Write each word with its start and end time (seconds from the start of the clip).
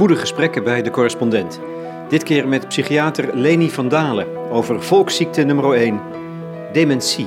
Goede 0.00 0.16
gesprekken 0.16 0.64
bij 0.64 0.82
de 0.82 0.90
correspondent. 0.90 1.60
Dit 2.08 2.22
keer 2.22 2.48
met 2.48 2.68
psychiater 2.68 3.36
Leni 3.36 3.70
van 3.70 3.88
Dalen 3.88 4.50
over 4.50 4.82
volksziekte 4.82 5.42
nummer 5.42 5.72
1, 5.72 6.00
dementie. 6.72 7.26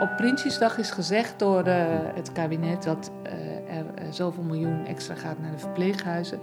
Op 0.00 0.16
Prinsjesdag 0.16 0.78
is 0.78 0.90
gezegd 0.90 1.38
door 1.38 1.66
uh, 1.66 1.74
het 2.14 2.32
kabinet 2.32 2.82
dat 2.82 3.10
uh, 3.26 3.32
er 3.76 3.84
uh, 3.84 4.04
zoveel 4.10 4.42
miljoen 4.42 4.86
extra 4.86 5.14
gaat 5.14 5.38
naar 5.38 5.52
de 5.52 5.58
verpleeghuizen 5.58 6.40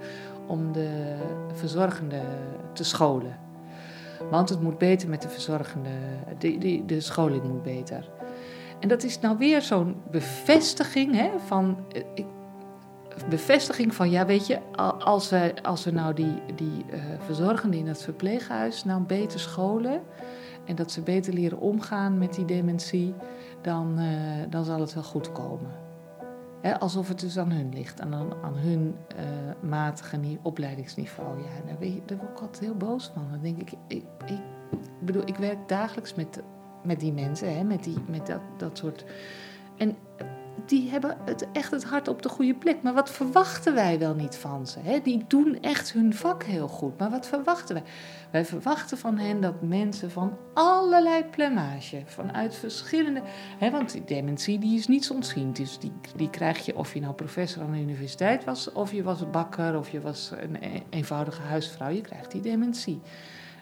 om 0.48 0.72
de 0.72 1.16
verzorgenden 1.54 2.26
te 2.74 2.84
scholen. 2.84 3.38
Want 4.30 4.50
het 4.50 4.62
moet 4.62 4.78
beter 4.78 5.10
met 5.10 5.22
de 5.22 5.30
verzorgende, 5.30 5.90
de, 6.38 6.58
de, 6.58 6.86
de 6.86 7.02
scholing 7.02 7.44
moet 7.44 7.64
beter. 7.64 8.19
En 8.80 8.88
dat 8.88 9.04
is 9.04 9.20
nou 9.20 9.38
weer 9.38 9.62
zo'n 9.62 9.96
bevestiging 10.12 11.16
hè, 11.16 11.30
van. 11.46 11.78
Ik, 11.94 12.26
bevestiging 13.30 13.96
van, 13.96 14.10
ja, 14.10 14.26
weet 14.26 14.48
je, 14.48 14.60
als 15.00 15.30
we, 15.30 15.54
als 15.62 15.84
we 15.84 15.92
nou 15.92 16.14
die, 16.14 16.42
die 16.56 16.86
uh, 16.94 17.00
verzorgenden 17.20 17.80
in 17.80 17.88
het 17.88 18.04
verpleeghuis 18.04 18.84
nou 18.84 19.02
beter 19.02 19.40
scholen 19.40 20.02
en 20.66 20.76
dat 20.76 20.92
ze 20.92 21.02
beter 21.02 21.34
leren 21.34 21.60
omgaan 21.60 22.18
met 22.18 22.34
die 22.34 22.46
dementie, 22.46 23.14
dan, 23.62 24.00
uh, 24.00 24.06
dan 24.50 24.66
zal 24.66 24.80
het 24.80 24.94
wel 24.94 25.04
goed 25.04 25.32
komen. 25.32 25.72
Hè, 26.62 26.80
alsof 26.80 27.08
het 27.08 27.20
dus 27.20 27.38
aan 27.38 27.52
hun 27.52 27.74
ligt, 27.74 28.02
aan, 28.02 28.14
aan 28.44 28.56
hun 28.56 28.96
uh, 29.16 29.70
matige 29.70 30.20
opleidingsniveau. 30.42 31.38
Ja, 31.38 31.76
daar, 32.06 32.18
word 32.18 32.32
ik 32.32 32.40
altijd 32.42 32.60
heel 32.60 32.76
boos 32.76 33.12
van. 33.14 33.28
Dan 33.32 33.42
denk 33.42 33.58
ik, 33.58 33.72
ik, 33.88 34.04
ik 34.26 34.42
bedoel, 35.02 35.22
ik 35.26 35.36
werk 35.36 35.68
dagelijks 35.68 36.16
met, 36.16 36.42
met 36.84 37.00
die 37.00 37.14
mensen, 37.14 37.58
hè, 37.58 37.64
met, 37.64 37.84
die, 37.84 37.98
met 38.08 38.28
dat, 38.28 38.42
dat 38.58 38.78
soort. 38.78 39.06
En 39.78 39.98
die 40.66 40.90
hebben 40.90 41.18
het, 41.26 41.48
echt 41.52 41.72
het 41.72 41.84
hart 41.84 42.08
op 42.08 42.22
de 42.22 42.30
goede 42.30 42.54
plek. 42.54 42.82
Maar 42.82 42.94
wat 42.94 43.12
verwachten 43.12 43.74
wij 43.74 44.00
wel 44.00 44.16
niet 44.16 44.36
van 44.36 44.68
ze? 44.68 44.80
Hè? 44.80 45.00
Die 45.02 45.24
doen 45.28 45.62
echt 45.62 45.94
hun 45.94 46.14
vak 46.14 46.44
heel 46.44 46.68
goed. 46.68 46.98
Maar 46.98 47.10
wat 47.10 47.28
verwachten 47.28 47.76
wij? 47.76 47.84
Wij 48.32 48.46
verwachten 48.46 48.98
van 48.98 49.18
hen 49.18 49.42
dat 49.42 49.62
mensen 49.62 50.12
van 50.12 50.38
allerlei 50.54 51.24
plumage, 51.24 52.02
vanuit 52.06 52.56
verschillende. 52.56 53.22
Hè, 53.58 53.72
want 53.72 53.92
die 53.92 54.04
dementie 54.04 54.60
die 54.60 54.78
is 54.78 54.88
niet 54.88 55.10
ontzien. 55.10 55.54
Dus 55.54 55.80
die, 55.80 55.92
die 56.16 56.30
krijg 56.30 56.66
je 56.66 56.76
of 56.76 56.94
je 56.94 57.00
nou 57.00 57.14
professor 57.14 57.64
aan 57.64 57.72
de 57.72 57.80
universiteit 57.80 58.44
was, 58.44 58.72
of 58.72 58.92
je 58.92 59.04
was 59.04 59.30
bakker, 59.30 59.78
of 59.78 59.90
je 59.90 60.02
was 60.02 60.32
een 60.38 60.84
eenvoudige 60.90 61.42
huisvrouw. 61.42 61.90
Je 61.90 62.02
krijgt 62.02 62.32
die 62.32 62.42
dementie 62.42 63.02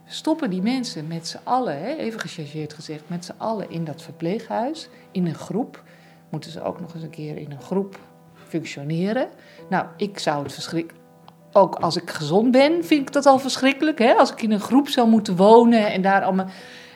stoppen 0.07 0.49
die 0.49 0.61
mensen 0.61 1.07
met 1.07 1.27
z'n 1.27 1.39
allen, 1.43 1.97
even 1.97 2.19
gechargeerd 2.19 2.73
gezegd, 2.73 3.03
met 3.07 3.25
z'n 3.25 3.33
allen 3.37 3.69
in 3.69 3.83
dat 3.83 4.01
verpleeghuis, 4.01 4.89
in 5.11 5.27
een 5.27 5.35
groep. 5.35 5.83
Moeten 6.29 6.51
ze 6.51 6.63
ook 6.63 6.79
nog 6.79 6.93
eens 6.93 7.03
een 7.03 7.09
keer 7.09 7.37
in 7.37 7.51
een 7.51 7.61
groep 7.61 7.99
functioneren. 8.33 9.29
Nou, 9.69 9.85
ik 9.97 10.19
zou 10.19 10.43
het 10.43 10.53
verschrikkelijk. 10.53 11.05
Ook 11.51 11.75
als 11.75 11.95
ik 11.95 12.09
gezond 12.09 12.51
ben, 12.51 12.85
vind 12.85 13.01
ik 13.01 13.13
dat 13.13 13.25
al 13.25 13.39
verschrikkelijk. 13.39 13.99
Hè? 13.99 14.13
Als 14.13 14.31
ik 14.31 14.41
in 14.41 14.51
een 14.51 14.59
groep 14.59 14.87
zou 14.87 15.09
moeten 15.09 15.35
wonen 15.35 15.91
en 15.91 16.01
daar 16.01 16.23
allemaal. 16.23 16.49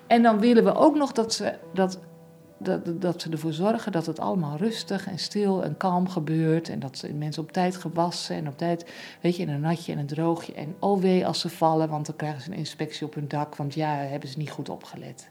En 0.08 0.22
dan 0.22 0.40
willen 0.40 0.64
we 0.64 0.75
ook 0.75 0.96
nog 0.96 1.12
dat 1.12 1.34
ze, 1.34 1.53
dat, 1.73 2.00
dat, 2.64 3.02
dat 3.02 3.22
ze 3.22 3.30
ervoor 3.30 3.54
zorgen 3.54 3.92
dat 3.92 4.06
het 4.06 4.20
allemaal 4.20 4.58
rustig 4.58 5.08
en 5.08 5.20
stil 5.20 5.64
en 5.64 5.78
kalm 5.78 6.09
gebeurt. 6.09 6.70
En 6.70 6.80
dat 6.80 7.06
mensen 7.16 7.44
op 7.44 7.52
tijd 7.52 7.76
gewassen 7.76 8.36
en 8.36 8.48
op 8.48 8.58
tijd, 8.58 8.92
weet 9.22 9.36
je, 9.36 9.42
in 9.42 9.50
een 9.50 9.62
natje 9.62 9.92
en 9.92 9.98
een 9.98 10.06
droogje. 10.06 10.53
En 10.53 10.76
oh 10.80 11.02
wee 11.02 11.26
als 11.28 11.40
ze 11.40 11.50
vallen, 11.50 11.90
want 11.90 12.06
dan 12.06 12.16
krijgen 12.16 12.42
ze 12.42 12.52
een 12.52 12.58
inspectie 12.58 13.06
op 13.08 13.14
hun 13.14 13.28
dak. 13.28 13.56
Want 13.56 13.73
ja, 13.73 13.95
hebben 13.95 14.30
ze 14.30 14.38
niet 14.38 14.52
goed 14.52 14.70
opgelet. 14.70 15.30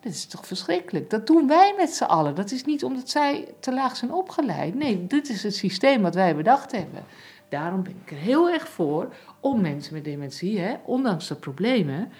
Dit 0.00 0.12
is 0.12 0.26
toch 0.26 0.46
verschrikkelijk? 0.46 1.10
Dat 1.10 1.26
doen 1.26 1.46
wij 1.46 1.74
met 1.76 1.90
z'n 1.90 2.04
allen. 2.04 2.34
Dat 2.34 2.50
is 2.50 2.64
niet 2.64 2.84
omdat 2.84 3.10
zij 3.10 3.48
te 3.60 3.72
laag 3.72 3.96
zijn 3.96 4.12
opgeleid. 4.12 4.74
Nee, 4.74 5.06
dit 5.06 5.28
is 5.28 5.42
het 5.42 5.54
systeem 5.54 6.02
wat 6.02 6.14
wij 6.14 6.36
bedacht 6.36 6.72
hebben. 6.72 7.02
Daarom 7.48 7.82
ben 7.82 7.94
ik 8.04 8.10
er 8.10 8.16
heel 8.16 8.50
erg 8.50 8.68
voor 8.68 9.14
om 9.40 9.60
mensen 9.60 9.94
met 9.94 10.04
dementie, 10.04 10.58
hè, 10.58 10.74
ondanks 10.84 11.28
de 11.28 11.34
problemen 11.34 12.12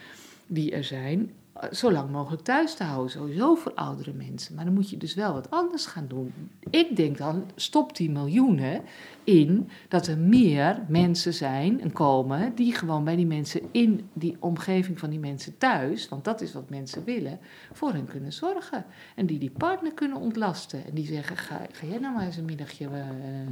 die 0.47 0.73
er 0.73 0.85
zijn, 0.85 1.33
zo 1.73 1.93
lang 1.93 2.11
mogelijk 2.11 2.43
thuis 2.43 2.75
te 2.75 2.85
houden. 2.85 3.11
Sowieso 3.11 3.55
voor 3.55 3.73
oudere 3.75 4.13
mensen. 4.13 4.55
Maar 4.55 4.65
dan 4.65 4.75
moet 4.75 4.91
je 4.91 4.97
dus 4.97 5.15
wel 5.15 5.33
wat 5.33 5.51
anders 5.51 5.87
gaan 5.87 6.07
doen. 6.09 6.33
Ik 6.71 6.97
denk 6.97 7.19
dan, 7.19 7.45
stop 7.55 7.97
die 7.97 8.11
miljoenen 8.11 8.83
in 9.25 9.69
dat 9.89 10.07
er 10.07 10.19
meer 10.19 10.85
mensen 10.89 11.35
zijn 11.35 11.81
en 11.81 11.93
komen 11.93 12.55
die 12.55 12.75
gewoon 12.75 13.05
bij 13.05 13.17
die 13.17 13.27
mensen 13.27 13.61
in 13.71 14.09
die 14.13 14.37
omgeving 14.39 14.99
van 14.99 15.11
die 15.11 15.19
mensen 15.19 15.59
thuis, 15.59 16.09
want 16.09 16.25
dat 16.25 16.41
is 16.41 16.53
wat 16.53 16.71
mensen 16.71 17.05
willen, 17.05 17.39
voor 17.73 17.93
hen 17.93 18.05
kunnen 18.05 18.33
zorgen. 18.33 18.85
En 19.15 19.27
die 19.27 19.39
die 19.39 19.51
partner 19.51 19.93
kunnen 19.93 20.19
ontlasten. 20.19 20.85
En 20.87 20.95
die 20.95 21.07
zeggen, 21.07 21.37
ga, 21.37 21.61
ga 21.73 21.87
jij 21.87 21.99
nou 21.99 22.15
maar 22.15 22.25
eens 22.25 22.37
een 22.37 22.45
middagje 22.45 22.85
uh, 22.85 22.91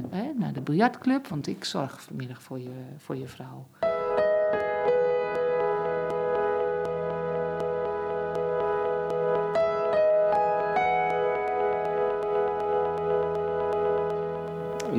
hè, 0.09 0.31
naar 0.35 0.53
de 0.53 0.61
biljartclub, 0.61 1.27
want 1.27 1.47
ik 1.47 1.63
zorg 1.63 2.01
vanmiddag 2.01 2.41
voor 2.41 2.59
je, 2.59 2.73
voor 2.97 3.15
je 3.15 3.27
vrouw. 3.27 3.65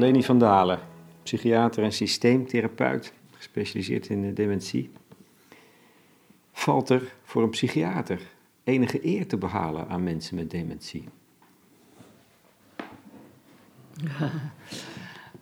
Leni 0.01 0.25
van 0.25 0.39
Dalen, 0.39 0.79
psychiater 1.23 1.85
en 1.85 1.93
systeemtherapeut, 1.93 3.13
gespecialiseerd 3.33 4.09
in 4.09 4.23
de 4.23 4.33
dementie. 4.33 4.91
Valt 6.53 6.89
er 6.89 7.13
voor 7.23 7.43
een 7.43 7.51
psychiater 7.51 8.21
enige 8.65 9.07
eer 9.07 9.27
te 9.27 9.37
behalen 9.37 9.89
aan 9.89 10.03
mensen 10.03 10.35
met 10.35 10.51
dementie? 10.51 11.09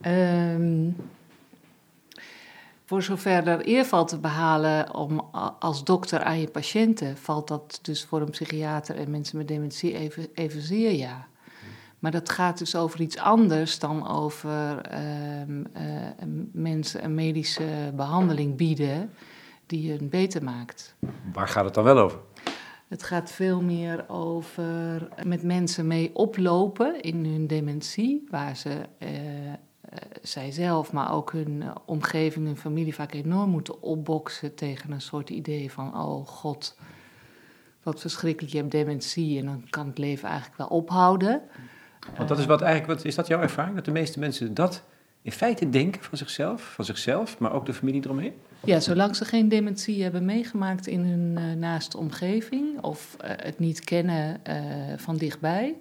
um, 0.06 0.96
voor 2.88 3.02
zover 3.02 3.48
er 3.48 3.68
eer 3.68 3.84
valt 3.84 4.08
te 4.08 4.18
behalen 4.18 4.94
om 4.94 5.20
als 5.58 5.84
dokter 5.84 6.22
aan 6.22 6.40
je 6.40 6.48
patiënten, 6.48 7.16
valt 7.16 7.48
dat 7.48 7.78
dus 7.82 8.04
voor 8.04 8.20
een 8.20 8.30
psychiater 8.30 8.96
en 8.96 9.10
mensen 9.10 9.36
met 9.36 9.48
dementie 9.48 9.94
even, 9.94 10.26
evenzeer 10.34 10.92
ja. 10.92 11.28
Maar 11.98 12.10
dat 12.10 12.30
gaat 12.30 12.58
dus 12.58 12.76
over 12.76 13.00
iets 13.00 13.18
anders 13.18 13.78
dan 13.78 14.08
over 14.08 14.92
uh, 14.92 15.48
uh, 15.48 15.56
mensen 16.52 17.04
een 17.04 17.14
medische 17.14 17.92
behandeling 17.94 18.56
bieden 18.56 19.10
die 19.66 19.90
hun 19.90 20.08
beter 20.08 20.44
maakt. 20.44 20.94
Waar 21.32 21.48
gaat 21.48 21.64
het 21.64 21.74
dan 21.74 21.84
wel 21.84 21.98
over? 21.98 22.18
Het 22.88 23.02
gaat 23.02 23.30
veel 23.30 23.62
meer 23.62 24.04
over 24.08 25.08
met 25.24 25.42
mensen 25.42 25.86
mee 25.86 26.14
oplopen 26.14 27.00
in 27.00 27.24
hun 27.24 27.46
dementie, 27.46 28.26
waar 28.30 28.56
ze 28.56 28.80
uh, 28.98 29.08
zijzelf, 30.22 30.92
maar 30.92 31.12
ook 31.12 31.32
hun 31.32 31.64
omgeving, 31.84 32.46
hun 32.46 32.56
familie 32.56 32.94
vaak 32.94 33.14
enorm 33.14 33.50
moeten 33.50 33.82
opboksen 33.82 34.54
tegen 34.54 34.90
een 34.90 35.00
soort 35.00 35.30
idee 35.30 35.72
van: 35.72 36.00
oh 36.00 36.26
god, 36.26 36.76
wat 37.82 38.00
verschrikkelijk, 38.00 38.52
je 38.52 38.58
hebt 38.58 38.70
dementie 38.70 39.38
en 39.38 39.46
dan 39.46 39.66
kan 39.70 39.86
het 39.86 39.98
leven 39.98 40.28
eigenlijk 40.28 40.58
wel 40.58 40.68
ophouden. 40.78 41.42
Want 42.16 42.28
dat 42.28 42.38
is 42.38 42.46
wat 42.46 42.60
eigenlijk, 42.60 42.98
wat, 42.98 43.04
is 43.04 43.14
dat 43.14 43.26
jouw 43.26 43.40
ervaring? 43.40 43.74
Dat 43.74 43.84
de 43.84 43.90
meeste 43.90 44.18
mensen 44.18 44.54
dat 44.54 44.82
in 45.22 45.32
feite 45.32 45.70
denken 45.70 46.02
van 46.02 46.18
zichzelf, 46.18 46.62
van 46.62 46.84
zichzelf, 46.84 47.38
maar 47.38 47.52
ook 47.52 47.66
de 47.66 47.74
familie 47.74 48.04
eromheen? 48.04 48.32
Ja, 48.64 48.80
zolang 48.80 49.16
ze 49.16 49.24
geen 49.24 49.48
dementie 49.48 50.02
hebben 50.02 50.24
meegemaakt 50.24 50.86
in 50.86 51.00
hun 51.00 51.36
uh, 51.38 51.52
naaste 51.52 51.98
omgeving 51.98 52.80
of 52.80 53.16
uh, 53.20 53.30
het 53.36 53.58
niet 53.58 53.84
kennen 53.84 54.40
uh, 54.48 54.54
van 54.96 55.16
dichtbij, 55.16 55.76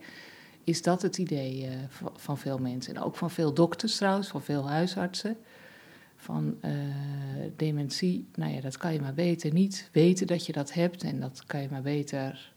is 0.63 0.81
dat 0.81 1.01
het 1.01 1.17
idee 1.17 1.69
van 2.15 2.37
veel 2.37 2.57
mensen. 2.57 2.95
En 2.95 3.01
ook 3.01 3.15
van 3.15 3.31
veel 3.31 3.53
dokters 3.53 3.95
trouwens, 3.95 4.27
van 4.27 4.41
veel 4.41 4.69
huisartsen. 4.69 5.37
Van 6.19 6.57
dementie, 7.55 8.27
nou 8.35 8.53
ja, 8.53 8.61
dat 8.61 8.77
kan 8.77 8.93
je 8.93 9.01
maar 9.01 9.13
beter 9.13 9.53
niet 9.53 9.89
weten 9.91 10.27
dat 10.27 10.45
je 10.45 10.51
dat 10.51 10.73
hebt 10.73 11.03
en 11.03 11.19
dat 11.19 11.43
kan 11.45 11.61
je 11.61 11.67
maar 11.71 11.81
beter 11.81 12.53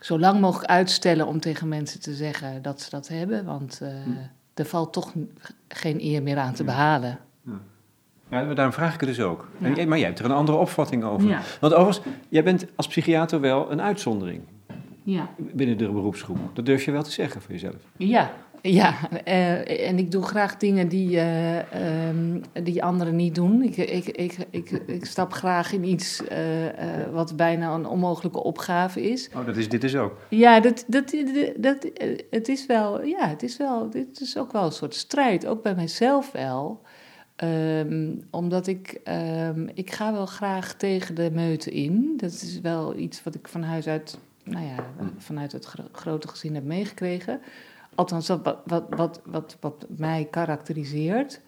zo 0.00 0.18
lang 0.18 0.40
mogelijk 0.40 0.70
uitstellen 0.70 1.26
om 1.26 1.40
tegen 1.40 1.68
mensen 1.68 2.00
te 2.00 2.14
zeggen 2.14 2.62
dat 2.62 2.80
ze 2.80 2.90
dat 2.90 3.08
hebben. 3.08 3.44
Want 3.44 3.80
uh, 3.82 3.88
er 4.54 4.64
valt 4.64 4.92
toch 4.92 5.12
geen 5.68 6.00
eer 6.00 6.22
meer 6.22 6.38
aan 6.38 6.54
te 6.54 6.64
behalen. 6.64 7.18
Ja. 7.42 7.60
Ja, 8.30 8.54
daarom 8.54 8.74
vraag 8.74 8.94
ik 8.94 9.00
het 9.00 9.08
dus 9.08 9.20
ook. 9.20 9.48
Ja. 9.58 9.86
Maar 9.86 9.98
jij 9.98 10.06
hebt 10.06 10.18
er 10.18 10.24
een 10.24 10.30
andere 10.30 10.58
opvatting 10.58 11.04
over. 11.04 11.28
Ja. 11.28 11.40
Want 11.60 11.74
overigens, 11.74 12.06
jij 12.28 12.44
bent 12.44 12.66
als 12.74 12.86
psychiater 12.86 13.40
wel 13.40 13.70
een 13.70 13.80
uitzondering. 13.80 14.42
Ja. 15.02 15.28
Binnen 15.36 15.78
de 15.78 15.88
beroepsgroep. 15.90 16.38
Dat 16.52 16.66
durf 16.66 16.84
je 16.84 16.90
wel 16.90 17.02
te 17.02 17.10
zeggen 17.10 17.42
voor 17.42 17.52
jezelf. 17.52 17.82
Ja, 17.96 18.32
ja, 18.62 18.94
uh, 19.26 19.88
en 19.88 19.98
ik 19.98 20.10
doe 20.10 20.22
graag 20.22 20.56
dingen 20.56 20.88
die, 20.88 21.16
uh, 21.16 22.08
um, 22.08 22.42
die 22.62 22.84
anderen 22.84 23.16
niet 23.16 23.34
doen. 23.34 23.62
Ik, 23.62 23.76
ik, 23.76 24.06
ik, 24.06 24.36
ik, 24.50 24.70
ik 24.70 25.04
stap 25.04 25.32
graag 25.32 25.72
in 25.72 25.84
iets 25.84 26.22
uh, 26.32 26.38
wat 27.12 27.36
bijna 27.36 27.74
een 27.74 27.86
onmogelijke 27.86 28.42
opgave 28.42 29.02
is. 29.02 29.30
Oh, 29.34 29.46
dat 29.46 29.56
is 29.56 29.68
dit 29.68 29.84
is 29.84 29.96
ook? 29.96 30.16
Ja, 30.28 30.60
dat, 30.60 30.84
dat, 30.86 31.14
dat, 31.56 31.90
het 32.30 32.48
is 32.48 32.66
wel, 32.66 33.04
ja, 33.04 33.28
het 33.28 33.42
is 33.42 33.56
wel, 33.56 33.90
dit 33.90 34.20
is 34.20 34.38
ook 34.38 34.52
wel 34.52 34.64
een 34.64 34.72
soort 34.72 34.94
strijd, 34.94 35.46
ook 35.46 35.62
bij 35.62 35.74
mijzelf 35.74 36.32
wel. 36.32 36.82
Um, 37.44 38.24
omdat 38.30 38.66
ik, 38.66 39.00
um, 39.48 39.68
ik 39.74 39.92
ga 39.92 40.12
wel 40.12 40.26
graag 40.26 40.74
tegen 40.74 41.14
de 41.14 41.30
meute 41.32 41.70
in. 41.70 42.12
Dat 42.16 42.30
is 42.30 42.60
wel 42.60 42.96
iets 42.96 43.22
wat 43.22 43.34
ik 43.34 43.48
van 43.48 43.62
huis 43.62 43.86
uit, 43.86 44.18
nou 44.44 44.64
ja, 44.66 44.74
vanuit 45.18 45.52
het 45.52 45.64
gro 45.64 45.84
grote 45.92 46.28
gezin 46.28 46.54
heb 46.54 46.64
meegekregen 46.64 47.40
Althans, 47.94 48.28
wat, 48.28 48.58
wat, 48.64 49.20
wat, 49.24 49.56
wat, 49.60 49.86
mij 49.88 50.28
karakteriseert. 50.30 51.40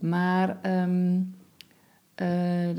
Maar 0.00 0.58
um, 0.86 1.34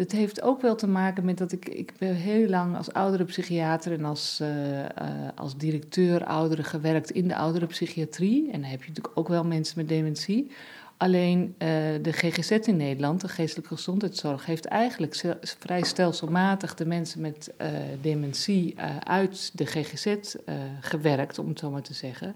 heeft 0.07 0.41
ook 0.41 0.61
wel 0.61 0.75
te 0.75 0.87
maken 0.87 1.25
met 1.25 1.37
dat 1.37 1.51
ik, 1.51 1.69
ik 1.69 1.93
ben 1.97 2.15
heel 2.15 2.49
lang 2.49 2.77
als 2.77 2.93
oudere 2.93 3.23
psychiater 3.23 3.91
en 3.91 4.05
als, 4.05 4.39
uh, 4.41 4.79
uh, 4.79 4.87
als 5.35 5.57
directeur 5.57 6.25
ouderen 6.25 6.65
gewerkt 6.65 7.11
in 7.11 7.27
de 7.27 7.35
ouderenpsychiatrie. 7.35 8.51
En 8.51 8.61
dan 8.61 8.69
heb 8.69 8.81
je 8.81 8.87
natuurlijk 8.87 9.17
ook 9.17 9.27
wel 9.27 9.43
mensen 9.43 9.77
met 9.77 9.89
dementie. 9.89 10.51
Alleen 10.97 11.55
de 12.01 12.11
GGZ 12.11 12.51
in 12.51 12.77
Nederland, 12.77 13.21
de 13.21 13.27
geestelijke 13.27 13.75
gezondheidszorg, 13.75 14.45
heeft 14.45 14.65
eigenlijk 14.65 15.37
vrij 15.41 15.83
stelselmatig 15.83 16.75
de 16.75 16.85
mensen 16.85 17.21
met 17.21 17.53
dementie 18.01 18.75
uit 19.03 19.57
de 19.57 19.65
GGZ 19.65 20.35
gewerkt, 20.81 21.39
om 21.39 21.47
het 21.47 21.59
zo 21.59 21.71
maar 21.71 21.81
te 21.81 21.93
zeggen. 21.93 22.35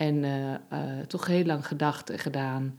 En 0.00 0.24
toch 1.06 1.26
heel 1.26 1.44
lang 1.44 1.66
gedacht 1.66 2.10
en 2.10 2.18
gedaan 2.18 2.78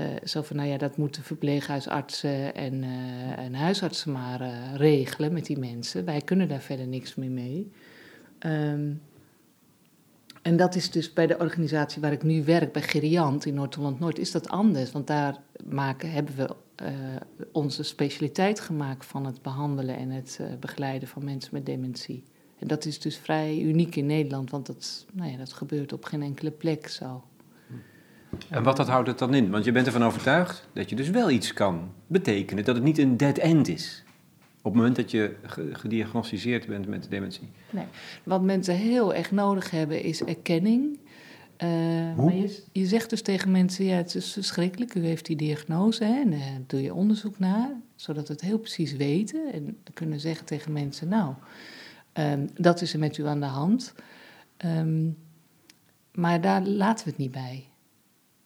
uh, 0.00 0.06
zo 0.24 0.42
van, 0.42 0.56
nou 0.56 0.68
ja, 0.68 0.78
dat 0.78 0.96
moeten 0.96 1.22
verpleeghuisartsen 1.22 2.54
en, 2.54 2.84
en 3.36 3.54
huisartsen 3.54 4.12
maar 4.12 4.40
regelen 4.76 5.32
met 5.32 5.46
die 5.46 5.58
mensen. 5.58 6.04
Wij 6.04 6.20
kunnen 6.20 6.48
daar 6.48 6.60
verder 6.60 6.86
niks 6.86 7.14
meer 7.14 7.30
mee. 7.30 7.70
Um, 8.46 9.02
en 10.42 10.56
dat 10.56 10.74
is 10.74 10.90
dus 10.90 11.12
bij 11.12 11.26
de 11.26 11.38
organisatie 11.38 12.02
waar 12.02 12.12
ik 12.12 12.22
nu 12.22 12.44
werk, 12.44 12.72
bij 12.72 12.82
Geriant 12.82 13.46
in 13.46 13.54
Noord-Holland-Noord, 13.54 14.18
is 14.18 14.30
dat 14.30 14.48
anders. 14.48 14.92
Want 14.92 15.06
daar 15.06 15.36
maken, 15.64 16.10
hebben 16.10 16.36
we 16.36 16.56
onze 17.52 17.82
specialiteit 17.82 18.60
gemaakt 18.60 19.06
van 19.06 19.26
het 19.26 19.42
behandelen 19.42 19.96
en 19.96 20.10
het 20.10 20.40
begeleiden 20.60 21.08
van 21.08 21.24
mensen 21.24 21.54
met 21.54 21.66
dementie. 21.66 22.24
En 22.64 22.70
dat 22.70 22.84
is 22.84 22.98
dus 23.00 23.16
vrij 23.16 23.60
uniek 23.60 23.96
in 23.96 24.06
Nederland, 24.06 24.50
want 24.50 24.66
dat, 24.66 25.06
nou 25.12 25.30
ja, 25.30 25.36
dat 25.36 25.52
gebeurt 25.52 25.92
op 25.92 26.04
geen 26.04 26.22
enkele 26.22 26.50
plek 26.50 26.88
zo. 26.88 27.24
En 28.48 28.62
wat 28.62 28.76
dat 28.76 28.88
houdt 28.88 29.08
het 29.08 29.18
dan 29.18 29.34
in? 29.34 29.50
Want 29.50 29.64
je 29.64 29.72
bent 29.72 29.86
ervan 29.86 30.04
overtuigd 30.04 30.68
dat 30.72 30.90
je 30.90 30.96
dus 30.96 31.10
wel 31.10 31.30
iets 31.30 31.52
kan 31.52 31.92
betekenen, 32.06 32.64
dat 32.64 32.74
het 32.74 32.84
niet 32.84 32.98
een 32.98 33.16
dead 33.16 33.38
end 33.38 33.68
is. 33.68 34.04
Op 34.58 34.64
het 34.64 34.74
moment 34.74 34.96
dat 34.96 35.10
je 35.10 35.34
gediagnosticeerd 35.72 36.66
bent 36.66 36.86
met 36.86 37.06
dementie. 37.10 37.48
Nee, 37.70 37.84
wat 38.22 38.42
mensen 38.42 38.74
heel 38.74 39.14
erg 39.14 39.30
nodig 39.30 39.70
hebben 39.70 40.02
is 40.02 40.22
erkenning. 40.22 40.98
Uh, 41.58 41.68
maar 42.16 42.34
je, 42.34 42.62
je, 42.72 42.86
zegt 42.86 43.10
dus 43.10 43.22
tegen 43.22 43.50
mensen, 43.50 43.84
ja, 43.84 43.96
het 43.96 44.14
is 44.14 44.32
verschrikkelijk, 44.32 44.94
u 44.94 45.04
heeft 45.04 45.26
die 45.26 45.36
diagnose 45.36 46.04
hè, 46.04 46.20
en 46.20 46.30
daar 46.30 46.60
doe 46.66 46.82
je 46.82 46.94
onderzoek 46.94 47.38
naar, 47.38 47.70
zodat 47.94 48.26
we 48.26 48.32
het 48.32 48.42
heel 48.42 48.58
precies 48.58 48.96
weten. 48.96 49.52
En 49.52 49.76
kunnen 49.94 50.20
zeggen 50.20 50.46
tegen 50.46 50.72
mensen, 50.72 51.08
nou, 51.08 51.34
um, 52.14 52.48
dat 52.54 52.80
is 52.80 52.92
er 52.92 52.98
met 52.98 53.18
u 53.18 53.26
aan 53.26 53.40
de 53.40 53.46
hand. 53.46 53.94
Um, 54.64 55.16
maar 56.14 56.40
daar 56.40 56.62
laten 56.62 57.04
we 57.04 57.10
het 57.10 57.18
niet 57.18 57.30
bij. 57.30 57.68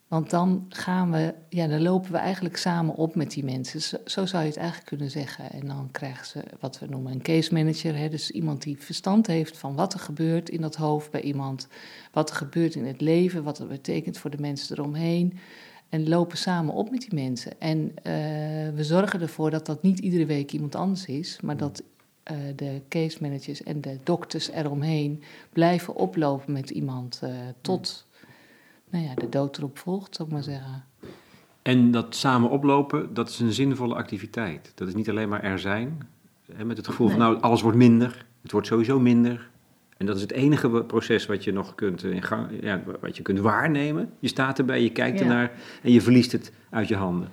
Want 0.09 0.31
dan 0.31 0.67
gaan 0.69 1.11
we, 1.11 1.35
ja, 1.49 1.67
dan 1.67 1.83
lopen 1.83 2.13
we 2.13 2.19
eigenlijk 2.19 2.57
samen 2.57 2.95
op 2.95 3.15
met 3.15 3.31
die 3.31 3.45
mensen. 3.45 3.81
Zo, 4.05 4.27
zou 4.27 4.43
je 4.43 4.49
het 4.49 4.57
eigenlijk 4.59 4.87
kunnen 4.87 5.11
zeggen. 5.11 5.51
En 5.51 5.67
dan 5.67 5.89
krijgen 5.91 6.27
ze 6.27 6.43
wat 6.61 6.79
we 6.79 6.87
noemen 6.87 7.13
een 7.13 7.23
case 7.23 7.55
manager. 7.55 7.97
Hè? 7.97 8.09
Dus 8.09 8.31
iemand 8.31 8.63
die 8.63 8.77
verstand 8.79 9.27
heeft 9.27 9.59
van 9.59 9.75
wat 9.75 9.95
er 9.95 10.01
gebeurt 10.01 10.51
in 10.51 10.61
dat 10.61 10.77
hoofd 10.77 11.11
bij 11.11 11.21
iemand. 11.21 11.69
Wat 12.13 12.31
er 12.31 12.37
gebeurt 12.37 12.75
in 12.75 12.87
het 12.87 13.01
leven, 13.01 13.43
wat 13.43 13.57
dat 13.57 13.69
betekent 13.69 14.19
voor 14.19 14.31
de 14.31 14.41
mensen 14.41 14.79
eromheen. 14.79 15.39
En 15.89 16.09
lopen 16.09 16.39
samen 16.39 16.75
op 16.75 16.91
met 16.91 17.01
die 17.01 17.15
mensen. 17.15 17.61
En 17.61 17.79
uh, 17.79 17.95
we 18.75 18.85
zorgen 18.85 19.21
ervoor 19.21 19.51
dat 19.51 19.67
dat 19.67 19.83
niet 19.83 19.99
iedere 19.99 20.27
week 20.27 20.53
iemand 20.53 20.75
anders 20.75 21.07
is, 21.07 21.41
maar 21.41 21.57
dat 21.57 21.83
uh, 22.31 22.37
de 22.57 22.81
case 22.89 23.19
managers 23.21 23.63
en 23.63 23.81
de 23.81 23.99
dokters 24.05 24.51
eromheen 24.51 25.23
blijven 25.53 25.95
oplopen 25.95 26.53
met 26.53 26.71
iemand 26.71 27.21
uh, 27.25 27.31
tot 27.61 28.07
nou 28.91 29.05
ja, 29.05 29.15
de 29.15 29.29
dood 29.29 29.59
erop 29.59 29.79
volgt, 29.79 30.17
zou 30.17 30.29
ik 30.29 30.35
maar 30.35 30.43
zeggen. 30.43 30.85
En 31.63 31.91
dat 31.91 32.15
samen 32.15 32.51
oplopen, 32.51 33.15
dat 33.15 33.29
is 33.29 33.39
een 33.39 33.53
zinvolle 33.53 33.95
activiteit. 33.95 34.73
Dat 34.75 34.89
is 34.89 34.95
niet 34.95 35.09
alleen 35.09 35.29
maar 35.29 35.43
er 35.43 35.59
zijn, 35.59 36.09
hè, 36.53 36.65
met 36.65 36.77
het 36.77 36.87
gevoel 36.87 37.09
van 37.09 37.19
nou, 37.19 37.41
alles 37.41 37.63
wordt 37.63 37.77
minder, 37.77 38.27
het 38.43 38.53
wordt 38.53 38.67
sowieso 38.67 39.01
minder. 39.01 39.51
En 39.97 40.07
dat 40.07 40.17
is 40.17 40.23
het 40.23 40.33
enige 40.33 40.85
proces 40.85 41.27
wat 41.27 41.45
je 41.45 41.53
nog 41.53 41.75
kunt, 41.75 42.05
in 42.05 42.23
gang, 42.23 42.49
ja, 42.61 42.83
wat 43.01 43.17
je 43.17 43.23
kunt 43.23 43.39
waarnemen. 43.39 44.13
Je 44.19 44.29
staat 44.29 44.59
erbij, 44.59 44.83
je 44.83 44.93
kijkt 44.93 45.21
ernaar 45.21 45.53
en 45.83 45.93
je 45.93 46.01
verliest 46.01 46.33
het 46.33 46.53
uit 46.71 46.89
je 46.89 46.97
handen. 46.97 47.29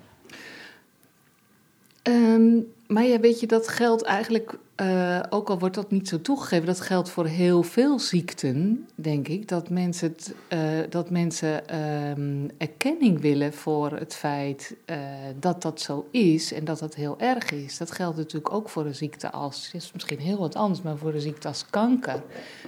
Um, 2.03 2.65
maar 2.87 3.03
ja, 3.03 3.19
weet 3.19 3.39
je, 3.39 3.47
dat 3.47 3.67
geldt 3.67 4.03
eigenlijk, 4.03 4.57
uh, 4.81 5.19
ook 5.29 5.49
al 5.49 5.59
wordt 5.59 5.75
dat 5.75 5.91
niet 5.91 6.07
zo 6.07 6.21
toegegeven, 6.21 6.65
dat 6.65 6.81
geldt 6.81 7.09
voor 7.09 7.25
heel 7.25 7.63
veel 7.63 7.99
ziekten, 7.99 8.87
denk 8.95 9.27
ik. 9.27 9.47
Dat 9.47 9.69
mensen, 9.69 10.15
uh, 10.53 10.59
dat 10.89 11.09
mensen 11.09 11.79
um, 12.19 12.49
erkenning 12.57 13.21
willen 13.21 13.53
voor 13.53 13.91
het 13.91 14.15
feit 14.15 14.75
uh, 14.85 14.97
dat 15.39 15.61
dat 15.61 15.81
zo 15.81 16.07
is 16.11 16.53
en 16.53 16.65
dat 16.65 16.79
dat 16.79 16.95
heel 16.95 17.19
erg 17.19 17.51
is. 17.51 17.77
Dat 17.77 17.91
geldt 17.91 18.17
natuurlijk 18.17 18.53
ook 18.53 18.69
voor 18.69 18.85
een 18.85 18.95
ziekte 18.95 19.31
als, 19.31 19.69
is 19.73 19.91
misschien 19.93 20.19
heel 20.19 20.37
wat 20.37 20.55
anders, 20.55 20.81
maar 20.81 20.97
voor 20.97 21.13
een 21.13 21.21
ziekte 21.21 21.47
als 21.47 21.65
kanker. 21.69 22.23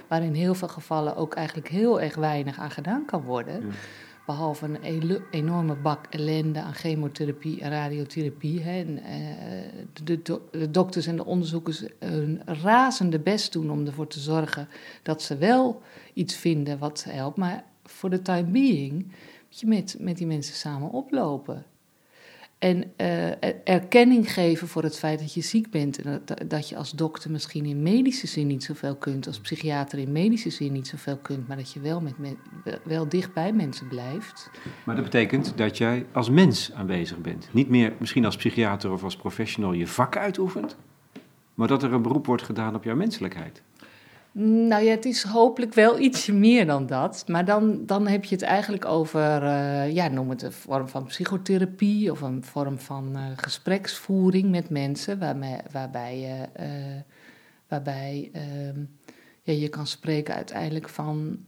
Waar 0.08 0.22
in 0.22 0.34
heel 0.34 0.54
veel 0.54 0.68
gevallen 0.68 1.16
ook 1.16 1.34
eigenlijk 1.34 1.68
heel 1.68 2.00
erg 2.00 2.14
weinig 2.14 2.58
aan 2.58 2.70
gedaan 2.70 3.04
kan 3.04 3.22
worden. 3.22 3.72
Behalve 4.28 4.64
een 4.64 5.22
enorme 5.30 5.76
bak 5.76 6.06
ellende 6.10 6.60
aan 6.60 6.74
chemotherapie 6.74 7.60
en 7.60 7.70
radiotherapie. 7.70 8.60
Hè, 8.60 8.80
en, 8.80 9.00
de, 10.04 10.22
de, 10.22 10.70
dokters 10.70 11.06
en 11.06 11.16
de 11.16 11.24
onderzoekers 11.24 11.82
hun 11.98 12.42
razende 12.44 13.18
best 13.18 13.52
doen 13.52 13.70
om 13.70 13.86
ervoor 13.86 14.06
te 14.06 14.20
zorgen 14.20 14.68
dat 15.02 15.22
ze 15.22 15.36
wel 15.36 15.82
iets 16.14 16.36
vinden 16.36 16.78
wat 16.78 17.04
helpt. 17.04 17.36
Maar 17.36 17.64
voor 17.84 18.10
de 18.10 18.22
time 18.22 18.50
being 18.50 18.92
moet 19.46 19.60
je 19.60 19.66
met, 19.66 19.96
met 19.98 20.16
die 20.16 20.26
mensen 20.26 20.54
samen 20.54 20.90
oplopen. 20.90 21.64
En 22.58 22.92
uh, 22.96 23.44
erkenning 23.64 24.32
geven 24.32 24.68
voor 24.68 24.82
het 24.82 24.98
feit 24.98 25.18
dat 25.18 25.34
je 25.34 25.40
ziek 25.40 25.70
bent. 25.70 26.02
En 26.02 26.22
dat, 26.24 26.50
dat 26.50 26.68
je 26.68 26.76
als 26.76 26.90
dokter 26.90 27.30
misschien 27.30 27.64
in 27.64 27.82
medische 27.82 28.26
zin 28.26 28.46
niet 28.46 28.64
zoveel 28.64 28.96
kunt, 28.96 29.26
als 29.26 29.40
psychiater 29.40 29.98
in 29.98 30.12
medische 30.12 30.50
zin 30.50 30.72
niet 30.72 30.88
zoveel 30.88 31.16
kunt, 31.16 31.48
maar 31.48 31.56
dat 31.56 31.72
je 31.72 31.80
wel, 31.80 32.00
met 32.00 32.36
wel 32.84 33.08
dicht 33.08 33.32
bij 33.32 33.52
mensen 33.52 33.88
blijft. 33.88 34.50
Maar 34.84 34.94
dat 34.94 35.04
betekent 35.04 35.52
dat 35.56 35.78
jij 35.78 36.06
als 36.12 36.30
mens 36.30 36.72
aanwezig 36.72 37.18
bent. 37.18 37.48
Niet 37.52 37.68
meer 37.68 37.92
misschien 37.98 38.24
als 38.24 38.36
psychiater 38.36 38.92
of 38.92 39.04
als 39.04 39.16
professional 39.16 39.72
je 39.72 39.86
vak 39.86 40.16
uitoefent, 40.16 40.76
maar 41.54 41.68
dat 41.68 41.82
er 41.82 41.92
een 41.92 42.02
beroep 42.02 42.26
wordt 42.26 42.42
gedaan 42.42 42.74
op 42.74 42.84
jouw 42.84 42.96
menselijkheid. 42.96 43.62
Nou 44.32 44.84
ja, 44.84 44.90
het 44.90 45.04
is 45.04 45.22
hopelijk 45.22 45.74
wel 45.74 45.98
ietsje 45.98 46.32
meer 46.32 46.66
dan 46.66 46.86
dat. 46.86 47.24
Maar 47.26 47.44
dan, 47.44 47.86
dan 47.86 48.06
heb 48.06 48.24
je 48.24 48.34
het 48.34 48.44
eigenlijk 48.44 48.84
over, 48.84 49.42
uh, 49.42 49.92
ja, 49.92 50.08
noem 50.08 50.30
het 50.30 50.42
een 50.42 50.52
vorm 50.52 50.88
van 50.88 51.04
psychotherapie 51.04 52.10
of 52.10 52.20
een 52.20 52.44
vorm 52.44 52.78
van 52.78 53.16
uh, 53.16 53.26
gespreksvoering 53.36 54.50
met 54.50 54.70
mensen, 54.70 55.18
waarmee, 55.18 55.56
waarbij 55.72 56.18
je, 56.18 56.48
uh, 56.60 57.00
waarbij, 57.68 58.30
ehm, 58.32 58.80
ja, 59.42 59.52
je 59.52 59.68
kan 59.68 59.86
spreken 59.86 60.34
uiteindelijk 60.34 60.88
van, 60.88 61.44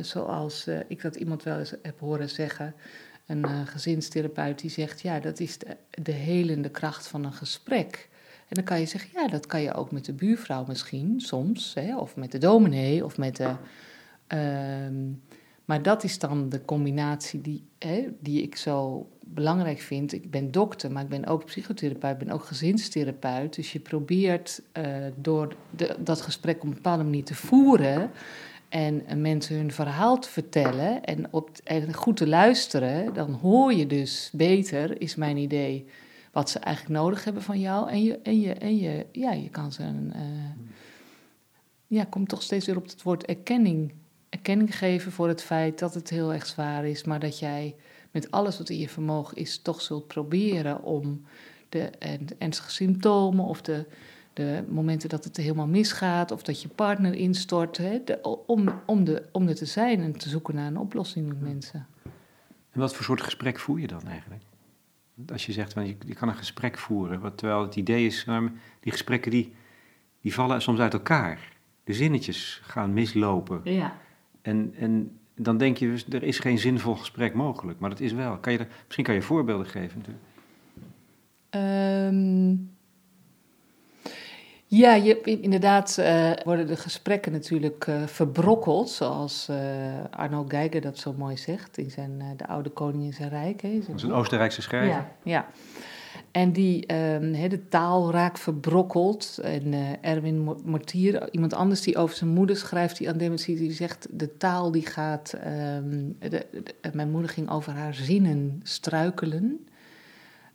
zoals 0.00 0.68
ik 0.88 1.02
dat 1.02 1.16
iemand 1.16 1.42
wel 1.42 1.58
eens 1.58 1.74
heb 1.82 2.00
horen 2.00 2.30
zeggen, 2.30 2.74
een 3.26 3.66
gezinstherapeut 3.66 4.58
die 4.58 4.70
zegt, 4.70 5.00
ja, 5.00 5.20
dat 5.20 5.40
is 5.40 5.58
de, 5.58 5.76
de 5.90 6.12
helende 6.12 6.70
kracht 6.70 7.08
van 7.08 7.24
een 7.24 7.32
gesprek. 7.32 8.08
En 8.48 8.54
dan 8.54 8.64
kan 8.64 8.80
je 8.80 8.86
zeggen, 8.86 9.10
ja, 9.14 9.28
dat 9.28 9.46
kan 9.46 9.62
je 9.62 9.74
ook 9.74 9.90
met 9.90 10.04
de 10.04 10.12
buurvrouw 10.12 10.64
misschien, 10.68 11.20
soms. 11.20 11.74
Hè, 11.74 11.98
of 11.98 12.16
met 12.16 12.32
de 12.32 12.38
dominee, 12.38 13.04
of 13.04 13.18
met 13.18 13.36
de... 13.36 13.54
Uh, 14.34 15.04
maar 15.64 15.82
dat 15.82 16.04
is 16.04 16.18
dan 16.18 16.48
de 16.48 16.64
combinatie 16.64 17.40
die, 17.40 17.64
hè, 17.78 18.06
die 18.20 18.42
ik 18.42 18.56
zo 18.56 19.08
belangrijk 19.20 19.80
vind. 19.80 20.12
Ik 20.12 20.30
ben 20.30 20.50
dokter, 20.50 20.92
maar 20.92 21.02
ik 21.02 21.08
ben 21.08 21.26
ook 21.26 21.44
psychotherapeut, 21.44 22.12
ik 22.12 22.26
ben 22.26 22.34
ook 22.34 22.44
gezinstherapeut. 22.44 23.54
Dus 23.54 23.72
je 23.72 23.80
probeert 23.80 24.62
uh, 24.78 24.84
door 25.16 25.56
de, 25.70 25.96
dat 25.98 26.20
gesprek 26.20 26.56
op 26.56 26.62
een 26.62 26.74
bepaalde 26.74 27.04
manier 27.04 27.24
te 27.24 27.34
voeren... 27.34 28.10
en 28.68 29.20
mensen 29.20 29.56
hun 29.56 29.72
verhaal 29.72 30.18
te 30.18 30.28
vertellen 30.28 31.04
en, 31.04 31.26
op, 31.30 31.50
en 31.64 31.94
goed 31.94 32.16
te 32.16 32.26
luisteren... 32.26 33.14
dan 33.14 33.32
hoor 33.32 33.72
je 33.72 33.86
dus 33.86 34.30
beter, 34.32 35.00
is 35.00 35.14
mijn 35.14 35.36
idee 35.36 35.86
wat 36.36 36.50
ze 36.50 36.58
eigenlijk 36.58 37.00
nodig 37.00 37.24
hebben 37.24 37.42
van 37.42 37.60
jou. 37.60 37.90
En 37.90 38.02
je, 38.02 38.18
en 38.18 38.40
je, 38.40 38.52
en 38.52 38.76
je, 38.76 39.06
ja, 39.12 39.32
je 39.32 39.50
kan 39.50 39.72
ze 39.72 39.82
een. 39.82 40.12
Uh, 40.16 40.66
ja, 41.86 42.04
komt 42.04 42.28
toch 42.28 42.42
steeds 42.42 42.66
weer 42.66 42.76
op 42.76 42.84
het 42.84 43.02
woord 43.02 43.24
erkenning. 43.24 43.92
Erkenning 44.28 44.76
geven 44.76 45.12
voor 45.12 45.28
het 45.28 45.42
feit 45.42 45.78
dat 45.78 45.94
het 45.94 46.10
heel 46.10 46.32
erg 46.32 46.46
zwaar 46.46 46.86
is, 46.86 47.04
maar 47.04 47.20
dat 47.20 47.38
jij 47.38 47.74
met 48.10 48.30
alles 48.30 48.58
wat 48.58 48.68
in 48.68 48.78
je 48.78 48.88
vermogen 48.88 49.36
is, 49.36 49.58
toch 49.58 49.80
zult 49.80 50.06
proberen 50.06 50.82
om 50.82 51.24
de 51.68 51.90
ernstige 52.38 52.70
symptomen 52.70 53.44
of 53.44 53.62
de, 53.62 53.86
de 54.32 54.64
momenten 54.68 55.08
dat 55.08 55.24
het 55.24 55.36
helemaal 55.36 55.66
misgaat 55.66 56.30
of 56.30 56.42
dat 56.42 56.62
je 56.62 56.68
partner 56.68 57.14
instort, 57.14 57.76
hè, 57.76 57.98
om, 58.46 58.68
om, 58.86 59.04
de, 59.04 59.22
om 59.32 59.48
er 59.48 59.54
te 59.54 59.66
zijn 59.66 60.00
en 60.00 60.12
te 60.12 60.28
zoeken 60.28 60.54
naar 60.54 60.66
een 60.66 60.78
oplossing 60.78 61.28
met 61.28 61.40
mensen. 61.40 61.86
En 62.70 62.80
wat 62.80 62.94
voor 62.94 63.04
soort 63.04 63.22
gesprek 63.22 63.58
voer 63.58 63.80
je 63.80 63.86
dan 63.86 64.06
eigenlijk? 64.06 64.42
Als 65.32 65.46
je 65.46 65.52
zegt, 65.52 65.72
van, 65.72 65.86
je, 65.86 65.96
je 66.06 66.14
kan 66.14 66.28
een 66.28 66.34
gesprek 66.34 66.78
voeren, 66.78 67.20
wat, 67.20 67.38
terwijl 67.38 67.62
het 67.62 67.76
idee 67.76 68.06
is, 68.06 68.26
die 68.80 68.92
gesprekken 68.92 69.30
die, 69.30 69.52
die 70.20 70.34
vallen 70.34 70.62
soms 70.62 70.78
uit 70.78 70.92
elkaar. 70.92 71.54
De 71.84 71.92
zinnetjes 71.92 72.60
gaan 72.62 72.92
mislopen. 72.92 73.60
Ja. 73.64 73.96
En, 74.42 74.74
en 74.78 75.18
dan 75.34 75.56
denk 75.58 75.76
je, 75.76 76.04
er 76.10 76.22
is 76.22 76.38
geen 76.38 76.58
zinvol 76.58 76.94
gesprek 76.94 77.34
mogelijk. 77.34 77.78
Maar 77.78 77.90
dat 77.90 78.00
is 78.00 78.12
wel. 78.12 78.38
Kan 78.38 78.52
je 78.52 78.58
er, 78.58 78.68
misschien 78.84 79.04
kan 79.04 79.14
je 79.14 79.22
voorbeelden 79.22 79.66
geven 79.66 79.98
natuurlijk. 79.98 80.24
Ehm, 81.50 82.54
ja, 84.66 84.94
je, 84.94 85.20
inderdaad 85.20 85.96
uh, 86.00 86.30
worden 86.44 86.66
de 86.66 86.76
gesprekken 86.76 87.32
natuurlijk 87.32 87.86
uh, 87.86 88.06
verbrokkeld, 88.06 88.88
zoals 88.88 89.48
uh, 89.50 89.56
Arno 90.10 90.44
Geiger 90.48 90.80
dat 90.80 90.98
zo 90.98 91.14
mooi 91.18 91.36
zegt 91.36 91.78
in 91.78 91.90
zijn 91.90 92.22
De 92.36 92.46
Oude 92.46 92.70
Koning 92.70 93.04
in 93.04 93.12
zijn 93.12 93.28
Rijk. 93.28 93.60
Hè, 93.62 93.78
dat 93.86 93.96
is 93.96 94.02
een 94.02 94.12
Oostenrijkse 94.12 94.62
schrijver. 94.62 94.88
Ja, 94.88 95.10
ja. 95.22 95.46
En 96.30 96.52
die, 96.52 96.94
um, 96.94 97.48
de 97.48 97.68
taal 97.68 98.10
raakt 98.10 98.40
verbrokkeld. 98.40 99.38
En 99.42 99.74
Erwin 100.00 100.56
Mortier, 100.64 101.32
iemand 101.32 101.54
anders 101.54 101.80
die 101.80 101.96
over 101.96 102.16
zijn 102.16 102.30
moeder 102.30 102.56
schrijft, 102.56 102.98
die 102.98 103.08
aan 103.08 103.18
dementie, 103.18 103.56
die 103.56 103.72
zegt, 103.72 104.06
de 104.10 104.36
taal 104.36 104.70
die 104.70 104.86
gaat, 104.86 105.34
um, 105.76 106.16
de, 106.18 106.46
de, 106.50 106.90
mijn 106.92 107.10
moeder 107.10 107.30
ging 107.30 107.50
over 107.50 107.72
haar 107.72 107.94
zinnen 107.94 108.60
struikelen. 108.62 109.66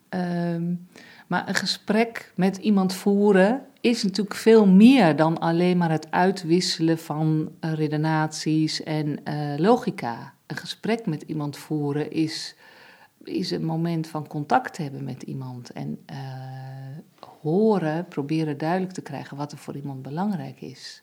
Um, 0.09 0.87
maar 1.31 1.47
een 1.47 1.55
gesprek 1.55 2.31
met 2.35 2.57
iemand 2.57 2.93
voeren 2.93 3.65
is 3.81 4.03
natuurlijk 4.03 4.35
veel 4.35 4.67
meer 4.67 5.15
dan 5.15 5.39
alleen 5.39 5.77
maar 5.77 5.91
het 5.91 6.11
uitwisselen 6.11 6.97
van 6.97 7.51
uh, 7.61 7.73
redenaties 7.73 8.83
en 8.83 9.19
uh, 9.23 9.57
logica. 9.57 10.33
Een 10.45 10.55
gesprek 10.55 11.05
met 11.05 11.21
iemand 11.21 11.57
voeren 11.57 12.11
is, 12.11 12.55
is 13.23 13.51
een 13.51 13.65
moment 13.65 14.07
van 14.07 14.27
contact 14.27 14.77
hebben 14.77 15.03
met 15.03 15.23
iemand. 15.23 15.69
En 15.69 15.99
uh, 16.11 16.17
horen, 17.39 18.05
proberen 18.05 18.57
duidelijk 18.57 18.93
te 18.93 19.01
krijgen 19.01 19.37
wat 19.37 19.51
er 19.51 19.57
voor 19.57 19.75
iemand 19.75 20.01
belangrijk 20.01 20.61
is. 20.61 21.01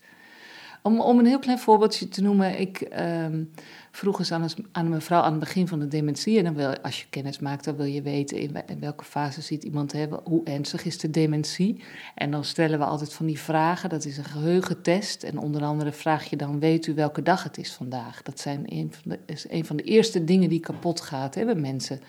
Om, 0.82 1.00
om 1.00 1.18
een 1.18 1.26
heel 1.26 1.38
klein 1.38 1.58
voorbeeldje 1.58 2.08
te 2.08 2.22
noemen, 2.22 2.60
ik 2.60 2.88
um, 3.00 3.50
vroeg 3.90 4.18
eens 4.18 4.32
aan, 4.32 4.42
een, 4.42 4.66
aan 4.72 4.84
een 4.84 4.90
mevrouw 4.90 5.20
aan 5.20 5.30
het 5.30 5.40
begin 5.40 5.68
van 5.68 5.78
de 5.78 5.88
dementie. 5.88 6.38
En 6.38 6.44
dan 6.44 6.54
wil, 6.54 6.78
als 6.78 7.00
je 7.00 7.06
kennis 7.10 7.38
maakt, 7.38 7.64
dan 7.64 7.76
wil 7.76 7.86
je 7.86 8.02
weten 8.02 8.38
in, 8.38 8.56
in 8.66 8.80
welke 8.80 9.04
fase 9.04 9.40
ziet 9.40 9.64
iemand 9.64 9.92
hebben, 9.92 10.20
hoe 10.24 10.44
ernstig 10.44 10.84
is 10.84 10.98
de 10.98 11.10
dementie. 11.10 11.82
En 12.14 12.30
dan 12.30 12.44
stellen 12.44 12.78
we 12.78 12.84
altijd 12.84 13.12
van 13.12 13.26
die 13.26 13.38
vragen, 13.38 13.88
dat 13.88 14.04
is 14.04 14.16
een 14.18 14.24
geheugentest. 14.24 15.22
En 15.22 15.38
onder 15.38 15.62
andere 15.62 15.92
vraag 15.92 16.24
je 16.24 16.36
dan, 16.36 16.60
weet 16.60 16.86
u 16.86 16.94
welke 16.94 17.22
dag 17.22 17.42
het 17.42 17.58
is 17.58 17.72
vandaag? 17.72 18.22
Dat 18.22 18.40
zijn 18.40 18.62
een 18.64 18.92
van 18.92 19.10
de, 19.10 19.18
is 19.26 19.50
een 19.50 19.64
van 19.64 19.76
de 19.76 19.82
eerste 19.82 20.24
dingen 20.24 20.48
die 20.48 20.60
kapot 20.60 21.00
gaat 21.00 21.34
hebben 21.34 21.60
mensen 21.60 22.00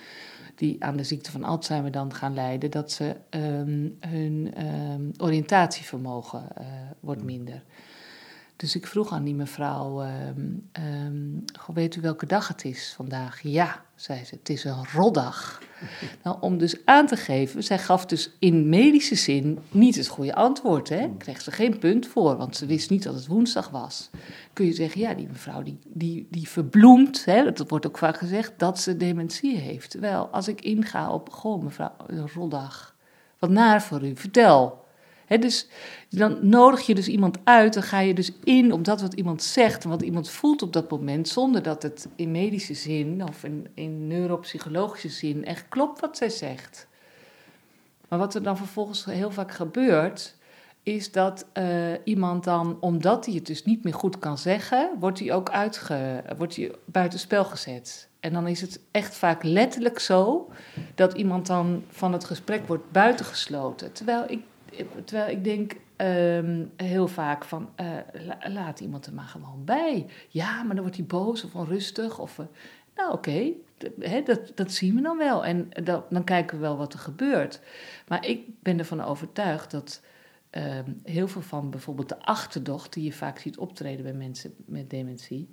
die 0.55 0.83
aan 0.83 0.97
de 0.97 1.03
ziekte 1.03 1.31
van 1.31 1.43
Alzheimer 1.43 1.91
dan 1.91 2.13
gaan 2.13 2.33
lijden, 2.33 2.71
dat 2.71 2.91
ze 2.91 3.15
um, 3.29 3.97
hun 3.99 4.53
um, 4.91 5.11
oriëntatievermogen 5.17 6.47
uh, 6.59 6.65
wordt 6.99 7.23
minder. 7.23 7.63
Dus 8.59 8.75
ik 8.75 8.87
vroeg 8.87 9.11
aan 9.11 9.23
die 9.23 9.35
mevrouw, 9.35 10.03
um, 10.03 10.69
um, 11.05 11.45
weet 11.73 11.95
u 11.95 12.01
welke 12.01 12.25
dag 12.25 12.47
het 12.47 12.65
is 12.65 12.93
vandaag? 12.95 13.39
Ja, 13.41 13.85
zei 13.95 14.25
ze, 14.25 14.35
het 14.35 14.49
is 14.49 14.63
een 14.63 14.85
roddag. 14.93 15.61
nou, 16.23 16.37
om 16.39 16.57
dus 16.57 16.85
aan 16.85 17.07
te 17.07 17.15
geven, 17.15 17.63
zij 17.63 17.79
gaf 17.79 18.05
dus 18.05 18.31
in 18.39 18.69
medische 18.69 19.15
zin 19.15 19.59
niet 19.71 19.95
het 19.95 20.07
goede 20.07 20.35
antwoord. 20.35 20.89
Hè? 20.89 21.09
Kreeg 21.17 21.41
ze 21.41 21.51
geen 21.51 21.79
punt 21.79 22.07
voor, 22.07 22.37
want 22.37 22.55
ze 22.55 22.65
wist 22.65 22.89
niet 22.89 23.03
dat 23.03 23.13
het 23.15 23.27
woensdag 23.27 23.69
was. 23.69 24.09
Kun 24.53 24.65
je 24.65 24.73
zeggen, 24.73 25.01
ja, 25.01 25.13
die 25.13 25.27
mevrouw 25.27 25.63
die, 25.63 25.79
die, 25.85 26.27
die 26.29 26.49
verbloemt, 26.49 27.25
hè, 27.25 27.51
dat 27.51 27.69
wordt 27.69 27.87
ook 27.87 27.97
vaak 27.97 28.17
gezegd, 28.17 28.53
dat 28.57 28.79
ze 28.79 28.97
dementie 28.97 29.57
heeft. 29.57 29.89
Terwijl 29.89 30.27
als 30.27 30.47
ik 30.47 30.61
inga 30.61 31.11
op, 31.11 31.29
goh 31.29 31.63
mevrouw, 31.63 31.95
een 32.07 32.29
roddag, 32.29 32.95
wat 33.37 33.49
naar 33.49 33.81
voor 33.81 34.05
u, 34.05 34.15
vertel 34.15 34.87
dus 35.37 35.67
dan 36.09 36.37
nodig 36.41 36.85
je 36.85 36.95
dus 36.95 37.07
iemand 37.07 37.37
uit, 37.43 37.73
dan 37.73 37.83
ga 37.83 37.99
je 37.99 38.13
dus 38.13 38.31
in 38.43 38.71
op 38.73 38.83
dat 38.83 39.01
wat 39.01 39.13
iemand 39.13 39.43
zegt 39.43 39.83
en 39.83 39.89
wat 39.89 40.01
iemand 40.01 40.29
voelt 40.29 40.61
op 40.61 40.73
dat 40.73 40.89
moment, 40.89 41.27
zonder 41.27 41.63
dat 41.63 41.83
het 41.83 42.07
in 42.15 42.31
medische 42.31 42.73
zin 42.73 43.23
of 43.27 43.43
in, 43.73 44.07
neuropsychologische 44.07 45.09
zin 45.09 45.45
echt 45.45 45.65
klopt 45.69 45.99
wat 45.99 46.17
zij 46.17 46.29
zegt. 46.29 46.87
Maar 48.07 48.19
wat 48.19 48.35
er 48.35 48.43
dan 48.43 48.57
vervolgens 48.57 49.05
heel 49.05 49.31
vaak 49.31 49.51
gebeurt, 49.51 50.35
is 50.83 51.11
dat 51.11 51.45
uh, 51.53 51.65
iemand 52.03 52.43
dan, 52.43 52.77
omdat 52.79 53.25
hij 53.25 53.35
het 53.35 53.45
dus 53.45 53.65
niet 53.65 53.83
meer 53.83 53.93
goed 53.93 54.19
kan 54.19 54.37
zeggen, 54.37 54.89
wordt 54.99 55.19
hij 55.19 55.33
ook 55.33 55.49
uitge, 55.49 56.23
wordt 56.37 56.55
hij 56.55 56.71
buitenspel 56.85 57.45
gezet. 57.45 58.09
En 58.19 58.33
dan 58.33 58.47
is 58.47 58.61
het 58.61 58.79
echt 58.91 59.15
vaak 59.15 59.43
letterlijk 59.43 59.99
zo 59.99 60.49
dat 60.95 61.13
iemand 61.13 61.47
dan 61.47 61.83
van 61.89 62.13
het 62.13 62.25
gesprek 62.25 62.67
wordt 62.67 62.91
buitengesloten. 62.91 63.91
Terwijl 63.91 64.23
ik 64.27 64.43
terwijl 65.03 65.29
ik 65.29 65.43
denk 65.43 65.75
um, 65.97 66.71
heel 66.75 67.07
vaak 67.07 67.45
van, 67.45 67.69
uh, 67.81 67.87
laat 68.53 68.79
iemand 68.79 69.05
er 69.05 69.13
maar 69.13 69.25
gewoon 69.25 69.65
bij. 69.65 70.05
Ja, 70.27 70.63
maar 70.63 70.75
dan 70.75 70.83
wordt 70.83 70.97
hij 70.97 71.05
boos 71.05 71.43
of 71.43 71.55
onrustig. 71.55 72.19
Of, 72.19 72.37
uh, 72.37 72.45
nou 72.95 73.13
oké, 73.13 73.51
dat, 74.25 74.51
dat 74.55 74.71
zien 74.71 74.95
we 74.95 75.01
dan 75.01 75.17
wel. 75.17 75.45
En 75.45 75.69
dat, 75.83 76.05
dan 76.09 76.23
kijken 76.23 76.57
we 76.57 76.61
wel 76.61 76.77
wat 76.77 76.93
er 76.93 76.99
gebeurt. 76.99 77.61
Maar 78.07 78.25
ik 78.25 78.47
ben 78.59 78.79
ervan 78.79 79.01
overtuigd 79.01 79.71
dat 79.71 80.01
um, 80.51 80.99
heel 81.03 81.27
veel 81.27 81.41
van 81.41 81.69
bijvoorbeeld 81.69 82.09
de 82.09 82.21
achterdocht... 82.21 82.93
die 82.93 83.03
je 83.03 83.13
vaak 83.13 83.39
ziet 83.39 83.57
optreden 83.57 84.03
bij 84.03 84.13
mensen 84.13 84.53
met 84.65 84.89
dementie... 84.89 85.49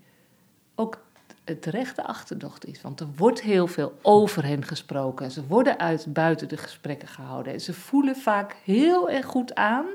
ook 0.75 1.05
het 1.46 1.66
rechte 1.66 2.04
achterdocht 2.04 2.66
is. 2.66 2.82
Want 2.82 3.00
er 3.00 3.08
wordt 3.16 3.42
heel 3.42 3.66
veel 3.66 3.98
over 4.02 4.44
hen 4.44 4.64
gesproken. 4.64 5.30
Ze 5.30 5.46
worden 5.46 5.78
uit 5.78 6.06
buiten 6.08 6.48
de 6.48 6.56
gesprekken 6.56 7.08
gehouden. 7.08 7.52
En 7.52 7.60
ze 7.60 7.72
voelen 7.72 8.16
vaak 8.16 8.56
heel 8.64 9.10
erg 9.10 9.26
goed 9.26 9.54
aan. 9.54 9.86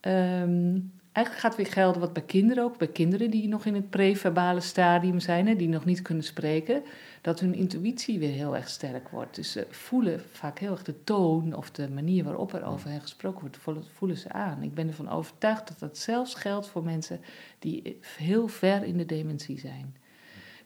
Um, 0.00 0.92
eigenlijk 1.12 1.46
gaat 1.46 1.56
weer 1.56 1.72
gelden 1.72 2.00
wat 2.00 2.12
bij 2.12 2.22
kinderen 2.22 2.64
ook. 2.64 2.78
Bij 2.78 2.88
kinderen 2.88 3.30
die 3.30 3.48
nog 3.48 3.64
in 3.64 3.74
het 3.74 3.90
preverbale 3.90 4.60
stadium 4.60 5.20
zijn, 5.20 5.46
hè, 5.46 5.56
die 5.56 5.68
nog 5.68 5.84
niet 5.84 6.02
kunnen 6.02 6.24
spreken. 6.24 6.82
Dat 7.20 7.40
hun 7.40 7.54
intuïtie 7.54 8.18
weer 8.18 8.32
heel 8.32 8.56
erg 8.56 8.68
sterk 8.68 9.08
wordt. 9.08 9.34
Dus 9.34 9.52
ze 9.52 9.66
voelen 9.70 10.22
vaak 10.32 10.58
heel 10.58 10.70
erg 10.70 10.82
de 10.82 11.04
toon 11.04 11.54
of 11.54 11.70
de 11.70 11.90
manier 11.90 12.24
waarop 12.24 12.52
er 12.52 12.64
over 12.64 12.90
hen 12.90 13.00
gesproken 13.00 13.50
wordt, 13.64 13.88
voelen 13.94 14.16
ze 14.16 14.32
aan. 14.32 14.62
Ik 14.62 14.74
ben 14.74 14.88
ervan 14.88 15.08
overtuigd 15.08 15.68
dat 15.68 15.78
dat 15.78 15.98
zelfs 15.98 16.34
geldt 16.34 16.68
voor 16.68 16.84
mensen 16.84 17.20
die 17.58 17.98
heel 18.16 18.48
ver 18.48 18.84
in 18.84 18.96
de 18.96 19.06
dementie 19.06 19.58
zijn. 19.58 19.94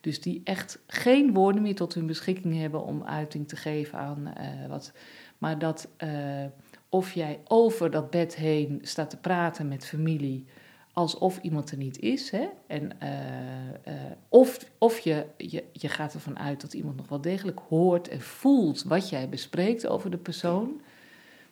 Dus 0.05 0.21
die 0.21 0.41
echt 0.45 0.79
geen 0.87 1.35
woorden 1.35 1.63
meer 1.63 1.75
tot 1.75 1.95
hun 1.95 2.07
beschikking 2.07 2.59
hebben 2.59 2.85
om 2.85 3.03
uiting 3.03 3.49
te 3.49 3.57
geven 3.57 3.99
aan 3.99 4.33
uh, 4.39 4.69
wat. 4.69 4.93
Maar 5.39 5.59
dat 5.59 5.89
uh, 6.05 6.45
of 6.89 7.13
jij 7.13 7.41
over 7.45 7.91
dat 7.91 8.11
bed 8.11 8.37
heen 8.37 8.79
staat 8.83 9.11
te 9.11 9.17
praten 9.17 9.69
met 9.69 9.87
familie 9.87 10.47
alsof 10.93 11.39
iemand 11.43 11.71
er 11.71 11.77
niet 11.77 11.99
is. 11.99 12.31
Hè? 12.31 12.49
En, 12.67 12.91
uh, 13.03 13.93
of 14.29 14.71
of 14.79 14.99
je, 14.99 15.27
je, 15.37 15.65
je 15.73 15.89
gaat 15.89 16.15
ervan 16.15 16.39
uit 16.39 16.61
dat 16.61 16.75
iemand 16.75 16.97
nog 16.97 17.09
wel 17.09 17.21
degelijk 17.21 17.61
hoort 17.69 18.09
en 18.09 18.21
voelt 18.21 18.83
wat 18.83 19.09
jij 19.09 19.29
bespreekt 19.29 19.87
over 19.87 20.11
de 20.11 20.19
persoon. 20.19 20.81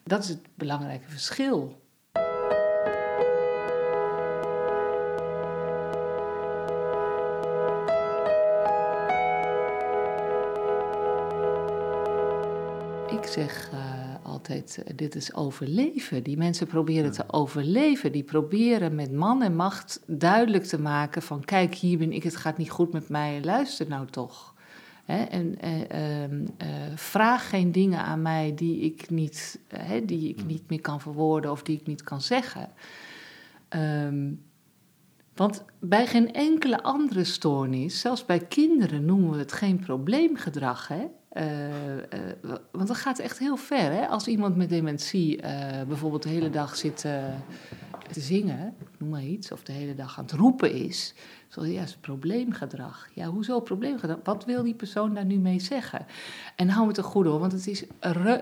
Dat 0.05 0.23
is 0.23 0.29
het 0.29 0.41
belangrijke 0.55 1.09
verschil. 1.09 1.82
Zeg 13.33 13.71
uh, 13.73 14.15
altijd, 14.23 14.79
uh, 14.79 14.97
dit 14.97 15.15
is 15.15 15.35
overleven. 15.35 16.23
Die 16.23 16.37
mensen 16.37 16.67
proberen 16.67 17.13
te 17.13 17.25
overleven. 17.27 18.13
Die 18.13 18.23
proberen 18.23 18.95
met 18.95 19.13
man 19.13 19.43
en 19.43 19.57
macht 19.57 20.03
duidelijk 20.07 20.65
te 20.65 20.81
maken 20.81 21.23
van... 21.23 21.45
kijk, 21.45 21.75
hier 21.75 21.99
ben 21.99 22.13
ik, 22.13 22.23
het 22.23 22.37
gaat 22.37 22.59
niet 22.59 22.71
goed 22.71 22.93
met 22.93 23.09
mij, 23.09 23.41
luister 23.45 23.89
nou 23.89 24.07
toch. 24.07 24.55
Hè? 25.05 25.23
en 25.23 25.57
uh, 25.65 26.67
vraag 26.95 27.49
geen 27.49 27.73
dingen 27.73 28.05
aan 28.05 28.23
mij 28.23 28.55
die 28.55 28.81
ik, 28.81 29.11
niet, 29.11 29.59
die 30.05 30.29
ik 30.29 30.45
niet 30.45 30.69
meer 30.69 30.81
kan 30.81 31.01
verwoorden 31.01 31.51
of 31.51 31.63
die 31.63 31.81
ik 31.81 31.87
niet 31.87 32.03
kan 32.03 32.21
zeggen. 32.21 32.69
Um, 33.69 34.43
want 35.35 35.65
bij 35.81 36.07
geen 36.07 36.33
enkele 36.33 36.83
andere 36.83 37.25
stoornis, 37.25 38.01
zelfs 38.01 38.25
bij 38.25 38.39
kinderen, 38.41 39.05
noemen 39.05 39.31
we 39.31 39.39
het 39.39 39.53
geen 39.53 39.79
probleemgedrag. 39.79 40.89
Hè? 40.89 41.07
Uh, 41.37 41.97
uh, 41.97 42.03
want 42.71 42.89
dat 42.89 42.97
gaat 42.97 43.19
echt 43.19 43.39
heel 43.39 43.57
ver. 43.57 43.93
Hè? 43.93 44.07
Als 44.07 44.27
iemand 44.27 44.57
met 44.57 44.69
dementie 44.69 45.37
uh, 45.37 45.83
bijvoorbeeld 45.89 46.23
de 46.23 46.29
hele 46.29 46.51
dag 46.51 46.77
zit 46.77 46.97
te 48.11 48.21
zingen, 48.21 48.75
noem 48.99 49.09
maar 49.09 49.25
iets, 49.25 49.53
of 49.53 49.63
de 49.63 49.73
hele 49.73 49.95
dag 49.95 50.19
aan 50.19 50.25
het 50.25 50.33
roepen 50.33 50.73
is, 50.73 51.15
zo 51.49 51.65
ja, 51.65 51.85
probleemgedrag. 52.01 53.09
Ja, 53.15 53.27
hoezo 53.27 53.61
probleemgedrag? 53.61 54.19
Wat 54.25 54.45
wil 54.45 54.63
die 54.63 54.75
persoon 54.75 55.15
daar 55.15 55.25
nu 55.25 55.37
mee 55.37 55.61
zeggen? 55.61 56.07
En 56.57 56.69
hou 56.69 56.89
het 56.89 56.97
er 56.97 57.05
goed 57.05 57.27
hoor, 57.27 57.39
want 57.39 57.53
het, 57.53 57.67
is, 57.67 57.85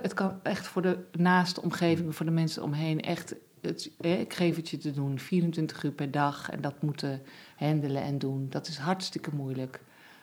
het 0.03 0.15
kan 0.15 0.41
echt 0.43 0.67
voor 0.67 0.83
de 0.83 0.99
naaste 1.13 1.63
omgeving, 1.63 2.17
voor 2.17 2.27
de 2.27 2.33
mensen 2.33 2.63
omheen, 2.63 3.01
echt 3.01 3.35
het, 3.61 3.91
ik 4.01 4.35
geef 4.35 4.57
het 4.57 4.69
je 4.69 4.79
te 4.79 4.91
doen, 4.91 5.19
24 5.19 5.83
uur 5.83 5.93
per 5.93 6.11
dag 6.11 6.51
en 6.51 6.61
dat 6.61 6.83
moeten 6.83 7.23
handelen 7.57 8.03
en 8.03 8.19
doen. 8.19 8.47
Dat 8.51 8.67
is 8.67 8.77
hartstikke 8.77 9.35
moeilijk. 9.35 9.81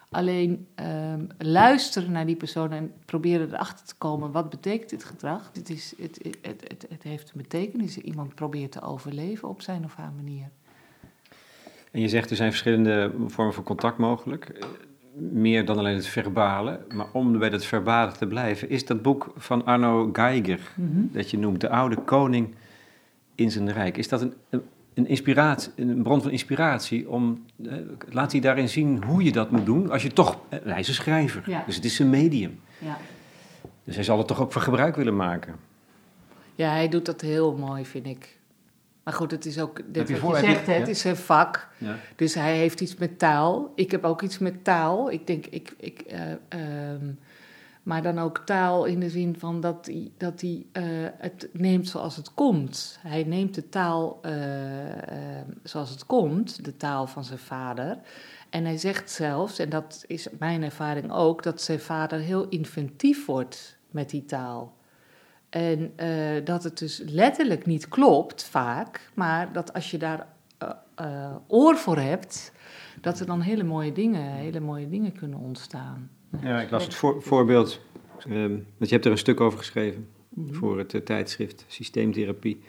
Alleen 0.10 0.68
um, 0.76 1.28
luisteren 1.38 2.12
naar 2.12 2.26
die 2.26 2.36
persoon 2.36 2.72
en 2.72 2.94
proberen 3.06 3.54
erachter 3.54 3.86
te 3.86 3.96
komen 3.98 4.32
wat 4.32 4.50
betekent 4.50 4.90
dit 4.90 5.04
gedrag. 5.04 5.52
Dit 5.52 5.70
is, 5.70 5.94
het, 5.98 6.20
het, 6.42 6.62
het, 6.68 6.86
het 6.90 7.04
heeft 7.04 7.32
een 7.32 7.42
betekenis. 7.42 7.98
Iemand 7.98 8.36
probeert 8.36 8.72
te 8.72 8.82
overleven 8.82 9.48
op 9.48 9.62
zijn 9.62 9.84
of 9.84 9.96
haar 9.96 10.12
manier. 10.16 10.50
En 11.92 12.02
je 12.02 12.10
zegt 12.10 12.30
er 12.30 12.36
zijn 12.36 12.50
verschillende 12.50 13.12
vormen 13.28 13.54
van 13.54 13.64
contact 13.64 13.98
mogelijk. 13.98 14.66
Meer 15.14 15.66
dan 15.66 15.78
alleen 15.78 15.96
het 15.96 16.08
verbale. 16.08 16.80
Maar 16.94 17.08
om 17.12 17.40
bij 17.40 17.50
dat 17.50 17.66
verbale 17.66 18.12
te 18.12 18.28
blijven, 18.28 18.70
is 18.70 18.86
dat 18.86 19.02
boek 19.02 19.34
van 19.36 19.66
Arno 19.66 20.10
Geiger, 20.14 20.72
dat 21.12 21.30
je 21.30 21.38
noemt, 21.38 21.62
De 21.62 21.70
Oude 21.70 21.96
Koning 21.96 22.56
in 23.36 23.52
zijn 23.52 23.72
Rijk. 23.72 23.98
Is 23.98 24.08
dat 24.08 24.22
een, 24.22 24.34
een, 24.50 24.64
een 24.98 25.08
inspiratie, 25.08 25.72
een 25.75 26.01
bron 26.04 26.22
van 26.22 26.32
inspiratie? 26.32 27.10
Om, 27.10 27.46
eh, 27.66 27.74
laat 28.10 28.32
hij 28.32 28.42
daarin 28.42 28.70
zien 28.70 29.04
hoe 29.04 29.24
je 29.24 29.32
dat 29.32 29.51
moet 29.51 29.66
doen, 29.66 29.92
als 29.92 30.04
je 30.04 30.13
toch, 30.13 30.39
eh, 30.50 30.60
hij 30.63 30.80
is 30.80 30.88
een 30.88 30.94
schrijver, 30.94 31.44
Ja. 31.50 31.63
dus 31.66 31.75
het 31.75 31.86
is 31.86 32.00
een 32.00 32.10
medium. 32.10 32.60
Ja. 32.77 32.98
Dus 33.84 33.96
hij 33.96 34.04
zal 34.04 34.20
er 34.20 34.25
toch 34.25 34.42
ook 34.42 34.51
voor 34.51 34.62
gebruik 34.62 34.96
willen 34.96 35.16
maken. 35.16 35.56
ja, 36.56 36.70
hij 36.72 36.88
doet 36.89 37.06
dat 37.06 37.22
heel 37.22 37.56
mooi, 37.58 37.86
vind 37.86 38.06
ik. 38.06 38.36
Maar 39.04 39.13
goed, 39.13 39.32
het 39.32 39.46
is 39.46 39.60
ook, 39.60 39.77
Heb 39.77 39.94
dit 39.94 40.08
je 40.08 40.20
wat 40.20 40.39
je 40.39 40.46
zegt, 40.46 40.68
het 40.68 40.88
is 40.88 41.00
zijn 41.00 41.16
vak. 41.16 41.68
Ja. 41.77 41.96
Dus 42.16 42.34
hij 42.34 42.58
heeft 42.58 42.82
iets 42.82 42.96
met 42.96 43.20
taal. 43.20 43.72
Ik 43.75 43.92
heb 43.92 44.04
ook 44.04 44.22
iets 44.22 44.38
met 44.38 44.63
taal. 44.63 45.12
Ik 45.12 45.27
denk, 45.27 45.46
ik, 45.46 45.74
ik, 45.80 46.00
eh, 46.00 46.32
ehm, 46.48 47.06
maar 47.88 48.01
dan 48.01 48.20
ook 48.20 48.38
taal 48.46 48.86
in 48.86 49.00
de 49.00 49.10
zin 49.10 49.39
van 49.39 49.62
dat 49.62 49.86
hij, 49.86 50.12
dat 50.17 50.41
hij 50.41 50.65
eh, 50.72 50.84
het 51.17 51.50
neemt 51.51 51.88
zoals 51.88 52.15
het 52.15 52.34
komt. 52.34 53.00
Hij 53.01 53.24
neemt 53.24 53.56
de 53.56 53.70
taal 53.70 54.20
eh, 54.22 55.39
eh, 55.39 55.46
zoals 55.63 55.89
het 55.89 56.06
komt, 56.06 56.65
de 56.65 56.77
taal 56.77 57.08
van 57.08 57.24
zijn 57.24 57.39
vader. 57.39 57.98
En 58.50 58.65
hij 58.65 58.77
zegt 58.77 59.12
zelfs, 59.12 59.60
en 59.60 59.70
dat 59.70 60.03
is 60.08 60.27
mijn 60.39 60.63
ervaring 60.63 61.12
ook, 61.12 61.44
dat 61.44 61.62
zijn 61.62 61.79
vader 61.79 62.20
heel 62.20 62.50
inventief 62.50 63.25
wordt 63.25 63.77
met 63.91 64.10
die 64.10 64.25
taal. 64.25 64.75
En 65.50 65.94
dat 66.44 66.63
het 66.63 66.77
dus 66.77 67.01
letterlijk 67.06 67.65
niet 67.65 67.88
klopt 67.88 68.44
vaak, 68.44 69.12
maar 69.13 69.53
dat 69.53 69.74
als 69.74 69.91
je 69.91 69.98
daar 69.98 70.27
oor 71.48 71.77
voor 71.77 71.98
hebt, 71.98 72.51
dat 73.01 73.20
er 73.20 73.25
dan 73.25 73.41
hele 73.41 73.63
mooie 73.63 73.91
dingen, 73.91 74.32
hele 74.32 74.60
mooie 74.60 74.89
dingen 74.89 75.12
kunnen 75.12 75.39
ontstaan. 75.39 76.17
Ja, 76.44 76.62
ik 76.62 76.70
las 76.70 76.84
het 76.84 76.96
voor- 76.96 77.22
voorbeeld, 77.24 77.82
ehm, 78.20 78.50
want 78.50 78.63
je 78.77 78.88
hebt 78.89 79.06
er 79.06 79.12
een 79.12 79.17
stuk 79.17 79.41
over 79.41 79.58
geschreven 79.60 80.08
voor 80.51 80.77
het 80.77 80.94
eh, 80.94 81.01
tijdschrift 81.01 81.65
Systeemtherapie. 81.67 82.62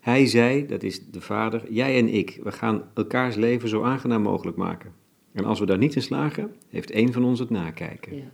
Hij 0.00 0.26
zei, 0.26 0.66
dat 0.66 0.82
is 0.82 1.10
de 1.10 1.20
vader, 1.20 1.72
jij 1.72 1.98
en 1.98 2.14
ik, 2.14 2.40
we 2.42 2.52
gaan 2.52 2.82
elkaars 2.94 3.34
leven 3.34 3.68
zo 3.68 3.82
aangenaam 3.82 4.22
mogelijk 4.22 4.56
maken. 4.56 4.92
En 5.32 5.44
als 5.44 5.60
we 5.60 5.66
daar 5.66 5.78
niet 5.78 5.94
in 5.94 6.02
slagen, 6.02 6.54
heeft 6.68 6.90
één 6.90 7.12
van 7.12 7.24
ons 7.24 7.38
het 7.38 7.50
nakijken. 7.50 8.16
Ja. 8.16 8.24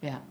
Ja. 0.00 0.22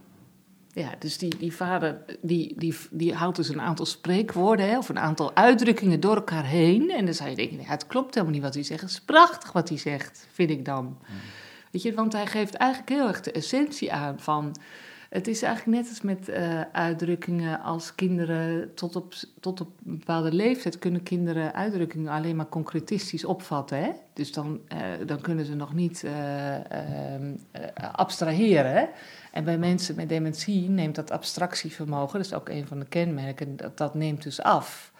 Ja, 0.74 0.89
dus 1.00 1.17
die, 1.17 1.38
die 1.38 1.53
vader 1.53 2.01
die, 2.21 2.53
die, 2.57 2.75
die 2.91 3.13
houdt 3.13 3.36
dus 3.36 3.50
een 3.50 3.62
aantal 3.62 3.86
spreekwoorden 3.86 4.69
hè, 4.69 4.77
of 4.77 4.89
een 4.89 5.00
aantal 5.00 5.36
uitdrukkingen 5.36 6.00
door 6.00 6.15
elkaar 6.15 6.45
heen. 6.45 6.89
En 6.91 7.05
dan 7.05 7.13
zou 7.13 7.29
je 7.29 7.36
denken, 7.36 7.57
ja, 7.57 7.63
het 7.63 7.88
klopt 7.88 8.13
helemaal 8.13 8.33
niet 8.36 8.43
wat 8.43 8.53
hij 8.53 8.63
zegt. 8.63 8.81
Het 8.81 8.89
is 8.89 9.01
prachtig 9.01 9.51
wat 9.51 9.69
hij 9.69 9.77
zegt, 9.77 10.27
vind 10.31 10.50
ik 10.50 10.65
dan. 10.65 10.97
Weet 11.71 11.81
je, 11.81 11.93
want 11.93 12.13
hij 12.13 12.27
geeft 12.27 12.53
eigenlijk 12.53 12.91
heel 12.91 13.07
erg 13.07 13.21
de 13.21 13.31
essentie 13.31 13.93
aan 13.93 14.19
van... 14.19 14.55
Het 15.09 15.27
is 15.27 15.41
eigenlijk 15.41 15.77
net 15.77 15.89
als 15.89 16.01
met 16.01 16.29
eh, 16.29 16.62
uitdrukkingen 16.71 17.62
als 17.62 17.95
kinderen 17.95 18.74
tot 18.74 18.95
op, 18.95 19.13
tot 19.39 19.62
op 19.62 19.69
een 19.86 19.97
bepaalde 19.97 20.31
leeftijd 20.33 20.79
kunnen 20.79 21.03
kinderen 21.03 21.53
uitdrukkingen 21.53 22.12
alleen 22.12 22.36
maar 22.36 22.50
concretistisch 22.50 23.25
opvatten. 23.25 23.77
Hè? 23.77 23.91
Dus 24.13 24.31
dan, 24.31 24.59
eh, 24.67 24.79
dan 25.05 25.21
kunnen 25.21 25.45
ze 25.45 25.55
nog 25.55 25.74
niet 25.74 26.03
eh, 26.03 26.55
abstraheren. 27.91 28.89
En 29.31 29.43
bij 29.43 29.57
mensen 29.57 29.95
met 29.95 30.09
dementie 30.09 30.69
neemt 30.69 30.95
dat 30.95 31.12
abstractievermogen, 31.12 32.17
dat 32.17 32.25
is 32.25 32.33
ook 32.33 32.50
een 32.50 32.67
van 32.67 32.79
de 32.79 32.85
kenmerken, 32.85 33.57
dat, 33.57 33.77
dat 33.77 33.94
neemt 33.94 34.24
dus 34.24 34.42
af. 34.42 34.92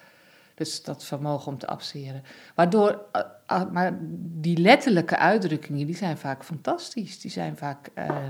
Dus 0.58 0.82
dat 0.82 1.04
vermogen 1.04 1.52
om 1.52 1.58
te 1.58 1.66
abstraheren. 1.66 2.22
Waardoor, 2.54 3.00
eh, 3.12 3.22
ah, 3.46 3.70
maar 3.72 3.98
die 4.20 4.58
letterlijke 4.58 5.16
uitdrukkingen, 5.16 5.86
die 5.86 5.96
zijn 5.96 6.18
vaak 6.18 6.44
fantastisch. 6.44 7.20
Die 7.20 7.30
zijn 7.30 7.56
vaak. 7.56 7.90
eh 7.94 8.28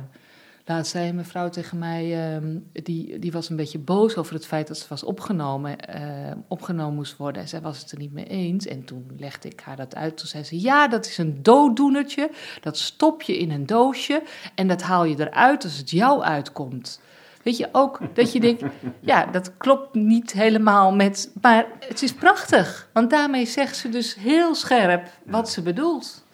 laatst 0.68 0.92
zei 0.92 1.08
een 1.08 1.14
mevrouw 1.14 1.48
tegen 1.48 1.78
mij, 1.78 2.32
ehm, 2.34 2.58
die, 2.72 3.18
die 3.18 3.32
was 3.32 3.48
een 3.48 3.56
beetje 3.56 3.78
boos 3.78 4.16
over 4.16 4.34
het 4.34 4.46
feit 4.46 4.68
dat 4.68 4.78
ze 4.78 4.86
was 4.88 5.02
opgenomen, 5.02 5.78
eh, 5.78 6.36
opgenomen 6.48 6.94
moest 6.94 7.16
worden. 7.16 7.42
En 7.42 7.48
zij 7.48 7.60
was 7.60 7.80
het 7.80 7.90
er 7.90 7.98
niet 7.98 8.12
mee 8.12 8.26
eens. 8.26 8.66
En 8.66 8.84
toen 8.84 9.10
legde 9.16 9.48
ik 9.48 9.60
haar 9.60 9.76
dat 9.76 9.94
uit. 9.94 10.16
Toen 10.16 10.26
zei 10.26 10.44
ze, 10.44 10.60
ja, 10.60 10.88
dat 10.88 11.06
is 11.06 11.18
een 11.18 11.42
dooddoenertje. 11.42 12.30
Dat 12.60 12.78
stop 12.78 13.22
je 13.22 13.38
in 13.38 13.50
een 13.50 13.66
doosje 13.66 14.22
en 14.54 14.68
dat 14.68 14.82
haal 14.82 15.04
je 15.04 15.20
eruit 15.20 15.64
als 15.64 15.76
het 15.76 15.90
jou 15.90 16.22
uitkomt. 16.22 17.00
Weet 17.48 17.56
je, 17.56 17.68
ook 17.72 18.00
dat 18.14 18.32
je 18.32 18.40
denkt, 18.40 18.62
ja, 19.00 19.26
dat 19.26 19.56
klopt 19.56 19.94
niet 19.94 20.32
helemaal 20.32 20.94
met... 20.94 21.30
Maar 21.40 21.66
het 21.80 22.02
is 22.02 22.12
prachtig, 22.12 22.88
want 22.92 23.10
daarmee 23.10 23.46
zegt 23.46 23.76
ze 23.76 23.88
dus 23.88 24.14
heel 24.14 24.54
scherp 24.54 25.08
wat 25.24 25.50
ze 25.50 25.62
bedoelt. 25.62 26.24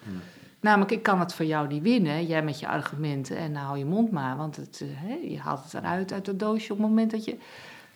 Namelijk, 0.61 0.91
ik 0.91 1.03
kan 1.03 1.21
het 1.21 1.35
voor 1.35 1.45
jou 1.45 1.69
niet 1.69 1.83
winnen, 1.83 2.27
jij 2.27 2.43
met 2.43 2.61
je 2.61 2.69
argumenten, 2.69 3.37
en 3.37 3.53
nou 3.53 3.65
hou 3.65 3.79
je 3.79 3.85
mond 3.85 4.11
maar, 4.11 4.37
want 4.37 4.57
het, 4.57 4.83
eh, 4.83 5.31
je 5.31 5.39
haalt 5.39 5.63
het 5.65 5.75
eruit 5.75 6.13
uit 6.13 6.27
het 6.27 6.39
doosje 6.39 6.73
op 6.73 6.79
het 6.79 6.89
moment 6.89 7.11
dat 7.11 7.25
je... 7.25 7.31
Het 7.31 7.41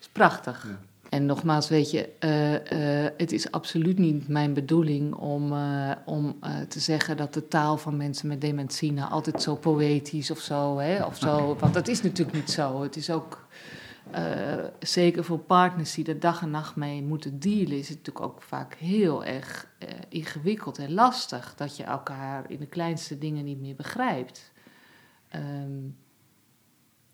is 0.01 0.09
prachtig. 0.09 0.67
En 1.09 1.27
nogmaals, 1.27 1.69
weet 1.69 1.91
je, 1.91 2.09
eh, 2.19 3.05
eh, 3.05 3.13
het 3.17 3.33
is 3.33 3.51
absoluut 3.51 3.99
niet 3.99 4.29
mijn 4.29 4.55
bedoeling 4.55 5.15
om, 5.15 5.53
eh, 5.53 5.91
om 6.05 6.39
te 6.69 6.81
zeggen 6.81 7.17
dat 7.17 7.35
de 7.35 7.49
taal 7.49 7.79
van 7.79 7.97
mensen 7.97 8.29
met 8.29 8.41
dementie 8.41 8.93
nou 8.93 9.11
altijd 9.11 9.43
zo 9.43 9.57
poëtisch 9.57 10.31
of 10.31 10.39
zo, 10.39 10.79
hè, 10.79 11.05
of 11.05 11.17
zo, 11.17 11.55
want 11.61 11.75
dat 11.75 11.89
is 11.89 12.03
natuurlijk 12.03 12.37
niet 12.37 12.51
zo. 12.51 12.83
Het 12.83 12.97
is 12.97 13.11
ook, 13.11 13.47
zeker 14.79 15.25
voor 15.25 15.39
partners 15.39 15.95
die 15.95 16.07
er 16.07 16.21
dag 16.21 16.43
en 16.43 16.51
nacht 16.51 16.77
mee 16.77 17.03
moeten 17.03 17.39
dealen, 17.39 17.79
is 17.79 17.89
het 17.89 17.97
natuurlijk 17.99 18.25
ook 18.25 18.43
vaak 18.43 18.75
heel 18.75 19.25
erg 19.25 19.69
ingewikkeld 20.09 20.79
en 20.79 20.93
lastig 20.93 21.55
dat 21.57 21.77
je 21.77 21.83
elkaar 21.83 22.51
in 22.51 22.59
de 22.59 22.67
kleinste 22.67 23.19
dingen 23.19 23.45
niet 23.45 23.61
meer 23.61 23.75
begrijpt. 23.75 24.53
Ehm, 25.29 25.81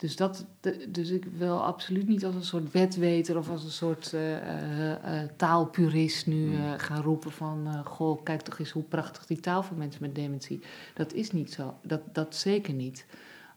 dus, 0.04 0.16
dat, 0.16 0.46
dus 0.88 1.10
ik 1.10 1.24
wil 1.24 1.64
absoluut 1.64 2.08
niet 2.08 2.24
als 2.24 2.34
een 2.34 2.44
soort 2.44 2.72
wetweter 2.72 3.38
of 3.38 3.50
als 3.50 3.64
een 3.64 3.70
soort 3.70 4.12
eh, 4.12 4.36
eh, 4.36 5.22
eh, 5.22 5.30
taalpurist 5.36 6.26
nu 6.26 6.54
eh, 6.54 6.72
gaan 6.76 7.02
roepen 7.02 7.32
van... 7.32 7.84
goh, 7.84 8.22
kijk 8.22 8.40
toch 8.40 8.58
eens 8.58 8.70
hoe 8.70 8.82
prachtig 8.82 9.26
die 9.26 9.40
taal 9.40 9.62
van 9.62 9.76
mensen 9.76 10.02
met 10.02 10.14
dementie. 10.14 10.60
Dat 10.94 11.12
is 11.12 11.30
niet 11.30 11.52
zo, 11.52 11.74
dat, 11.82 12.14
dat 12.14 12.36
zeker 12.36 12.74
niet. 12.74 13.06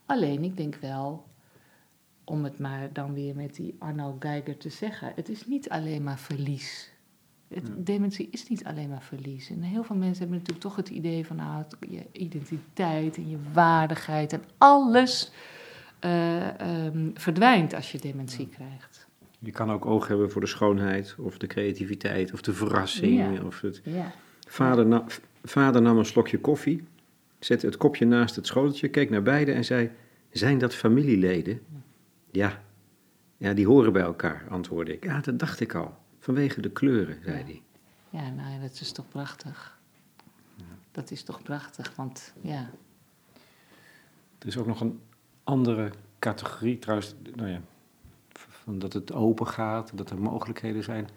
Alleen, 0.06 0.44
ik 0.44 0.58
denk 0.58 0.76
wel, 0.76 1.26
om 2.24 2.44
het 2.44 2.60
maar 2.60 2.90
dan 2.94 3.14
weer 3.14 3.36
met 3.36 3.56
die 3.56 3.76
Arno 3.80 4.16
Geiger 4.20 4.58
te 4.58 4.70
zeggen... 4.70 5.12
het 5.16 5.30
is 5.30 5.48
niet 5.48 5.70
alleen 5.70 6.04
maar 6.04 6.20
verlies. 6.20 6.92
Het, 7.48 7.86
Dementie 7.86 8.28
is 8.32 8.50
niet 8.50 8.64
alleen 8.64 8.90
maar 8.90 9.04
verlies. 9.04 9.50
En 9.50 9.62
heel 9.62 9.84
veel 9.84 9.96
mensen 9.96 10.20
hebben 10.20 10.38
natuurlijk 10.38 10.66
toch 10.66 10.76
het 10.76 10.90
idee 10.90 11.26
van... 11.26 11.36
Nou, 11.36 11.64
je 11.90 12.06
identiteit 12.12 13.18
en 13.18 13.30
je 13.30 13.38
waardigheid 13.54 14.34
en 14.34 14.44
alles 14.58 15.32
eh, 16.00 16.60
ehm, 16.60 17.10
verdwijnt 17.14 17.74
als 17.74 17.92
je 17.92 17.98
dementie 17.98 18.48
krijgt. 18.48 19.08
Je 19.40 19.52
kan 19.52 19.72
ook 19.72 19.86
oog 19.86 20.08
hebben 20.08 20.32
voor 20.32 20.42
de 20.42 20.48
schoonheid, 20.48 21.16
of 21.20 21.38
de 21.38 21.48
creativiteit, 21.48 22.34
of 22.34 22.42
de 22.42 22.54
verrassing. 22.54 23.36
Ja. 23.36 23.44
Of 23.44 23.62
het... 23.62 23.82
Ja. 23.84 24.12
vader, 24.48 24.86
na- 24.86 25.06
vader 25.44 25.82
nam 25.82 25.98
een 25.98 26.06
slokje 26.06 26.40
koffie, 26.40 26.84
zette 27.40 27.66
het 27.66 27.78
kopje 27.78 28.06
naast 28.06 28.36
het 28.36 28.48
schoteltje, 28.48 28.88
keek 28.88 29.10
naar 29.10 29.22
beiden 29.22 29.56
en 29.56 29.66
zei: 29.66 29.92
Zijn 30.30 30.58
dat 30.58 30.76
familieleden? 30.76 31.62
Ja. 32.32 32.62
Ja, 33.38 33.54
die 33.54 33.68
horen 33.68 33.94
bij 33.94 34.02
elkaar, 34.02 34.46
antwoordde 34.50 34.94
ik. 34.94 35.04
Ja, 35.04 35.20
dat 35.20 35.40
dacht 35.40 35.60
ik 35.60 35.76
al. 35.76 35.98
Vanwege 36.20 36.62
de 36.62 36.72
kleuren, 36.72 37.18
zei 37.24 37.44
hij. 37.44 37.62
Ja, 38.10 38.30
nou 38.30 38.52
ja, 38.52 38.60
dat 38.60 38.80
is 38.82 38.92
toch 38.92 39.08
prachtig. 39.10 39.80
Dat 40.92 41.12
is 41.12 41.24
toch 41.24 41.44
prachtig, 41.44 41.96
want 41.96 42.34
ja... 42.42 42.70
Er 44.40 44.48
is 44.48 44.58
ook 44.58 44.68
nog 44.68 44.82
een 44.82 45.00
andere 45.48 45.92
categorie, 46.20 46.80
trouwens, 46.80 47.16
nou 47.36 47.50
ja, 47.50 47.62
van 48.32 48.80
dat 48.80 48.94
het 48.94 49.14
open 49.14 49.48
gaat, 49.48 49.98
dat 49.98 50.10
er 50.10 50.20
mogelijkheden 50.22 50.84
zijn. 50.84 51.08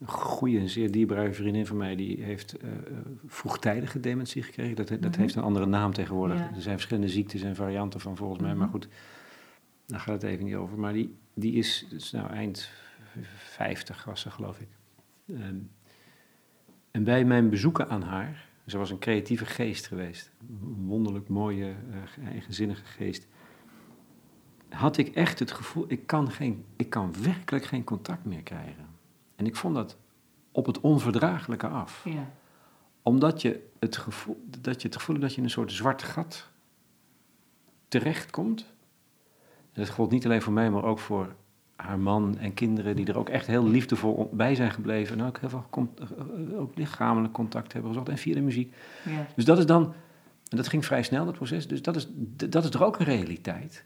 Een 0.00 0.08
goede 0.08 0.58
en 0.58 0.68
zeer 0.68 0.90
dierbare 0.90 1.32
vriendin 1.32 1.66
van 1.66 1.76
mij, 1.76 1.96
die 1.96 2.22
heeft 2.22 2.56
eh, 2.56 2.70
eh, 2.70 2.76
vroegtijdige 3.26 4.00
dementie 4.00 4.42
gekregen. 4.42 4.76
Dat, 4.76 4.88
dat 4.88 5.00
Mhm. 5.00 5.20
heeft 5.20 5.34
een 5.34 5.42
andere 5.42 5.66
naam 5.66 5.92
tegenwoordig. 5.92 6.38
Ja. 6.38 6.50
Er 6.54 6.62
zijn 6.62 6.74
verschillende 6.74 7.08
ziektes 7.08 7.42
en 7.42 7.54
varianten 7.56 8.00
van 8.00 8.16
volgens 8.16 8.40
mij, 8.40 8.54
maar 8.54 8.66
Mhm. 8.66 8.70
goed, 8.76 8.88
daar 9.86 10.00
gaat 10.00 10.22
het 10.22 10.30
even 10.30 10.44
niet 10.44 10.54
over. 10.54 10.78
Maar 10.78 10.92
die, 10.92 11.14
die 11.34 11.52
is, 11.52 11.86
dus 11.90 12.10
nou 12.10 12.30
eind 12.30 12.70
50 13.36 14.04
was 14.04 14.20
ze 14.20 14.30
geloof 14.30 14.58
ik. 14.60 14.68
Ehm, 15.28 15.56
en 16.90 17.04
bij 17.04 17.24
mijn 17.24 17.50
bezoeken 17.50 17.88
aan 17.88 18.02
haar, 18.02 18.48
ze 18.66 18.78
was 18.78 18.90
een 18.90 18.98
creatieve 18.98 19.46
geest 19.46 19.86
geweest, 19.86 20.30
een 20.50 20.84
wonderlijk 20.86 21.28
mooie, 21.28 21.74
eh, 21.90 22.26
eigenzinnige 22.28 22.84
geest, 22.84 23.26
had 24.74 24.96
ik 24.96 25.14
echt 25.14 25.38
het 25.38 25.50
gevoel, 25.50 25.84
ik 25.88 26.06
kan, 26.06 26.30
geen, 26.30 26.64
ik 26.76 26.90
kan 26.90 27.14
werkelijk 27.22 27.64
geen 27.64 27.84
contact 27.84 28.24
meer 28.24 28.42
krijgen. 28.42 28.86
En 29.36 29.46
ik 29.46 29.56
vond 29.56 29.74
dat 29.74 29.96
op 30.52 30.66
het 30.66 30.80
onverdraaglijke 30.80 31.66
af. 31.66 32.04
ja. 32.04 32.30
Omdat 33.02 33.42
je 33.42 33.68
het 33.78 33.96
gevoel, 33.96 34.44
dat 34.60 34.82
je 34.82 34.88
het 34.88 34.96
gevoel 34.96 35.18
dat 35.18 35.30
je 35.30 35.36
in 35.36 35.44
een 35.44 35.50
soort 35.50 35.72
zwart 35.72 36.02
gat 36.02 36.50
terechtkomt. 37.88 38.72
Dat 39.72 39.88
gold 39.88 40.10
niet 40.10 40.24
alleen 40.24 40.42
voor 40.42 40.52
mij, 40.52 40.70
maar 40.70 40.84
ook 40.84 40.98
voor 40.98 41.34
haar 41.76 41.98
man 41.98 42.38
en 42.38 42.54
kinderen 42.54 42.96
die 42.96 43.06
er 43.06 43.18
ook 43.18 43.28
echt 43.28 43.46
heel 43.46 43.68
liefdevol 43.68 44.30
bij 44.32 44.54
zijn 44.54 44.70
gebleven. 44.70 45.18
En 45.18 45.26
ook 45.26 45.38
heel 45.38 45.48
veel 45.48 45.66
eh, 45.70 46.60
ook 46.60 46.76
lichamelijk 46.76 47.32
contact 47.32 47.72
hebben 47.72 47.90
gezocht 47.90 48.08
en 48.08 48.18
via 48.18 48.34
de 48.34 48.40
muziek. 48.40 48.74
Ja. 49.04 49.26
Dus 49.34 49.44
dat 49.44 49.58
is 49.58 49.66
dan, 49.66 49.94
en 50.48 50.56
dat 50.56 50.68
ging 50.68 50.84
vrij 50.84 51.02
snel 51.02 51.24
dat 51.24 51.34
proces, 51.34 51.68
dus 51.68 51.82
dat 51.82 51.96
is, 51.96 52.08
dat 52.48 52.64
is 52.64 52.70
toch 52.70 52.82
ook 52.82 52.98
een 52.98 53.04
realiteit. 53.04 53.84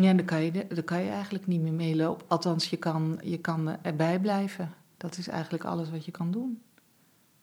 Ja, 0.00 0.12
daar 0.12 0.24
kan, 0.24 0.42
je, 0.42 0.66
daar 0.68 0.82
kan 0.82 1.02
je 1.02 1.10
eigenlijk 1.10 1.46
niet 1.46 1.60
meer 1.60 1.72
meelopen. 1.72 2.26
Althans, 2.28 2.70
je 2.70 2.76
kan, 2.76 3.18
je 3.24 3.38
kan 3.38 3.76
erbij 3.82 4.18
blijven. 4.20 4.72
Dat 4.96 5.18
is 5.18 5.28
eigenlijk 5.28 5.64
alles 5.64 5.90
wat 5.90 6.04
je 6.04 6.10
kan 6.10 6.30
doen. 6.30 6.62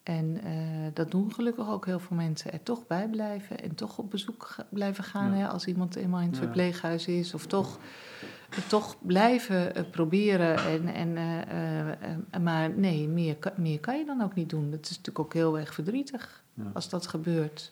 En 0.03 0.41
eh, 0.43 0.53
dat 0.93 1.11
doen 1.11 1.33
gelukkig 1.33 1.69
ook 1.69 1.85
heel 1.85 1.99
veel 1.99 2.15
mensen. 2.17 2.51
Er 2.53 2.63
toch 2.63 2.87
bij 2.87 3.07
blijven 3.09 3.59
en 3.63 3.75
toch 3.75 3.97
op 3.97 4.09
bezoek 4.11 4.55
blijven 4.69 5.03
gaan 5.03 5.31
Ja. 5.31 5.37
hè, 5.37 5.47
als 5.47 5.65
iemand 5.65 5.95
eenmaal 5.95 6.19
in 6.21 6.25
het 6.27 6.35
Ja. 6.35 6.41
verpleeghuis 6.41 7.07
is. 7.07 7.33
Of 7.33 7.45
toch, 7.45 7.79
toch 8.67 8.95
blijven 9.01 9.75
eh, 9.75 9.83
proberen. 9.91 10.57
En, 10.57 10.87
en, 10.93 11.17
eh, 11.17 11.41
eh, 11.41 11.89
eh, 12.31 12.41
maar 12.41 12.69
nee, 12.69 13.07
meer, 13.07 13.35
kan- 13.35 13.51
meer 13.55 13.79
kan 13.79 13.97
je 13.97 14.05
dan 14.05 14.21
ook 14.21 14.35
niet 14.35 14.49
doen. 14.49 14.71
Dat 14.71 14.79
is 14.83 14.89
natuurlijk 14.89 15.19
ook 15.19 15.33
heel 15.33 15.59
erg 15.59 15.73
verdrietig 15.73 16.43
Ja. 16.53 16.63
als 16.73 16.89
dat 16.89 17.07
gebeurt. 17.07 17.71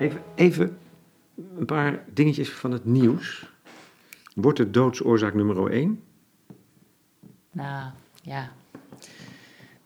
Even, 0.00 0.22
even 0.34 0.78
een 1.58 1.66
paar 1.66 2.04
dingetjes 2.12 2.50
van 2.50 2.72
het 2.72 2.84
nieuws. 2.84 3.48
Wordt 4.34 4.58
het 4.58 4.74
doodsoorzaak 4.74 5.34
nummer 5.34 5.70
1? 5.70 6.02
Nou, 7.52 7.90
ja. 8.22 8.52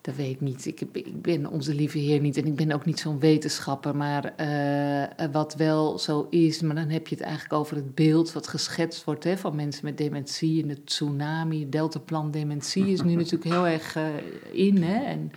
Dat 0.00 0.14
weet 0.14 0.31
ik 0.31 0.40
niet. 0.40 0.66
Ik, 0.66 0.81
ik 0.92 1.22
ben 1.22 1.46
onze 1.46 1.74
lieve 1.74 1.98
Heer 1.98 2.20
niet 2.20 2.37
en 2.37 2.46
ik 2.46 2.57
ben 2.57 2.72
ook 2.72 2.85
niet 2.85 3.00
zo'n 3.00 3.18
wetenschapper. 3.18 3.96
Maar 3.96 4.24
eh, 4.37 5.27
wat 5.33 5.55
wel 5.55 5.98
zo 5.98 6.27
is, 6.31 6.61
maar 6.61 6.74
dan 6.74 6.88
heb 6.88 7.07
je 7.07 7.14
het 7.14 7.24
eigenlijk 7.24 7.55
over 7.55 7.77
het 7.77 7.94
beeld 7.94 8.33
wat 8.33 8.48
geschetst 8.48 9.05
wordt 9.05 9.24
hè, 9.24 9.37
van 9.37 9.57
mensen 9.57 9.85
met 9.85 9.98
dementie 9.98 10.62
en 10.62 10.68
de 10.68 10.85
tsunami. 10.85 11.61
Het 11.61 11.72
deltaplan 11.72 12.31
dementie 12.31 12.87
is 12.87 13.03
nu 13.03 13.14
natuurlijk 13.24 13.50
heel 13.50 13.66
erg 13.66 13.96
eh, 13.96 14.07
in. 14.53 14.83
Hè? 14.83 15.05
En 15.05 15.31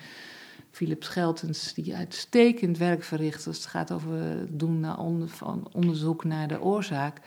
Philip 0.77 1.03
Scheltens, 1.03 1.73
die 1.73 1.95
uitstekend 1.95 2.77
werk 2.77 3.03
verricht 3.03 3.47
als 3.47 3.57
het 3.57 3.65
gaat 3.65 3.91
over 3.91 4.45
doen 4.57 4.79
naar 4.79 4.99
onder, 4.99 5.27
van 5.29 5.67
onderzoek 5.71 6.23
naar 6.23 6.47
de 6.47 6.61
oorzaak. 6.61 7.19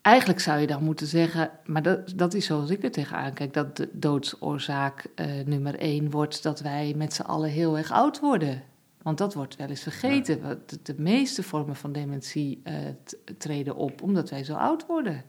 Eigenlijk 0.00 0.40
zou 0.40 0.60
je 0.60 0.66
dan 0.66 0.84
moeten 0.84 1.06
zeggen, 1.06 1.50
maar 1.64 1.82
dat, 1.82 2.12
dat 2.16 2.34
is 2.34 2.46
zoals 2.46 2.70
ik 2.70 2.84
er 2.84 2.90
tegenaan 2.90 3.32
kijk, 3.32 3.52
dat 3.54 3.76
de 3.76 3.88
doodsoorzaak 3.92 5.06
eh, 5.14 5.26
nummer 5.44 5.74
één 5.74 6.10
wordt 6.10 6.42
dat 6.42 6.60
wij 6.60 6.94
met 6.96 7.14
z'n 7.14 7.22
allen 7.22 7.50
heel 7.50 7.76
erg 7.78 7.90
oud 7.90 8.20
worden. 8.20 8.62
Want 9.02 9.18
dat 9.18 9.34
wordt 9.34 9.56
wel 9.56 9.68
eens 9.68 9.82
vergeten. 9.82 10.62
De, 10.66 10.78
de 10.82 10.94
meeste 10.98 11.42
vormen 11.42 11.76
van 11.76 11.92
dementie 11.92 12.60
eh, 12.62 12.74
t- 13.04 13.16
treden 13.38 13.76
op 13.76 14.02
omdat 14.02 14.30
wij 14.30 14.44
zo 14.44 14.54
oud 14.54 14.86
worden. 14.86 15.24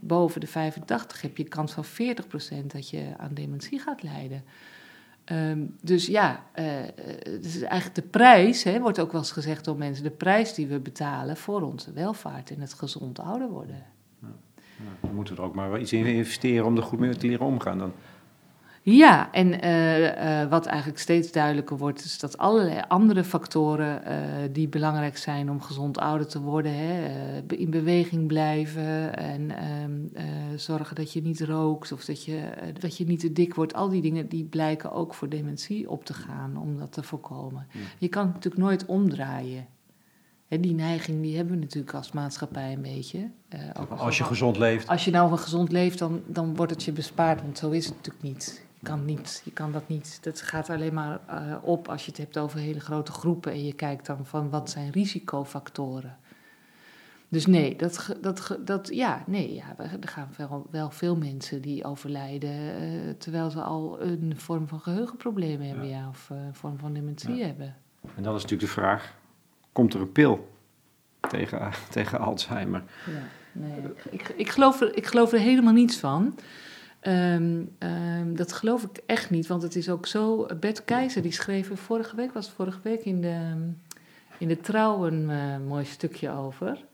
Boven 0.00 0.40
de 0.40 0.46
85 0.46 1.20
heb 1.22 1.36
je 1.36 1.44
kans 1.44 1.72
van 1.72 1.84
40% 1.84 2.66
dat 2.66 2.90
je 2.90 3.14
aan 3.16 3.34
dementie 3.34 3.78
gaat 3.78 4.02
lijden. 4.02 4.44
Ehm, 5.26 5.58
dus 5.80 6.06
ja, 6.06 6.44
eh, 6.52 6.82
eh, 6.82 6.88
het 7.22 7.44
is 7.44 7.62
eigenlijk 7.62 7.94
de 7.94 8.10
prijs, 8.10 8.62
hè, 8.62 8.80
wordt 8.80 8.98
ook 8.98 9.12
wel 9.12 9.20
eens 9.20 9.32
gezegd 9.32 9.64
door 9.64 9.76
mensen, 9.76 10.04
de 10.04 10.10
prijs 10.10 10.54
die 10.54 10.66
we 10.66 10.78
betalen 10.78 11.36
voor 11.36 11.62
onze 11.62 11.92
welvaart 11.92 12.50
en 12.50 12.60
het 12.60 12.74
gezond 12.74 13.18
ouder 13.18 13.48
worden. 13.48 13.84
Dan 15.00 15.14
moeten 15.14 15.34
we 15.34 15.40
er 15.40 15.46
ook 15.46 15.54
maar 15.54 15.70
wel 15.70 15.80
iets 15.80 15.92
in 15.92 16.06
investeren 16.06 16.66
om 16.66 16.76
er 16.76 16.82
goed 16.82 16.98
mee 16.98 17.16
te 17.16 17.26
leren 17.26 17.46
omgaan. 17.46 17.78
Dan. 17.78 17.92
Ja, 18.88 19.32
en 19.32 19.60
eh, 19.60 20.42
eh, 20.42 20.50
wat 20.50 20.66
eigenlijk 20.66 20.98
steeds 20.98 21.32
duidelijker 21.32 21.76
wordt, 21.76 22.04
is 22.04 22.18
dat 22.18 22.38
allerlei 22.38 22.82
andere 22.88 23.24
factoren 23.24 24.04
eh, 24.04 24.16
die 24.52 24.68
belangrijk 24.68 25.16
zijn 25.16 25.50
om 25.50 25.60
gezond 25.60 25.98
ouder 25.98 26.26
te 26.26 26.40
worden, 26.40 26.74
hè, 26.74 27.08
in 27.46 27.70
beweging 27.70 28.26
blijven 28.26 29.16
en 29.16 29.50
ehm, 29.50 29.92
eh, 30.12 30.24
zorgen 30.56 30.96
dat 30.96 31.12
je 31.12 31.22
niet 31.22 31.40
rookt 31.40 31.92
of 31.92 32.04
dat 32.04 32.24
je, 32.24 32.40
dat 32.80 32.96
je 32.96 33.06
niet 33.06 33.20
te 33.20 33.32
dik 33.32 33.54
wordt, 33.54 33.74
al 33.74 33.88
die 33.88 34.02
dingen 34.02 34.28
die 34.28 34.44
blijken 34.44 34.92
ook 34.92 35.14
voor 35.14 35.28
dementie 35.28 35.90
op 35.90 36.04
te 36.04 36.14
gaan 36.14 36.56
om 36.56 36.78
dat 36.78 36.92
te 36.92 37.02
voorkomen. 37.02 37.66
Ja. 37.72 37.80
Je 37.98 38.08
kan 38.08 38.24
het 38.24 38.34
natuurlijk 38.34 38.62
nooit 38.62 38.86
omdraaien. 38.86 39.66
Hè, 40.48 40.60
die 40.60 40.74
neiging 40.74 41.22
die 41.22 41.36
hebben 41.36 41.54
we 41.54 41.60
natuurlijk 41.60 41.94
als 41.94 42.12
maatschappij 42.12 42.72
een 42.72 42.82
beetje. 42.82 43.30
ook 43.80 43.90
Als 43.90 44.18
je 44.18 44.24
gezond 44.24 44.58
leeft. 44.58 44.88
als 44.88 45.04
je 45.04 45.10
nou 45.10 45.36
gezond 45.36 45.72
leeft, 45.72 45.98
dan, 45.98 46.22
dan 46.26 46.56
wordt 46.56 46.72
het 46.72 46.82
je 46.82 46.92
bespaard. 46.92 47.42
Want 47.42 47.58
zo 47.58 47.70
is 47.70 47.86
het 47.86 47.94
natuurlijk 47.94 48.24
niet. 48.24 48.64
Kan, 48.86 49.04
niet, 49.04 49.42
je 49.44 49.50
kan 49.52 49.72
dat 49.72 49.88
niet. 49.88 50.18
Dat 50.22 50.40
gaat 50.40 50.70
alleen 50.70 50.94
maar 50.94 51.20
eh, 51.26 51.56
op 51.62 51.88
als 51.88 52.04
je 52.04 52.10
het 52.10 52.20
hebt 52.20 52.38
over 52.38 52.58
hele 52.58 52.80
grote 52.80 53.12
groepen. 53.12 53.52
En 53.52 53.64
je 53.64 53.72
kijkt 53.72 54.06
dan 54.06 54.26
van 54.26 54.50
wat 54.50 54.70
zijn 54.70 54.90
risicofactoren. 54.90 56.16
Dus 57.28 57.46
nee, 57.46 57.76
dat, 57.76 58.16
dat, 58.20 58.58
dat, 58.64 58.88
ja, 58.92 59.24
nee 59.26 59.54
ja, 59.54 59.74
er 59.78 60.08
gaan 60.08 60.28
wel, 60.36 60.66
wel 60.70 60.90
veel 60.90 61.16
mensen 61.16 61.62
die 61.62 61.84
overlijden. 61.84 62.50
eh, 62.50 63.10
terwijl 63.18 63.50
ze 63.50 63.60
al 63.60 64.00
een 64.00 64.32
vorm 64.36 64.68
van 64.68 64.80
geheugenproblemen 64.80 65.66
hebben. 65.68 65.88
Ja. 65.88 66.08
of 66.08 66.30
eh, 66.30 66.36
een 66.46 66.54
vorm 66.54 66.78
van 66.78 66.92
dementie 66.92 67.34
Ja. 67.34 67.46
hebben. 67.46 67.74
En 68.16 68.22
dan 68.22 68.34
is 68.34 68.42
natuurlijk 68.42 68.68
de 68.68 68.80
vraag, 68.80 69.14
komt 69.72 69.94
er 69.94 70.00
een 70.00 70.12
pil 70.12 70.48
tegen, 71.28 71.70
tegen 71.90 72.18
Alzheimer? 72.20 72.82
Ja, 73.06 73.22
nee. 73.52 73.80
Ik, 74.10 74.28
ik, 74.36 74.48
geloof 74.48 74.80
er, 74.80 74.96
ik 74.96 75.06
geloof 75.06 75.32
er 75.32 75.38
helemaal 75.40 75.72
niets 75.72 75.96
van. 75.96 76.34
Ehm, 77.00 77.62
ehm, 78.26 78.36
dat 78.36 78.52
geloof 78.52 78.82
ik 78.82 79.02
echt 79.06 79.30
niet, 79.30 79.46
want 79.46 79.62
het 79.62 79.76
is 79.76 79.90
ook 79.90 80.06
zo. 80.06 80.46
Bert 80.60 80.84
Keizer 80.84 81.22
die 81.22 81.32
schreef 81.32 81.70
vorige 81.74 82.16
week, 82.16 82.32
was 82.32 82.46
het 82.46 82.54
vorige 82.54 82.80
week 82.82 83.04
in 83.04 83.20
de, 83.20 83.54
in 84.38 84.48
de 84.48 84.60
Trouw 84.60 85.06
een 85.06 85.30
eh, 85.30 85.58
mooi 85.66 85.84
stukje 85.84 86.30
over. 86.30 86.84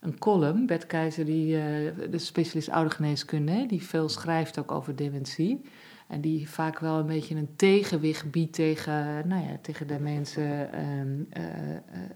Een 0.00 0.18
column. 0.18 0.66
Bert 0.66 0.86
Keizer, 0.86 1.24
die, 1.24 1.56
eh, 1.56 2.10
de 2.10 2.18
specialist 2.18 2.70
oudergeneeskunde, 2.70 3.66
die 3.66 3.82
veel 3.82 4.08
schrijft 4.08 4.58
ook 4.58 4.72
over 4.72 4.96
dementie. 4.96 5.62
En 6.06 6.20
die 6.20 6.48
vaak 6.48 6.78
wel 6.78 6.98
een 6.98 7.06
beetje 7.06 7.34
een 7.34 7.56
tegenwicht 7.56 8.30
biedt 8.30 8.52
tegen, 8.52 9.28
nou 9.28 9.42
ja, 9.42 9.58
tegen 9.62 9.86
de 9.86 9.98
mensen 9.98 10.72
ehm, 10.72 11.22
eh, 11.30 11.42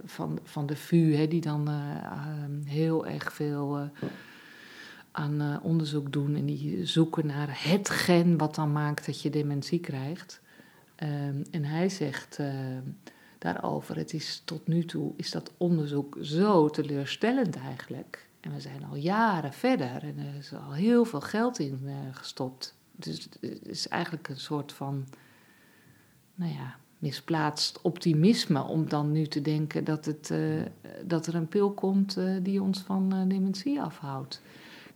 van, 0.04 0.38
van 0.42 0.66
de 0.66 0.76
VU, 0.76 1.14
hè, 1.14 1.28
die 1.28 1.40
dan 1.40 1.68
eh, 1.68 1.74
ehm, 2.04 2.62
heel 2.64 3.06
erg 3.06 3.32
veel 3.32 3.90
aan 5.18 5.40
eh, 5.40 5.56
onderzoek 5.62 6.12
doen. 6.12 6.36
En 6.36 6.46
die 6.46 6.86
zoeken 6.86 7.26
naar 7.26 7.68
het 7.70 7.90
gen 7.90 8.36
wat 8.36 8.54
dan 8.54 8.72
maakt 8.72 9.06
dat 9.06 9.22
je 9.22 9.30
dementie 9.30 9.80
krijgt. 9.80 10.40
Ehm, 10.94 11.42
en 11.50 11.64
hij 11.64 11.88
zegt 11.88 12.38
ehm, 12.38 12.82
daarover, 13.38 13.96
het 13.96 14.12
is 14.12 14.42
tot 14.44 14.66
nu 14.66 14.84
toe 14.84 15.12
is 15.16 15.30
dat 15.30 15.52
onderzoek 15.56 16.16
zo 16.20 16.68
teleurstellend 16.68 17.56
eigenlijk. 17.56 18.28
En 18.40 18.52
we 18.52 18.60
zijn 18.60 18.84
al 18.84 18.96
jaren 18.96 19.52
verder 19.52 20.02
en 20.02 20.18
er 20.18 20.34
is 20.38 20.52
al 20.54 20.72
heel 20.72 21.04
veel 21.04 21.20
geld 21.20 21.58
in 21.58 21.80
eh, 21.84 21.94
gestopt. 22.12 22.74
Dus 22.96 23.28
het 23.40 23.58
is 23.62 23.88
eigenlijk 23.88 24.28
een 24.28 24.40
soort 24.40 24.72
van, 24.72 25.06
nou 26.34 26.52
ja, 26.52 26.76
misplaatst 26.98 27.80
optimisme 27.82 28.62
om 28.62 28.88
dan 28.88 29.12
nu 29.12 29.26
te 29.26 29.40
denken 29.40 29.84
dat, 29.84 30.04
het, 30.04 30.30
eh, 30.30 30.40
dat 31.04 31.26
er 31.26 31.34
een 31.34 31.48
pil 31.48 31.72
komt 31.72 32.16
eh, 32.16 32.34
die 32.42 32.62
ons 32.62 32.78
van 32.78 33.12
eh, 33.12 33.18
dementie 33.28 33.80
afhoudt. 33.80 34.42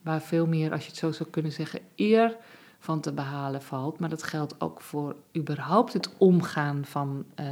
Waar 0.03 0.23
veel 0.23 0.47
meer, 0.47 0.73
als 0.73 0.83
je 0.83 0.89
het 0.89 0.99
zo 0.99 1.13
zou 1.13 1.31
kunnen 1.31 1.53
zeggen, 1.53 1.81
eer 1.97 2.37
van 2.83 3.01
te 3.01 3.13
behalen 3.13 3.63
valt. 3.63 3.99
Maar 3.99 4.09
dat 4.09 4.23
geldt 4.23 4.61
ook 4.61 4.81
voor 4.81 5.17
überhaupt 5.37 5.93
het 5.93 6.11
omgaan 6.19 6.85
van, 6.85 7.25
eh, 7.35 7.47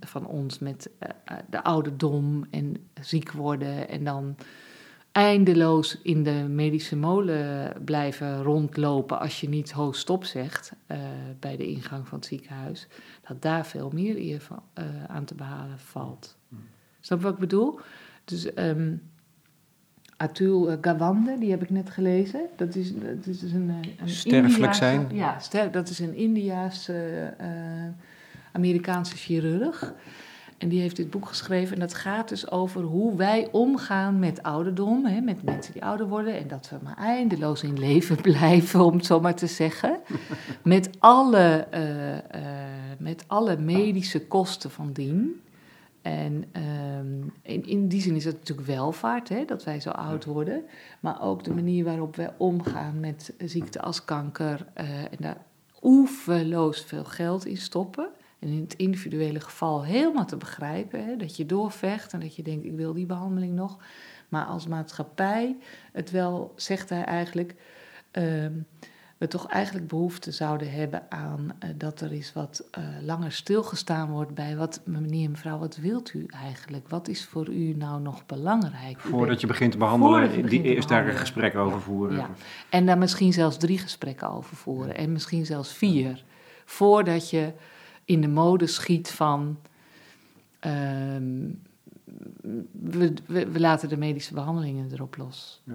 van 0.00 0.26
ons 0.26 0.58
met 0.58 0.90
eh, 0.98 1.36
de 1.50 1.62
ouderdom 1.62 2.44
en 2.50 2.76
ziek 3.00 3.32
worden 3.32 3.88
en 3.88 4.04
dan 4.04 4.36
eindeloos 5.12 6.00
in 6.02 6.22
de 6.22 6.46
medische 6.48 6.96
molen 6.96 7.72
blijven 7.84 8.42
rondlopen 8.42 9.20
als 9.20 9.40
je 9.40 9.48
niet 9.48 9.72
ho 9.72 9.92
stop 9.92 10.24
zegt 10.24 10.72
eh, 10.86 10.98
bij 11.40 11.56
de 11.56 11.66
ingang 11.66 12.08
van 12.08 12.18
het 12.18 12.26
ziekenhuis, 12.26 12.86
dat 13.28 13.42
daar 13.42 13.66
veel 13.66 13.90
meer 13.92 14.16
eer 14.16 14.40
van, 14.40 14.62
aan 15.06 15.24
te 15.24 15.34
behalen 15.34 15.78
valt. 15.78 16.36
Snap 17.00 17.18
je 17.18 17.24
wat 17.24 17.34
ik 17.34 17.40
bedoel? 17.40 17.80
Dus 18.24 18.54
ehm 18.54 18.96
Atul 20.24 20.70
eh, 20.70 20.76
Gawande, 20.80 21.38
die 21.38 21.50
heb 21.50 21.62
ik 21.62 21.70
net 21.70 21.90
gelezen. 21.90 22.40
Dat 22.56 22.74
is, 22.74 22.92
dat 22.94 23.26
is 23.26 23.38
dus 23.38 23.52
een, 23.52 23.70
eh, 23.70 23.90
een 24.00 24.08
Sterfelijk 24.08 24.74
zijn. 24.74 25.06
Ja, 25.12 25.38
ster, 25.38 25.70
dat 25.70 25.88
is 25.88 25.98
een 25.98 26.14
Indiaanse 26.14 27.34
eh, 27.38 27.48
Amerikaanse 28.52 29.16
chirurg. 29.16 29.94
En 30.58 30.68
die 30.68 30.80
heeft 30.80 30.96
dit 30.96 31.10
boek 31.10 31.26
geschreven. 31.26 31.74
En 31.74 31.80
dat 31.80 31.94
gaat 31.94 32.28
dus 32.28 32.50
over 32.50 32.82
hoe 32.82 33.16
wij 33.16 33.48
omgaan 33.52 34.18
met 34.18 34.42
ouderdom. 34.42 35.06
Hè, 35.06 35.20
met 35.20 35.42
mensen 35.42 35.72
die 35.72 35.84
ouder 35.84 36.08
worden. 36.08 36.38
En 36.38 36.48
dat 36.48 36.70
we 36.70 36.76
maar 36.82 36.96
eindeloos 36.96 37.62
in 37.62 37.78
leven 37.78 38.20
blijven, 38.30 38.84
om 38.84 38.96
het 38.96 39.06
zo 39.06 39.20
maar 39.20 39.34
te 39.34 39.46
zeggen. 39.46 39.98
Met 40.62 40.90
alle, 40.98 41.68
met 42.98 43.24
alle 43.26 43.56
medische 43.56 44.26
kosten 44.26 44.70
van 44.70 44.92
dien. 44.92 45.40
En 46.04 46.44
ehm, 46.52 47.22
in, 47.42 47.66
in 47.66 47.88
die 47.88 48.00
zin 48.00 48.14
is 48.16 48.24
het 48.24 48.38
natuurlijk 48.38 48.66
welvaart, 48.66 49.28
hè, 49.28 49.44
dat 49.44 49.64
wij 49.64 49.80
zo 49.80 49.90
oud 49.90 50.24
worden. 50.24 50.64
Maar 51.00 51.22
ook 51.22 51.44
de 51.44 51.54
manier 51.54 51.84
waarop 51.84 52.16
wij 52.16 52.34
omgaan 52.36 53.00
met 53.00 53.34
ziekten 53.38 53.80
als 53.80 54.04
kanker. 54.04 54.66
eh, 54.74 55.02
en 55.02 55.16
daar 55.18 55.44
oeverloos 55.82 56.80
veel 56.80 57.04
geld 57.04 57.46
in 57.46 57.56
stoppen. 57.56 58.08
En 58.38 58.48
in 58.48 58.60
het 58.60 58.74
individuele 58.74 59.40
geval 59.40 59.84
helemaal 59.84 60.26
te 60.26 60.36
begrijpen. 60.36 61.04
Hè, 61.04 61.16
dat 61.16 61.36
je 61.36 61.46
doorvecht 61.46 62.12
en 62.12 62.20
dat 62.20 62.36
je 62.36 62.42
denkt, 62.42 62.64
ik 62.64 62.76
wil 62.76 62.92
die 62.92 63.06
behandeling 63.06 63.54
nog. 63.54 63.78
Maar 64.28 64.44
als 64.44 64.66
maatschappij, 64.66 65.56
het 65.92 66.10
wel, 66.10 66.52
zegt 66.56 66.88
hij 66.88 67.04
eigenlijk, 67.04 67.54
ehm, 68.10 68.52
we 69.24 69.30
toch 69.30 69.46
eigenlijk 69.46 69.88
behoefte 69.88 70.32
zouden 70.32 70.70
hebben 70.72 71.02
aan 71.08 71.52
eh, 71.58 71.68
dat 71.76 72.00
er 72.00 72.10
eens 72.12 72.32
wat 72.32 72.64
eh, 72.70 72.84
langer 73.02 73.32
stilgestaan 73.32 74.10
wordt 74.10 74.34
bij 74.34 74.56
wat, 74.56 74.80
meneer 74.84 75.24
en 75.24 75.30
mevrouw, 75.30 75.58
wat 75.58 75.76
wilt 75.76 76.14
u 76.14 76.26
eigenlijk? 76.28 76.88
Wat 76.88 77.08
is 77.08 77.24
voor 77.24 77.48
u 77.48 77.74
nou 77.74 78.00
nog 78.00 78.26
belangrijk? 78.26 78.98
Voordat 79.00 79.28
bent- 79.28 79.40
je 79.40 79.46
begint 79.46 79.72
te 79.72 79.78
behandelen, 79.78 80.20
begint 80.28 80.50
die 80.50 80.62
eerst 80.62 80.88
daar 80.88 81.08
een 81.08 81.16
gesprek 81.16 81.54
over 81.56 81.80
voeren. 81.80 82.16
Ja. 82.16 82.30
En 82.70 82.86
daar 82.86 82.98
misschien 82.98 83.32
zelfs 83.32 83.56
drie 83.56 83.78
gesprekken 83.78 84.30
over 84.30 84.56
voeren. 84.56 84.96
En 84.96 85.12
misschien 85.12 85.46
zelfs 85.46 85.72
vier. 85.72 86.24
Voordat 86.64 87.30
je 87.30 87.52
in 88.04 88.20
de 88.20 88.28
mode 88.28 88.66
schiet 88.66 89.10
van. 89.10 89.58
ehm, 90.60 91.42
we, 92.72 93.12
we, 93.26 93.46
we 93.50 93.60
laten 93.60 93.88
de 93.88 93.96
medische 93.96 94.34
behandelingen 94.34 94.92
erop 94.92 95.16
los. 95.16 95.62
Ja. 95.64 95.74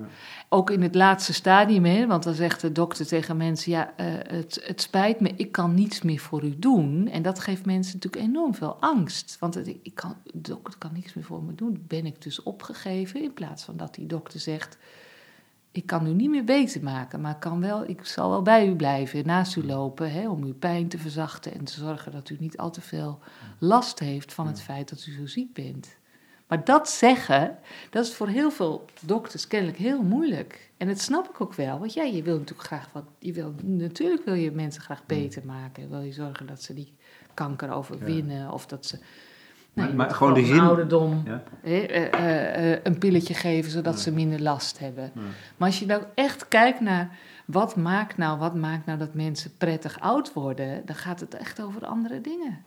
Ook 0.50 0.70
in 0.70 0.82
het 0.82 0.96
laatste 0.96 1.34
stadium, 1.34 1.86
hè, 1.86 2.08
want 2.08 2.24
dan 2.24 2.34
zegt 2.34 2.62
de 2.62 2.72
dokter 2.72 3.08
tegen 3.08 3.38
mensen: 3.38 3.72
Ja, 3.72 3.94
eh, 3.96 4.06
het, 4.08 4.62
het 4.64 4.82
spijt 4.82 5.20
me, 5.20 5.34
ik 5.36 5.52
kan 5.52 5.74
niets 5.74 6.02
meer 6.02 6.20
voor 6.20 6.44
u 6.44 6.60
doen. 6.60 7.08
En 7.08 7.22
dat 7.22 7.40
geeft 7.40 7.66
mensen 7.66 7.94
natuurlijk 7.94 8.24
enorm 8.24 8.56
veel 8.56 8.76
angst. 8.80 9.38
Want 9.40 9.54
het- 9.56 9.68
ik 9.82 9.96
kan, 9.96 10.16
de 10.24 10.42
dokter 10.42 10.78
kan 10.80 10.94
niks 10.94 11.14
meer 11.14 11.26
voor 11.26 11.44
me 11.44 11.56
doen. 11.56 11.84
Ben 11.88 12.06
ik 12.06 12.22
dus 12.22 12.44
opgegeven? 12.44 13.24
In 13.24 13.34
plaats 13.34 13.64
van 13.64 13.78
dat 13.78 13.96
die 13.96 14.06
dokter 14.06 14.40
zegt: 14.40 14.78
Ik 15.72 15.86
kan 15.86 16.08
u 16.08 16.14
niet 16.14 16.30
meer 16.30 16.44
beter 16.44 16.84
maken, 16.84 17.22
maar 17.22 17.34
ik, 17.34 17.40
kan 17.40 17.60
wel, 17.62 17.90
ik 17.90 18.06
zal 18.06 18.30
wel 18.30 18.42
bij 18.42 18.68
u 18.68 18.76
blijven, 18.76 19.26
naast 19.26 19.56
u 19.56 19.66
lopen, 19.66 20.12
hè, 20.12 20.30
om 20.30 20.44
uw 20.44 20.56
pijn 20.56 20.88
te 20.88 20.98
verzachten 20.98 21.54
en 21.54 21.64
te 21.64 21.74
zorgen 21.74 22.12
dat 22.12 22.30
u 22.30 22.38
niet 22.40 22.58
al 22.58 22.72
te 22.72 22.82
veel 22.82 23.20
last 23.60 24.00
heeft 24.00 24.34
van 24.34 24.48
het 24.48 24.62
feit 24.62 24.90
dat 24.90 25.06
u 25.06 25.12
zo 25.14 25.26
ziek 25.26 25.54
bent. 25.54 25.98
Maar 26.50 26.64
dat 26.66 26.90
zeggen, 26.90 27.58
dat 27.90 28.06
is 28.06 28.14
voor 28.14 28.28
heel 28.28 28.52
veel 28.52 28.86
dokters 29.02 29.48
kennelijk 29.48 29.78
heel 29.78 30.02
moeilijk. 30.02 30.72
En 30.78 30.88
dat 30.88 31.00
snap 31.00 31.30
ik 31.30 31.42
ook 31.42 31.54
wel. 31.54 31.80
Want 31.80 31.94
ja, 31.94 32.04
je 32.04 32.24
wil 32.24 32.38
natuurlijk 32.38 32.68
graag 32.68 32.90
wat. 32.92 33.04
Je 33.20 33.34
wil, 33.34 33.54
natuurlijk 33.64 34.26
wil 34.26 34.34
je 34.34 34.52
mensen 34.52 34.82
graag 34.82 35.06
beter 35.06 35.46
maken. 35.46 35.90
Wil 35.90 36.02
je 36.02 36.12
zorgen 36.12 36.48
dat 36.48 36.62
ze 36.64 36.74
die 36.74 36.94
kanker 37.34 37.72
overwinnen. 37.72 38.52
Of 38.52 38.66
dat 38.66 38.86
ze. 38.86 39.00
Maar- 39.96 40.10
gewoon 40.12 40.34
de 40.34 40.46
zin- 40.46 40.60
ouderdom 40.60 41.22
Ja. 41.26 41.44
eh, 41.64 41.96
eh, 42.14 42.74
eh, 42.74 42.80
een 42.84 42.98
pilletje 42.98 43.34
geven 43.34 43.72
zodat 43.72 43.94
Ja. 43.94 44.00
ze 44.00 44.12
minder 44.12 44.42
last 44.42 44.80
hebben. 44.80 45.12
Maar 45.58 45.68
als 45.68 45.80
je 45.80 45.86
nou 45.86 46.04
echt 46.16 46.48
kijkt 46.48 46.80
naar 46.80 47.18
wat 47.46 47.76
maakt 47.76 48.18
nou, 48.18 48.40
wat 48.40 48.56
maakt 48.56 48.86
nou 48.86 48.98
dat 49.00 49.14
mensen 49.14 49.58
prettig 49.58 50.00
oud 50.00 50.34
worden, 50.34 50.86
dan 50.86 50.96
gaat 50.96 51.20
het 51.20 51.34
echt 51.36 51.62
over 51.62 51.86
andere 51.86 52.22
dingen. 52.22 52.64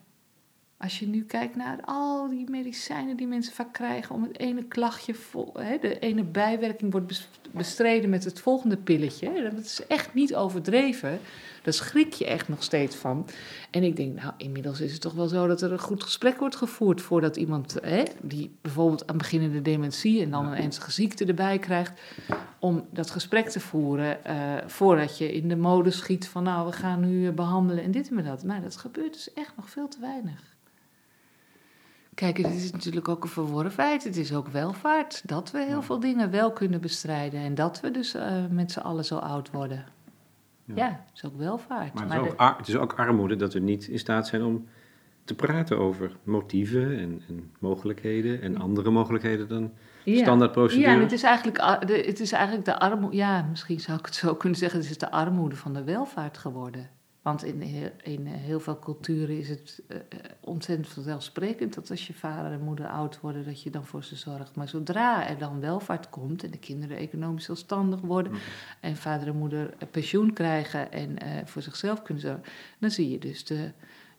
Als 0.82 0.98
je 0.98 1.06
nu 1.06 1.24
kijkt 1.24 1.56
naar 1.56 1.78
al 1.84 2.28
die 2.28 2.50
medicijnen 2.50 3.16
die 3.16 3.26
mensen 3.26 3.52
vaak 3.54 3.72
krijgen 3.72 4.14
om 4.14 4.22
het 4.22 4.38
ene 4.38 4.64
klachtje, 4.64 5.14
vol, 5.14 5.52
hè, 5.58 5.78
de 5.78 5.98
ene 5.98 6.24
bijwerking 6.24 6.90
wordt 6.92 7.06
bes- 7.06 7.28
bestreden 7.50 8.10
met 8.10 8.24
het 8.24 8.40
volgende 8.40 8.76
pilletje. 8.76 9.30
hè, 9.30 9.42
Dat 9.42 9.58
is 9.64 9.86
echt 9.86 10.14
niet 10.14 10.34
overdreven. 10.34 11.18
Daar 11.62 11.72
schrik 11.72 12.12
je 12.12 12.26
echt 12.26 12.48
nog 12.48 12.62
steeds 12.62 12.96
van. 12.96 13.26
En 13.70 13.82
ik 13.82 13.96
denk, 13.96 14.20
nou, 14.20 14.32
inmiddels 14.36 14.80
is 14.80 14.92
het 14.92 15.00
toch 15.00 15.12
wel 15.12 15.28
zo 15.28 15.46
dat 15.46 15.62
er 15.62 15.72
een 15.72 15.78
goed 15.80 16.02
gesprek 16.02 16.38
wordt 16.38 16.56
gevoerd 16.56 17.00
voordat 17.00 17.36
iemand, 17.36 17.76
hè, 17.82 18.02
die 18.20 18.50
bijvoorbeeld 18.60 19.06
aan 19.06 19.18
beginnende 19.18 19.62
dementie 19.62 20.22
en 20.22 20.30
dan 20.30 20.46
een 20.46 20.56
ernstige 20.56 20.92
ziekte 20.92 21.24
erbij 21.24 21.58
krijgt, 21.58 22.00
om 22.58 22.86
dat 22.90 23.10
gesprek 23.10 23.48
te 23.48 23.60
voeren 23.60 24.24
eh, 24.24 24.36
voordat 24.66 25.18
je 25.18 25.32
in 25.32 25.48
de 25.48 25.56
mode 25.56 25.90
schiet 25.90 26.28
van, 26.28 26.42
nou, 26.42 26.66
we 26.66 26.72
gaan 26.72 27.00
nu 27.00 27.26
eh, 27.26 27.32
behandelen 27.32 27.84
en 27.84 27.90
dit 27.90 28.08
en 28.10 28.24
dat. 28.24 28.44
Maar 28.44 28.62
dat 28.62 28.76
gebeurt 28.76 29.12
dus 29.12 29.32
echt 29.32 29.52
nog 29.56 29.70
veel 29.70 29.88
te 29.88 30.00
weinig. 30.00 30.50
Kijk, 32.14 32.36
het 32.36 32.54
is 32.54 32.70
natuurlijk 32.72 33.08
ook 33.08 33.22
een 33.22 33.28
verworven 33.28 33.72
feit. 33.72 34.04
Het 34.04 34.16
is 34.16 34.34
ook 34.34 34.48
welvaart. 34.48 35.22
Dat 35.28 35.50
we 35.50 35.64
heel 35.64 35.82
veel 35.82 36.00
dingen 36.00 36.30
wel 36.30 36.52
kunnen 36.52 36.80
bestrijden. 36.80 37.40
En 37.40 37.54
dat 37.54 37.80
we 37.80 37.90
dus 37.90 38.14
eh, 38.14 38.46
met 38.50 38.72
z'n 38.72 38.78
allen 38.78 39.04
zo 39.04 39.16
oud 39.16 39.50
worden. 39.50 39.84
Ja. 40.64 40.74
Ja, 40.74 40.88
het 40.88 41.14
is 41.14 41.24
ook 41.24 41.36
welvaart. 41.36 41.94
Maar 41.94 42.02
het 42.02 42.12
is, 42.12 42.18
ook, 42.18 42.28
de- 42.30 42.36
ar- 42.36 42.56
het 42.56 42.68
is 42.68 42.76
ook 42.76 42.92
armoede 42.92 43.36
dat 43.36 43.52
we 43.52 43.58
niet 43.58 43.86
in 43.86 43.98
staat 43.98 44.26
zijn 44.26 44.42
om 44.42 44.66
te 45.24 45.34
praten 45.34 45.78
over 45.78 46.16
motieven 46.22 46.98
en, 46.98 47.22
en 47.28 47.50
mogelijkheden 47.58 48.42
en 48.42 48.56
andere 48.56 48.90
mogelijkheden 48.90 49.48
dan 49.48 49.72
ja. 50.04 50.22
standaardprocedures. 50.22 50.90
Ja, 50.90 50.96
en 50.96 51.02
het 51.02 51.12
is 51.12 51.22
eigenlijk, 51.22 51.60
het 52.06 52.20
is 52.20 52.32
eigenlijk 52.32 52.64
de 52.64 52.78
armoede. 52.78 53.16
Ja, 53.16 53.46
misschien 53.50 53.80
zou 53.80 53.98
ik 53.98 54.06
het 54.06 54.14
zo 54.14 54.34
kunnen 54.34 54.58
zeggen. 54.58 54.80
Het 54.80 54.90
is 54.90 54.98
de 54.98 55.10
armoede 55.10 55.56
van 55.56 55.72
de 55.72 55.84
welvaart 55.84 56.38
geworden. 56.38 56.90
Want 57.22 57.44
in, 57.44 57.60
heel- 57.60 57.90
in 58.02 58.26
heel 58.26 58.60
veel 58.60 58.78
culturen 58.78 59.38
is 59.38 59.48
het 59.48 59.82
eh, 59.88 59.96
eh, 59.96 60.02
ontzettend 60.40 60.88
vanzelfsprekend 60.88 61.74
dat 61.74 61.90
als 61.90 62.06
je 62.06 62.14
vader 62.14 62.52
en 62.52 62.60
moeder 62.64 62.86
oud 62.86 63.20
worden, 63.20 63.44
dat 63.44 63.62
je 63.62 63.70
dan 63.70 63.84
voor 63.84 64.04
ze 64.04 64.16
zorgt. 64.16 64.56
Maar 64.56 64.68
zodra 64.68 65.28
er 65.28 65.38
dan 65.38 65.60
welvaart 65.60 66.08
komt 66.10 66.44
en 66.44 66.50
de 66.50 66.58
kinderen 66.58 66.96
economisch 66.96 67.44
zelfstandig 67.44 68.00
worden 68.00 68.32
Mm. 68.32 68.38
en 68.80 68.96
vader 68.96 69.28
en 69.28 69.36
moeder 69.36 69.74
een 69.78 69.90
pensioen 69.90 70.32
krijgen 70.32 70.92
en 70.92 71.18
eh, 71.18 71.46
voor 71.46 71.62
zichzelf 71.62 72.02
kunnen 72.02 72.22
zorgen, 72.22 72.42
dan 72.78 72.90
zie 72.90 73.10
je 73.10 73.18
dus 73.18 73.44
de, 73.44 73.70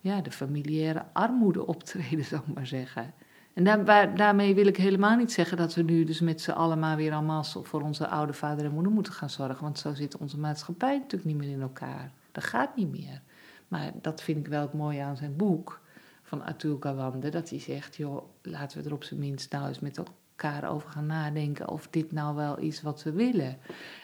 ja, 0.02 0.22
de 0.22 0.32
familiaire 0.32 1.06
armoede 1.14 1.66
optreden, 1.74 2.26
zou 2.26 2.42
ik 2.48 2.54
maar 2.54 2.68
zeggen. 2.68 3.14
En 3.54 3.64
daar, 3.64 3.86
waar- 3.86 4.16
daarmee 4.16 4.56
wil 4.56 4.68
ik 4.68 4.78
helemaal 4.78 5.18
niet 5.18 5.32
zeggen 5.32 5.58
dat 5.58 5.74
we 5.76 5.82
nu 5.82 6.04
dus 6.04 6.20
met 6.20 6.42
z'n 6.42 6.52
allen 6.52 6.80
maar 6.80 6.96
weer 6.96 7.14
allemaal 7.14 7.44
voor 7.44 7.82
onze 7.82 8.08
oude 8.08 8.34
vader 8.34 8.66
en 8.66 8.72
moeder 8.72 8.92
moeten 8.92 9.14
gaan 9.14 9.30
zorgen. 9.30 9.64
Want 9.64 9.80
zo 9.80 9.94
zit 9.94 10.18
onze 10.18 10.40
maatschappij 10.40 10.98
natuurlijk 10.98 11.26
niet 11.26 11.38
meer 11.38 11.50
in 11.56 11.62
elkaar. 11.62 12.12
Dat 12.34 12.44
gaat 12.44 12.76
niet 12.76 12.92
meer. 12.92 13.22
Maar 13.68 13.92
dat 14.02 14.22
vind 14.22 14.38
ik 14.38 14.48
wel 14.48 14.62
het 14.62 14.74
mooie 14.74 15.02
aan 15.02 15.18
zijn 15.18 15.36
boek 15.36 15.82
van 16.24 16.44
Atul 16.44 16.78
Gawande. 16.80 17.30
Dat 17.30 17.50
hij 17.50 17.60
zegt, 17.60 17.96
joh, 17.96 18.24
laten 18.42 18.82
we 18.82 18.88
er 18.88 18.96
op 18.96 19.04
zijn 19.04 19.20
minst 19.20 19.52
nou 19.52 19.68
eens 19.68 19.80
met 19.80 19.98
elkaar 19.98 20.70
over 20.70 20.90
gaan 20.90 21.06
nadenken 21.06 21.70
of 21.70 21.88
dit 21.88 22.12
nou 22.12 22.36
wel 22.36 22.58
is 22.58 22.82
wat 22.82 23.04
we 23.04 23.12
willen. 23.12 23.58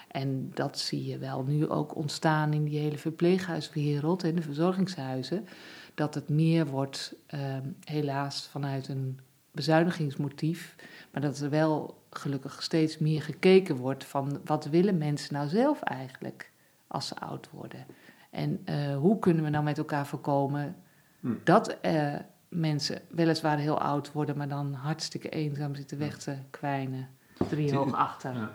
En 0.08 0.52
dat 0.54 0.80
zie 0.80 1.06
je 1.06 1.18
wel 1.18 1.44
nu 1.44 1.70
ook 1.70 1.96
ontstaan 1.96 2.54
in 2.54 2.64
die 2.64 2.80
hele 2.80 2.98
verpleeghuiswereld 2.98 4.24
en 4.24 4.36
de 4.36 4.42
verzorgingshuizen. 4.42 5.48
Dat 5.94 6.16
het 6.16 6.30
meer 6.30 6.66
wordt, 6.66 7.16
ehm, 7.26 7.68
helaas 7.84 8.48
vanuit 8.48 8.88
een 8.88 9.20
bezuinigingsmotief. 9.52 10.76
Maar 11.12 11.22
dat 11.22 11.40
er 11.40 11.50
wel 11.50 12.04
gelukkig 12.10 12.64
steeds 12.64 12.98
meer 12.98 13.22
gekeken 13.22 13.76
wordt 13.76 14.06
van 14.06 14.42
wat 14.46 14.66
willen 14.66 14.98
mensen 14.98 15.34
nou 15.34 15.48
zelf 15.48 15.82
eigenlijk 15.82 16.52
als 16.88 17.08
ze 17.08 17.20
oud 17.20 17.50
worden. 17.52 17.86
En 18.30 18.62
eh, 18.66 18.98
hoe 18.98 19.20
kunnen 19.20 19.44
we 19.44 19.50
nou 19.50 19.64
met 19.64 19.78
elkaar 19.78 20.08
voorkomen 20.08 20.76
Hm. 21.20 21.34
dat 21.44 21.80
eh, 21.82 22.16
mensen 22.50 23.02
weliswaar 23.10 23.58
heel 23.58 23.80
oud 23.80 24.12
worden, 24.12 24.38
maar 24.38 24.48
dan 24.48 24.74
hartstikke 24.74 25.30
eenzaam 25.30 25.76
zitten 25.76 25.98
weg 25.98 26.18
te 26.18 26.38
kwijnen. 26.50 27.10
Drie 27.50 27.76
hoog 27.76 27.94
achter. 27.94 28.34
Ja. 28.34 28.52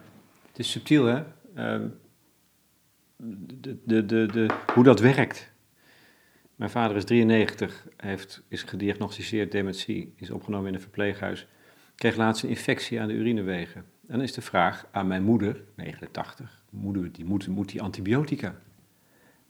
Het 0.49 0.59
is 0.59 0.71
subtiel, 0.71 1.05
hè? 1.05 1.23
Ehm, 1.55 1.89
de, 3.17 3.79
de, 3.85 4.07
de, 4.07 4.27
de, 4.27 4.57
hoe 4.75 4.85
dat 4.85 5.01
werkt. 5.01 5.53
Mijn 6.55 6.71
vader 6.71 6.97
is 6.97 7.05
93, 7.05 7.87
heeft, 7.97 8.43
is 8.49 8.63
gediagnosticeerd 8.63 9.53
dementie, 9.53 10.13
is 10.17 10.31
opgenomen 10.31 10.69
in 10.69 10.75
een 10.75 10.81
verpleeghuis. 10.81 11.47
Kreeg 11.95 12.17
laatst 12.17 12.43
een 12.43 12.49
infectie 12.49 13.01
aan 13.01 13.09
de 13.09 13.15
urinewegen. 13.15 13.81
En 13.81 14.13
dan 14.13 14.21
is 14.21 14.33
de 14.33 14.41
vraag 14.41 14.87
aan 14.91 15.07
mijn 15.07 15.23
moeder, 15.23 15.65
89, 15.77 16.65
moeder, 16.71 17.13
die 17.13 17.25
moet, 17.25 17.49
moet 17.49 17.69
die 17.69 17.83
antibiotica? 17.83 18.55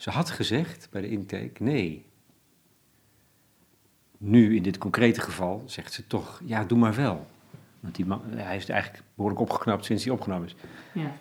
Ze 0.05 0.11
had 0.11 0.31
gezegd 0.31 0.89
bij 0.91 1.01
de 1.01 1.09
intake, 1.09 1.63
nee. 1.63 2.05
Nu, 4.19 4.57
in 4.57 4.63
dit 4.63 4.79
concrete 4.79 5.21
geval, 5.21 5.63
zegt 5.67 5.93
ze 5.93 6.07
toch, 6.07 6.41
ja, 6.45 6.65
doe 6.65 6.79
maar 6.79 6.95
wel. 6.95 7.27
Want 7.81 7.95
die 7.95 8.07
man, 8.07 8.23
hij 8.35 8.57
is 8.57 8.69
eigenlijk 8.69 9.05
behoorlijk 9.15 9.43
opgeknapt 9.43 9.85
sinds 9.85 10.05
hij 10.05 10.13
opgenomen 10.13 10.47
is. 10.47 10.55
Ja. 10.93 11.13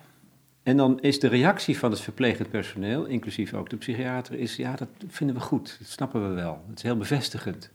En 0.62 0.76
dan 0.76 1.00
is 1.00 1.20
de 1.20 1.28
reactie 1.28 1.78
van 1.78 1.90
het 1.90 2.00
verplegend 2.00 2.50
personeel, 2.50 3.04
inclusief 3.04 3.54
ook 3.54 3.70
de 3.70 3.76
psychiater, 3.76 4.34
is 4.34 4.56
ja, 4.56 4.76
dat 4.76 4.88
vinden 5.08 5.36
we 5.36 5.42
goed, 5.42 5.76
dat 5.78 5.88
snappen 5.88 6.28
we 6.28 6.34
wel. 6.34 6.64
Het 6.68 6.76
is 6.76 6.82
heel 6.82 6.96
bevestigend. 6.96 7.70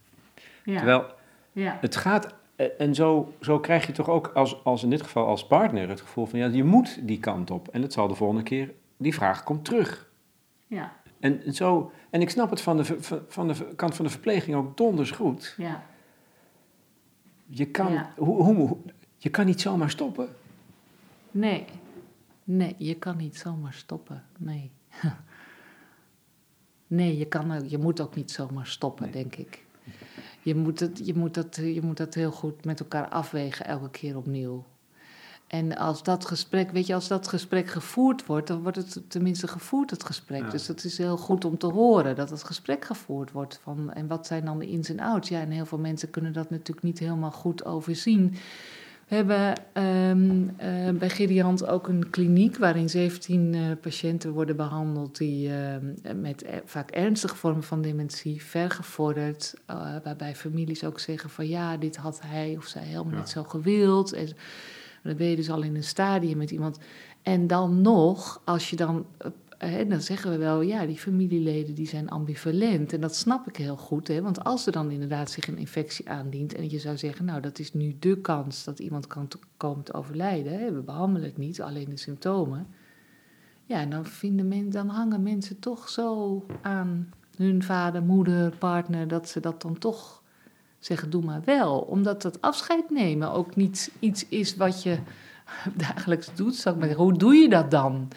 Ja. 0.64 0.76
Terwijl 0.76 1.06
ja. 1.52 1.78
het 1.80 1.96
gaat, 1.96 2.34
eh, 2.56 2.66
en 2.78 2.94
zo, 2.94 3.34
zo 3.40 3.60
krijg 3.60 3.86
je 3.86 3.92
toch 3.92 4.08
ook 4.08 4.26
als, 4.26 4.64
als 4.64 4.82
in 4.82 4.90
dit 4.90 5.02
geval 5.02 5.26
als 5.26 5.46
partner 5.46 5.88
het 5.88 6.00
gevoel 6.00 6.26
van 6.26 6.38
ja, 6.38 6.46
je 6.46 6.64
moet 6.64 6.98
die 7.06 7.20
kant 7.20 7.50
op. 7.50 7.68
En 7.68 7.82
het 7.82 7.92
zal 7.92 8.08
de 8.08 8.14
volgende 8.14 8.42
keer, 8.42 8.72
die 8.96 9.14
vraag 9.14 9.42
komt 9.42 9.64
terug. 9.64 10.08
ja. 10.66 10.98
En, 11.20 11.42
en 11.44 11.54
zo, 11.54 11.92
en 12.10 12.20
ik 12.20 12.30
snap 12.30 12.50
het 12.50 12.60
van 12.60 12.76
de, 12.76 12.96
van 13.28 13.48
de 13.48 13.74
kant 13.76 13.94
van 13.94 14.04
de 14.04 14.10
verpleging 14.10 14.56
ook 14.56 14.76
donders 14.76 15.10
goed. 15.10 15.54
ja. 15.56 15.86
Je 17.52 17.66
kan, 17.66 17.92
Ja. 17.92 18.12
hoe, 18.16 18.42
hoe, 18.42 18.54
hoe- 18.54 18.76
je 19.16 19.28
kan 19.30 19.46
niet 19.46 19.60
zomaar 19.60 19.90
stoppen. 19.90 20.28
Nee. 21.30 21.64
Nee, 22.44 22.74
je 22.78 22.94
kan 22.94 23.16
niet 23.16 23.36
zomaar 23.36 23.74
stoppen. 23.74 24.24
Nee. 24.38 24.70
Nee, 26.86 27.18
je, 27.18 27.26
kan, 27.26 27.68
je 27.68 27.78
moet 27.78 28.00
ook 28.00 28.14
niet 28.14 28.30
zomaar 28.30 28.66
stoppen, 28.66 29.04
Nee. 29.04 29.12
denk 29.12 29.36
ik. 29.36 29.64
Je 30.42 30.54
moet, 30.54 30.80
het, 30.80 31.00
je, 31.06 31.14
moet 31.14 31.34
dat, 31.34 31.56
je 31.56 31.80
moet 31.82 31.96
dat 31.96 32.14
heel 32.14 32.30
goed 32.30 32.64
met 32.64 32.80
elkaar 32.80 33.08
afwegen 33.08 33.66
elke 33.66 33.90
keer 33.90 34.16
opnieuw. 34.16 34.64
En 35.50 35.76
als 35.76 36.02
dat 36.02 36.26
gesprek, 36.26 36.70
weet 36.70 36.86
je, 36.86 36.94
als 36.94 37.08
dat 37.08 37.28
gesprek 37.28 37.68
gevoerd 37.70 38.26
wordt, 38.26 38.46
dan 38.46 38.62
wordt 38.62 38.76
het 38.76 39.00
tenminste 39.08 39.48
gevoerd, 39.48 39.90
het 39.90 40.04
gesprek. 40.04 40.42
Ja. 40.42 40.50
Dus 40.50 40.66
dat 40.66 40.84
is 40.84 40.98
heel 40.98 41.16
goed 41.16 41.44
om 41.44 41.58
te 41.58 41.66
horen, 41.66 42.16
dat 42.16 42.30
het 42.30 42.44
gesprek 42.44 42.84
gevoerd 42.84 43.32
wordt. 43.32 43.60
Van, 43.62 43.92
en 43.92 44.06
wat 44.06 44.26
zijn 44.26 44.44
dan 44.44 44.58
de 44.58 44.68
ins 44.68 44.88
en 44.88 45.00
outs? 45.00 45.28
Ja, 45.28 45.40
en 45.40 45.50
heel 45.50 45.66
veel 45.66 45.78
mensen 45.78 46.10
kunnen 46.10 46.32
dat 46.32 46.50
natuurlijk 46.50 46.82
niet 46.82 46.98
helemaal 46.98 47.30
goed 47.30 47.64
overzien. 47.64 48.34
We 49.08 49.14
hebben 49.16 49.52
ehm, 49.72 50.48
eh, 50.56 50.98
bij 50.98 51.10
Geriant 51.10 51.66
ook 51.66 51.88
een 51.88 52.10
kliniek 52.10 52.56
waarin 52.56 52.88
17 52.88 53.54
eh, 53.54 53.60
patiënten 53.80 54.32
worden 54.32 54.56
behandeld 54.56 55.18
die 55.18 55.50
ehm, 55.52 56.20
met 56.20 56.42
e- 56.42 56.60
vaak 56.64 56.90
ernstige 56.90 57.36
vormen 57.36 57.62
van 57.62 57.82
dementie, 57.82 58.42
vergevorderd, 58.42 59.54
eh, 59.66 59.96
waarbij 60.04 60.34
families 60.34 60.84
ook 60.84 61.00
zeggen 61.00 61.30
van 61.30 61.48
ja, 61.48 61.76
dit 61.76 61.96
had 61.96 62.20
hij 62.24 62.54
of 62.58 62.66
zij 62.66 62.82
helemaal 62.82 63.12
Ja. 63.12 63.18
niet 63.18 63.28
zo 63.28 63.42
gewild. 63.42 64.12
En 64.12 64.28
dan 65.02 65.16
ben 65.16 65.26
je 65.26 65.36
dus 65.36 65.50
al 65.50 65.62
in 65.62 65.76
een 65.76 65.84
stadium 65.84 66.36
met 66.36 66.50
iemand. 66.50 66.78
En 67.22 67.46
dan 67.46 67.80
nog, 67.80 68.42
als 68.44 68.70
je 68.70 68.76
dan, 68.76 69.06
eh, 69.18 69.30
hè, 69.58 69.86
dan 69.86 70.00
zeggen 70.00 70.30
we 70.30 70.36
wel, 70.36 70.60
ja, 70.60 70.86
die 70.86 70.98
familieleden 70.98 71.74
die 71.74 71.88
zijn 71.88 72.08
ambivalent. 72.08 72.92
En 72.92 73.00
dat 73.00 73.16
snap 73.16 73.48
ik 73.48 73.56
heel 73.56 73.76
goed, 73.76 74.08
hè, 74.08 74.22
want 74.22 74.44
als 74.44 74.66
er 74.66 74.72
dan 74.72 74.90
inderdaad 74.90 75.30
zich 75.30 75.48
een 75.48 75.58
infectie 75.58 76.08
aandient 76.08 76.54
en 76.54 76.70
je 76.70 76.78
zou 76.78 76.96
zeggen, 76.96 77.24
nou, 77.24 77.40
dat 77.40 77.58
is 77.58 77.72
nu 77.72 77.96
de 77.98 78.20
kans 78.20 78.64
dat 78.64 78.78
iemand 78.78 79.06
kan 79.06 79.28
komen 79.56 79.84
te 79.84 79.94
overlijden. 79.94 80.58
Hè, 80.58 80.72
we 80.72 80.80
behandelen 80.80 81.28
het 81.28 81.38
niet, 81.38 81.62
alleen 81.62 81.88
de 81.90 81.96
symptomen. 81.96 82.66
Ja, 83.64 83.80
en 83.80 83.90
dan, 83.90 84.06
vinden 84.06 84.48
men, 84.48 84.70
dan 84.70 84.88
hangen 84.88 85.22
mensen 85.22 85.58
toch 85.58 85.88
zo 85.88 86.44
aan 86.62 87.12
hun 87.36 87.62
vader, 87.62 88.02
moeder, 88.02 88.56
partner, 88.56 89.08
dat 89.08 89.28
ze 89.28 89.40
dat 89.40 89.62
dan 89.62 89.78
toch 89.78 90.19
zeggen, 90.80 91.10
doe 91.10 91.22
maar 91.24 91.40
wel. 91.44 91.78
Omdat 91.78 92.22
dat 92.22 92.40
afscheid 92.40 92.90
nemen 92.90 93.32
ook 93.32 93.56
niet 93.56 93.90
iets 93.98 94.26
is 94.28 94.56
wat 94.56 94.82
je 94.82 94.98
dagelijks 95.74 96.28
doet. 96.34 96.54
Zal 96.54 96.72
ik 96.72 96.78
maar 96.78 96.86
zeggen. 96.88 97.04
Hoe 97.06 97.18
doe 97.18 97.34
je 97.34 97.48
dat 97.48 97.70
dan? 97.70 98.08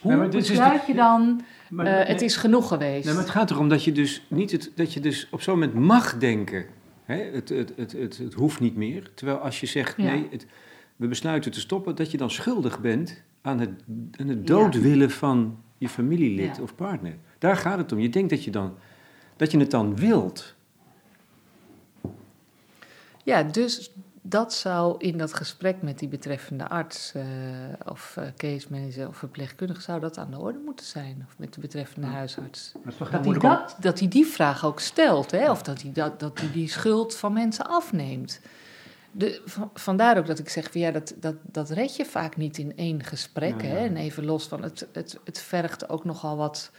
Hoe 0.00 0.14
Nee, 0.16 0.28
besluit 0.28 0.86
je 0.86 0.94
dan, 0.94 1.40
Maar, 1.70 1.86
eh, 1.86 1.92
nee, 1.92 2.04
het 2.04 2.22
is 2.22 2.36
genoeg 2.36 2.68
geweest? 2.68 3.04
nee, 3.04 3.14
maar 3.14 3.22
het 3.22 3.32
gaat 3.32 3.50
erom 3.50 3.68
dat 3.68 3.84
je 3.84 3.92
dus, 3.92 4.24
niet 4.28 4.50
het, 4.52 4.70
dat 4.74 4.92
je 4.92 5.00
dus 5.00 5.28
op 5.30 5.42
zo'n 5.42 5.54
moment 5.58 5.74
mag 5.74 6.18
denken. 6.18 6.64
Hè? 7.04 7.16
Het, 7.32 7.48
het, 7.48 7.72
het, 7.76 7.92
het, 7.92 8.18
het 8.18 8.34
hoeft 8.34 8.60
niet 8.60 8.76
meer. 8.76 9.10
Terwijl 9.14 9.38
als 9.38 9.60
je 9.60 9.66
zegt, 9.66 9.94
Ja. 9.96 10.02
nee, 10.04 10.26
het, 10.30 10.46
we 10.96 11.06
besluiten 11.08 11.50
te 11.50 11.60
stoppen, 11.60 11.96
dat 11.96 12.10
je 12.10 12.16
dan 12.16 12.30
schuldig 12.30 12.80
bent 12.80 13.22
aan 13.42 13.60
het, 13.60 13.70
aan 14.20 14.28
het 14.28 14.46
dood 14.46 14.80
willen 14.80 15.10
van 15.10 15.58
je 15.78 15.88
familielid 15.88 16.56
Ja. 16.56 16.62
of 16.62 16.74
partner. 16.74 17.16
Daar 17.38 17.56
gaat 17.56 17.78
het 17.78 17.92
om. 17.92 17.98
Je 17.98 18.08
denkt 18.08 18.30
dat 18.30 18.44
je, 18.44 18.50
dan, 18.50 18.74
dat 19.36 19.50
je 19.50 19.58
het 19.58 19.70
dan 19.70 19.96
wilt. 19.96 20.54
Ja, 23.22 23.42
dus 23.42 23.90
dat 24.22 24.54
zou 24.54 24.94
in 24.98 25.18
dat 25.18 25.34
gesprek 25.34 25.82
met 25.82 25.98
die 25.98 26.08
betreffende 26.08 26.68
arts 26.68 27.12
eh, 27.14 27.22
of 27.84 28.16
eh, 28.16 28.24
case 28.36 28.66
manager 28.70 29.08
of 29.08 29.16
verpleegkundige 29.16 29.80
zou 29.80 30.00
dat 30.00 30.18
aan 30.18 30.30
de 30.30 30.38
orde 30.38 30.58
moeten 30.64 30.86
zijn. 30.86 31.26
Of 31.28 31.38
met 31.38 31.54
de 31.54 31.60
betreffende 31.60 32.06
Ja. 32.06 32.12
huisarts. 32.12 32.72
Dat 32.98 33.24
hij, 33.24 33.38
dat, 33.38 33.76
dat 33.80 33.98
hij 33.98 34.08
die 34.08 34.26
vraag 34.26 34.64
ook 34.64 34.80
stelt, 34.80 35.30
hè? 35.30 35.50
of 35.50 35.62
dat 35.62 35.82
hij, 35.82 35.92
dat, 35.92 36.20
dat 36.20 36.40
hij 36.40 36.50
die 36.52 36.68
schuld 36.68 37.16
van 37.16 37.32
mensen 37.32 37.66
afneemt. 37.66 38.40
De, 39.10 39.42
van- 39.44 39.70
vandaar 39.74 40.18
ook 40.18 40.26
dat 40.26 40.38
ik 40.38 40.48
zeg, 40.48 40.72
van, 40.72 40.80
ja, 40.80 40.90
dat, 40.90 41.14
dat, 41.16 41.34
dat 41.42 41.70
red 41.70 41.96
je 41.96 42.04
vaak 42.04 42.36
niet 42.36 42.58
in 42.58 42.76
één 42.76 43.04
gesprek. 43.04 43.62
Ja. 43.62 43.68
Hè? 43.68 43.76
En 43.76 43.96
even 43.96 44.24
los 44.24 44.46
van, 44.46 44.62
het, 44.62 44.86
het, 44.92 45.18
het 45.24 45.38
vergt 45.38 45.88
ook 45.88 46.04
nogal 46.04 46.36
wat... 46.36 46.70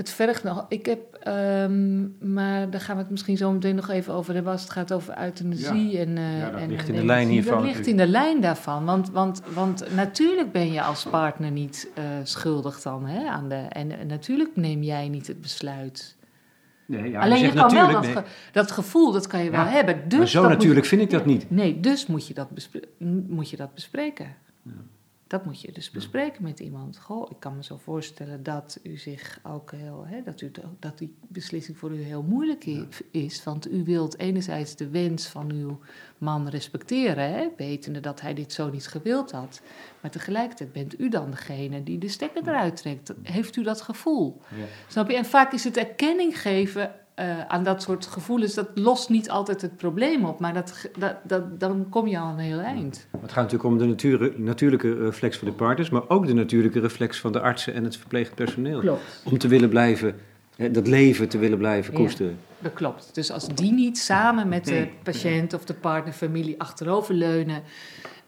Het 0.00 0.10
vergt 0.10 0.42
nog... 0.44 0.66
Ik 0.68 0.86
heb, 0.86 1.14
ehm, 1.14 2.00
maar 2.34 2.70
daar 2.70 2.80
gaan 2.80 2.96
we 2.96 3.02
het 3.02 3.10
misschien 3.10 3.36
zo 3.36 3.52
meteen 3.52 3.74
nog 3.74 3.88
even 3.88 4.14
over 4.14 4.34
hebben... 4.34 4.52
als 4.52 4.62
het 4.62 4.70
gaat 4.70 4.92
over 4.92 5.18
euthanasie 5.22 5.98
en... 5.98 6.16
eh, 6.18 6.38
Ja, 6.38 6.50
dat 6.50 6.60
en 6.60 6.68
ligt 6.68 6.88
in 6.88 6.94
en 6.94 7.00
de 7.00 7.06
lijn 7.06 7.28
hiervan 7.28 7.56
Dat 7.56 7.64
ligt 7.66 7.86
in 7.86 7.96
de 7.96 8.06
lijn 8.06 8.40
daarvan. 8.40 8.84
Want, 8.84 9.10
want, 9.10 9.42
want 9.54 9.94
natuurlijk 9.94 10.52
ben 10.52 10.72
je 10.72 10.82
als 10.82 11.04
partner 11.04 11.50
niet 11.50 11.88
eh, 11.94 12.04
schuldig 12.22 12.80
dan. 12.82 13.06
Hè, 13.06 13.28
aan 13.28 13.48
de, 13.48 13.54
en, 13.54 13.98
en 13.98 14.06
natuurlijk 14.06 14.50
neem 14.56 14.82
jij 14.82 15.08
niet 15.08 15.26
het 15.26 15.40
besluit. 15.40 16.16
Nee, 16.86 17.10
ja, 17.10 17.20
Alleen 17.20 17.40
je 17.42 17.52
kan 17.52 17.72
wel 17.74 17.90
dat, 17.92 18.06
ge- 18.06 18.22
dat 18.52 18.70
gevoel, 18.70 19.12
dat 19.12 19.26
kan 19.26 19.44
je 19.44 19.50
wel 19.50 19.60
Ja, 19.60 19.66
hebben. 19.68 20.08
Dus 20.08 20.18
maar 20.18 20.28
zo 20.28 20.48
natuurlijk 20.48 20.86
vind 20.86 21.00
ik 21.02 21.10
dat 21.10 21.26
niet. 21.26 21.50
Nee, 21.50 21.80
dus 21.80 22.06
moet 22.06 22.26
je 22.26 22.34
dat, 22.34 22.50
bespre- 22.50 22.88
moet 23.28 23.50
je 23.50 23.56
dat 23.56 23.74
bespreken. 23.74 24.26
Dat 25.30 25.44
moet 25.44 25.60
je 25.60 25.72
dus 25.72 25.90
bespreken 25.90 26.42
met 26.42 26.60
iemand. 26.60 26.98
Goh, 26.98 27.30
ik 27.30 27.36
kan 27.40 27.56
me 27.56 27.64
zo 27.64 27.76
voorstellen 27.76 28.42
dat 28.42 28.78
u 28.82 28.96
zich 28.96 29.40
ook 29.42 29.72
heel, 29.72 30.06
hè, 30.06 30.22
dat, 30.22 30.40
u, 30.40 30.50
dat 30.78 30.98
die 30.98 31.14
beslissing 31.28 31.78
voor 31.78 31.92
u 31.92 32.02
heel 32.02 32.22
moeilijk 32.22 32.64
is. 33.10 33.44
Want 33.44 33.72
u 33.72 33.84
wilt 33.84 34.18
enerzijds 34.18 34.76
de 34.76 34.88
wens 34.88 35.26
van 35.26 35.52
uw 35.52 35.80
man 36.18 36.48
respecteren, 36.48 37.32
hè, 37.32 37.48
wetende 37.56 38.00
dat 38.00 38.20
hij 38.20 38.34
dit 38.34 38.52
zo 38.52 38.70
niet 38.70 38.86
gewild 38.86 39.30
had. 39.30 39.62
Maar 40.00 40.10
tegelijkertijd 40.10 40.72
bent 40.72 41.00
u 41.00 41.08
dan 41.08 41.30
degene 41.30 41.82
die 41.82 41.98
de 41.98 42.08
stekker 42.08 42.42
eruit 42.42 42.76
trekt. 42.76 43.14
Heeft 43.22 43.56
u 43.56 43.62
dat 43.62 43.82
gevoel? 43.82 44.40
Ja. 44.56 44.64
Snap 44.88 45.10
je? 45.10 45.16
En 45.16 45.24
vaak 45.24 45.52
is 45.52 45.64
het 45.64 45.76
erkenning 45.76 46.40
geven 46.40 46.94
eh, 47.20 47.40
aan 47.48 47.64
dat 47.64 47.82
soort 47.82 48.06
gevoelens, 48.06 48.54
dat 48.54 48.68
lost 48.74 49.08
niet 49.08 49.30
altijd 49.30 49.62
het 49.62 49.76
probleem 49.76 50.24
op, 50.24 50.40
maar 50.40 50.54
dat, 50.54 50.90
dat, 50.98 51.16
dat, 51.22 51.60
dan 51.60 51.86
kom 51.88 52.06
je 52.06 52.18
al 52.18 52.28
een 52.32 52.38
heel 52.38 52.58
eind. 52.58 53.06
Het 53.20 53.32
gaat 53.32 53.42
natuurlijk 53.42 53.64
om 53.64 53.78
de 53.78 53.84
natuur, 53.84 54.32
natuurlijke 54.36 54.94
reflex 54.94 55.36
van 55.38 55.48
de 55.48 55.54
partners, 55.54 55.90
maar 55.90 56.08
ook 56.08 56.26
de 56.26 56.32
natuurlijke 56.32 56.80
reflex 56.80 57.20
van 57.20 57.32
de 57.32 57.40
artsen 57.40 57.74
en 57.74 57.84
het 57.84 57.96
verpleegend 57.96 58.34
personeel. 58.36 58.80
Klopt. 58.80 59.22
Om 59.24 59.38
te 59.38 59.48
willen 59.48 59.68
blijven, 59.68 60.14
dat 60.70 60.86
leven 60.86 61.28
te 61.28 61.38
willen 61.38 61.58
blijven 61.58 61.92
Ja. 61.92 61.98
koesteren. 61.98 62.38
Dat 62.58 62.72
klopt. 62.72 63.10
Dus 63.14 63.30
als 63.32 63.48
die 63.48 63.72
niet 63.72 63.98
samen 63.98 64.48
met 64.48 64.64
de 64.64 64.88
patiënt 65.02 65.54
of 65.54 65.64
de 65.64 65.74
partnerfamilie 65.74 66.60
achteroverleunen 66.60 67.62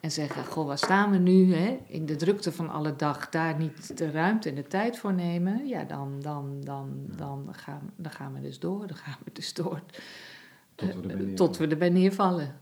en 0.03 0.11
zeggen: 0.11 0.45
Goh, 0.45 0.67
waar 0.67 0.79
staan 0.79 1.11
we 1.11 1.17
nu? 1.19 1.55
Hè? 1.55 1.79
In 1.87 2.07
de 2.07 2.17
drukte 2.17 2.53
van 2.53 2.71
alle 2.71 2.97
dag 2.97 3.29
daar 3.29 3.59
niet 3.59 3.97
de 3.99 4.11
ruimte 4.11 4.49
en 4.49 4.55
de 4.55 4.67
tijd 4.67 4.99
voor 4.99 5.13
nemen, 5.15 5.67
ja, 5.67 5.85
dan, 5.85 6.21
dan, 6.21 6.61
dan, 6.65 6.89
dan, 7.17 7.49
gaan, 7.53 7.93
dan 7.97 8.13
gaan 8.13 8.33
we 8.33 8.41
dus 8.41 8.59
door. 8.59 8.87
Dan 8.87 8.97
gaan 8.97 9.17
we 9.25 9.31
dus 9.33 9.55
door. 9.55 9.83
Tot 10.75 10.89
we 10.89 10.95
Eh, 10.95 10.97
erbij 10.97 11.15
neervallen. 11.17 11.35
tot 11.35 11.57
we 11.57 11.67
erbij 11.67 11.91
neervallen. 11.91 12.61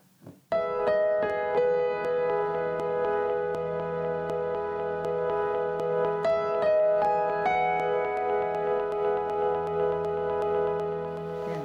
Ja. 11.46 11.60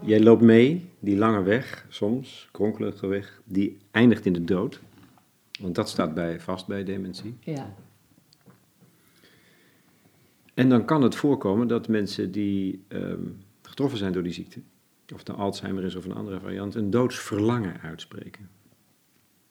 Jij 0.00 0.20
loopt 0.20 0.42
mee, 0.42 0.90
die 0.98 1.16
lange 1.16 1.42
weg, 1.42 1.86
soms, 1.88 2.48
kronkelige 2.52 3.06
weg, 3.06 3.40
die 3.44 3.78
eindigt 3.90 4.26
in 4.26 4.32
de 4.32 4.44
dood. 4.44 4.80
Want 5.62 5.74
dat 5.74 5.88
staat 5.88 6.14
bij, 6.14 6.40
vast 6.40 6.66
bij 6.66 6.84
dementie. 6.84 7.36
Ja. 7.40 7.74
En 10.54 10.68
dan 10.68 10.84
kan 10.84 11.02
het 11.02 11.14
voorkomen 11.14 11.68
dat 11.68 11.88
mensen 11.88 12.30
die 12.32 12.84
ehm, 12.88 13.26
getroffen 13.62 13.98
zijn 13.98 14.12
door 14.12 14.22
die 14.22 14.32
ziekte, 14.32 14.60
of 15.12 15.18
het 15.18 15.26
nou 15.26 15.40
Alzheimer 15.40 15.84
is 15.84 15.94
of 15.94 16.04
een 16.04 16.14
andere 16.14 16.40
variant, 16.40 16.74
een 16.74 16.90
doodsverlangen 16.90 17.80
uitspreken. 17.80 18.48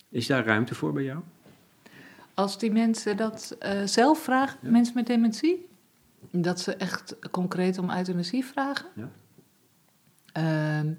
Is 0.10 0.28
daar 0.28 0.46
ruimte 0.46 0.76
voor 0.76 0.94
bij 0.94 1.04
jou? 1.04 1.20
Als 2.34 2.58
die 2.60 2.72
mensen 2.72 3.18
dat 3.18 3.56
eh, 3.60 3.82
zelf 3.86 4.24
vragen, 4.24 4.60
Ja. 4.62 4.70
mensen 4.70 4.96
met 4.96 5.08
dementie, 5.08 5.68
dat 6.32 6.60
ze 6.60 6.76
echt 6.76 7.16
concreet 7.32 7.78
om 7.78 7.90
euthanasie 7.92 8.46
vragen. 8.46 8.90
Ja. 8.96 9.10
Ehm, 10.32 10.94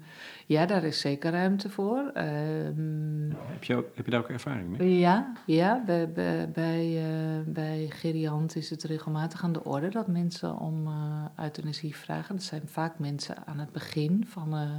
ja, 0.45 0.65
daar 0.65 0.83
is 0.83 0.99
zeker 0.99 1.31
ruimte 1.31 1.69
voor. 1.69 2.11
Ehm, 2.13 3.29
Heb 3.35 3.63
je, 3.63 3.75
ook- 3.75 3.95
heb 3.95 4.05
je 4.05 4.11
daar 4.11 4.19
ook 4.19 4.29
ervaring 4.29 4.77
mee? 4.77 4.97
ja, 4.99 5.31
ja, 5.45 5.83
bij, 5.85 6.11
bij, 6.11 6.49
bij, 6.51 6.97
eh, 7.03 7.41
bij 7.45 7.85
Geriant 7.89 8.55
is 8.55 8.69
het 8.69 8.83
regelmatig 8.83 9.43
aan 9.43 9.53
de 9.53 9.63
orde 9.63 9.89
dat 9.89 10.07
mensen 10.07 10.57
om 10.59 10.87
eh 10.87 11.43
euthanasie 11.43 11.95
vragen. 11.95 12.35
Dat 12.35 12.43
zijn 12.43 12.67
vaak 12.67 12.99
mensen 12.99 13.47
aan 13.47 13.59
het 13.59 13.71
begin 13.71 14.25
van, 14.27 14.53
eh, 14.53 14.69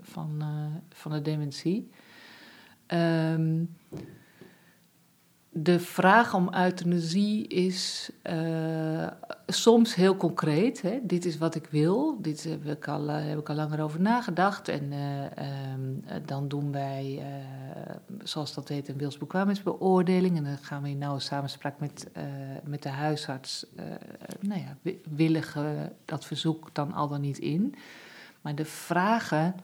van, 0.00 0.42
van 0.88 1.12
de 1.12 1.22
dementie. 1.22 1.90
Ehm, 2.86 3.64
de 5.62 5.80
vraag 5.80 6.34
om 6.34 6.54
euthanasie 6.54 7.46
is 7.46 8.10
eh, 8.22 9.06
soms 9.46 9.94
heel 9.94 10.16
concreet. 10.16 10.82
Hè? 10.82 10.98
Dit 11.02 11.24
is 11.24 11.38
wat 11.38 11.54
ik 11.54 11.66
wil. 11.70 12.18
Dit 12.20 12.44
heb 12.44 12.66
ik 12.66 12.88
al, 12.88 13.08
eh, 13.08 13.26
heb 13.28 13.38
ik 13.38 13.48
al 13.48 13.54
langer 13.54 13.80
over 13.82 14.00
nagedacht. 14.00 14.68
En 14.68 14.92
eh, 14.92 15.24
ehm, 15.24 15.80
eh, 16.06 16.16
dan 16.24 16.48
doen 16.48 16.72
wij, 16.72 17.22
zoals 18.22 18.54
dat 18.54 18.68
heet, 18.68 18.88
een 18.88 18.96
wilsbekwaamheidsbeoordeling. 18.96 20.36
En 20.36 20.44
dan 20.44 20.58
gaan 20.58 20.82
we 20.82 20.88
in 20.88 20.98
nauwe 20.98 21.20
samenspraak 21.20 21.80
met, 21.80 22.06
met 22.64 22.82
de 22.82 22.88
huisarts. 22.88 23.66
nou 24.40 24.60
ja, 24.60 24.76
wi- 24.82 25.00
willigen 25.16 25.92
dat 26.04 26.24
verzoek 26.24 26.70
dan 26.72 26.92
al 26.92 27.08
dan 27.08 27.20
niet 27.20 27.38
in. 27.38 27.74
Maar 28.40 28.54
de 28.54 28.64
vragen 28.64 29.54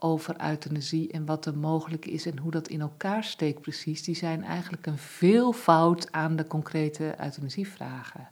over 0.00 0.48
euthanasie 0.50 1.12
en 1.12 1.24
wat 1.24 1.46
er 1.46 1.58
mogelijk 1.58 2.06
is 2.06 2.26
en 2.26 2.38
hoe 2.38 2.50
dat 2.50 2.68
in 2.68 2.80
elkaar 2.80 3.24
steekt 3.24 3.60
precies, 3.60 4.02
die 4.02 4.16
zijn 4.16 4.44
eigenlijk 4.44 4.86
een 4.86 4.98
veelvoud 4.98 6.12
aan 6.12 6.36
de 6.36 6.46
concrete 6.46 7.14
euthanasievragen. 7.20 8.28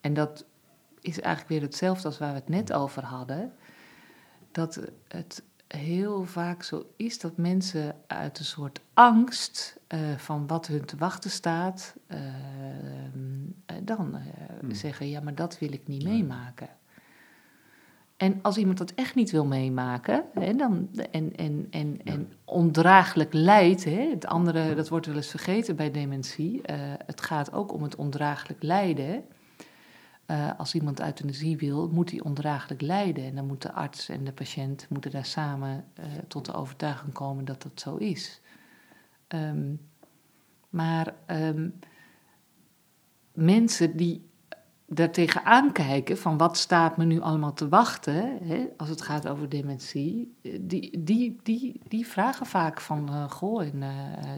En 0.00 0.14
dat 0.14 0.44
is 1.00 1.20
eigenlijk 1.20 1.48
weer 1.48 1.62
hetzelfde 1.62 2.06
als 2.06 2.18
waar 2.18 2.32
we 2.32 2.38
het 2.38 2.48
net 2.48 2.72
over 2.72 3.04
hadden. 3.04 3.52
Dat 4.52 4.80
het, 5.08 5.42
heel 5.66 6.24
vaak 6.24 6.62
zo 6.62 6.86
is 6.96 7.18
dat 7.18 7.36
mensen 7.36 7.96
uit 8.06 8.38
een 8.38 8.44
soort 8.44 8.80
angst 8.92 9.80
eh, 9.86 9.98
van 10.16 10.46
wat 10.46 10.66
hun 10.66 10.84
te 10.84 10.96
wachten 10.96 11.30
staat, 11.30 11.96
uh, 12.08 12.18
dan 13.82 14.18
hmm. 14.60 14.74
zeggen: 14.74 15.08
Ja, 15.08 15.20
maar 15.20 15.34
dat 15.34 15.58
wil 15.58 15.72
ik 15.72 15.86
niet 15.86 16.04
meemaken. 16.04 16.68
En 18.16 18.38
als 18.42 18.56
iemand 18.56 18.78
dat 18.78 18.90
echt 18.90 19.14
niet 19.14 19.30
wil 19.30 19.46
meemaken 19.46 20.24
hè, 20.34 20.54
dan, 20.54 20.88
en, 21.10 21.36
en, 21.36 21.66
en, 21.70 22.00
en 22.04 22.32
ondraaglijk 22.44 23.32
lijdt, 23.32 23.84
hè, 23.84 24.10
het 24.10 24.26
andere, 24.26 24.74
dat 24.74 24.88
wordt 24.88 25.06
wel 25.06 25.16
eens 25.16 25.30
vergeten 25.30 25.76
bij 25.76 25.90
dementie, 25.90 26.60
het 27.06 27.20
gaat 27.20 27.52
ook 27.52 27.72
om 27.72 27.82
het 27.82 27.96
ondraaglijk 27.96 28.62
lijden. 28.62 29.24
Uh, 30.26 30.50
als 30.58 30.74
iemand 30.74 31.00
euthanasie 31.00 31.56
wil, 31.56 31.88
moet 31.88 32.10
hij 32.10 32.20
ondraaglijk 32.20 32.80
lijden. 32.80 33.24
En 33.24 33.34
dan 33.34 33.46
moet 33.46 33.62
de 33.62 33.72
arts 33.72 34.08
en 34.08 34.24
de 34.24 34.32
patiënt 34.32 34.86
moeten 34.88 35.10
daar 35.10 35.24
samen 35.24 35.84
uh, 35.98 36.04
tot 36.28 36.44
de 36.44 36.52
overtuiging 36.52 37.12
komen 37.12 37.44
dat 37.44 37.62
dat 37.62 37.80
zo 37.80 37.96
is. 37.96 38.40
Um, 39.28 39.80
maar 40.70 41.14
um, 41.26 41.78
mensen 43.32 43.96
die 43.96 44.28
daartegen 44.94 45.44
aankijken 45.44 46.18
van 46.18 46.36
wat 46.36 46.56
staat 46.56 46.96
me 46.96 47.04
nu 47.04 47.20
allemaal 47.20 47.52
te 47.52 47.68
wachten, 47.68 48.38
hè, 48.42 48.66
als 48.76 48.88
het 48.88 49.02
gaat 49.02 49.28
over 49.28 49.48
dementie, 49.48 50.34
die, 50.60 51.02
die, 51.04 51.38
die, 51.42 51.80
die 51.88 52.06
vragen 52.06 52.46
vaak 52.46 52.80
van, 52.80 53.08
uh, 53.10 53.30
goh, 53.30 53.62
en, 53.62 53.82
uh, 53.82 53.88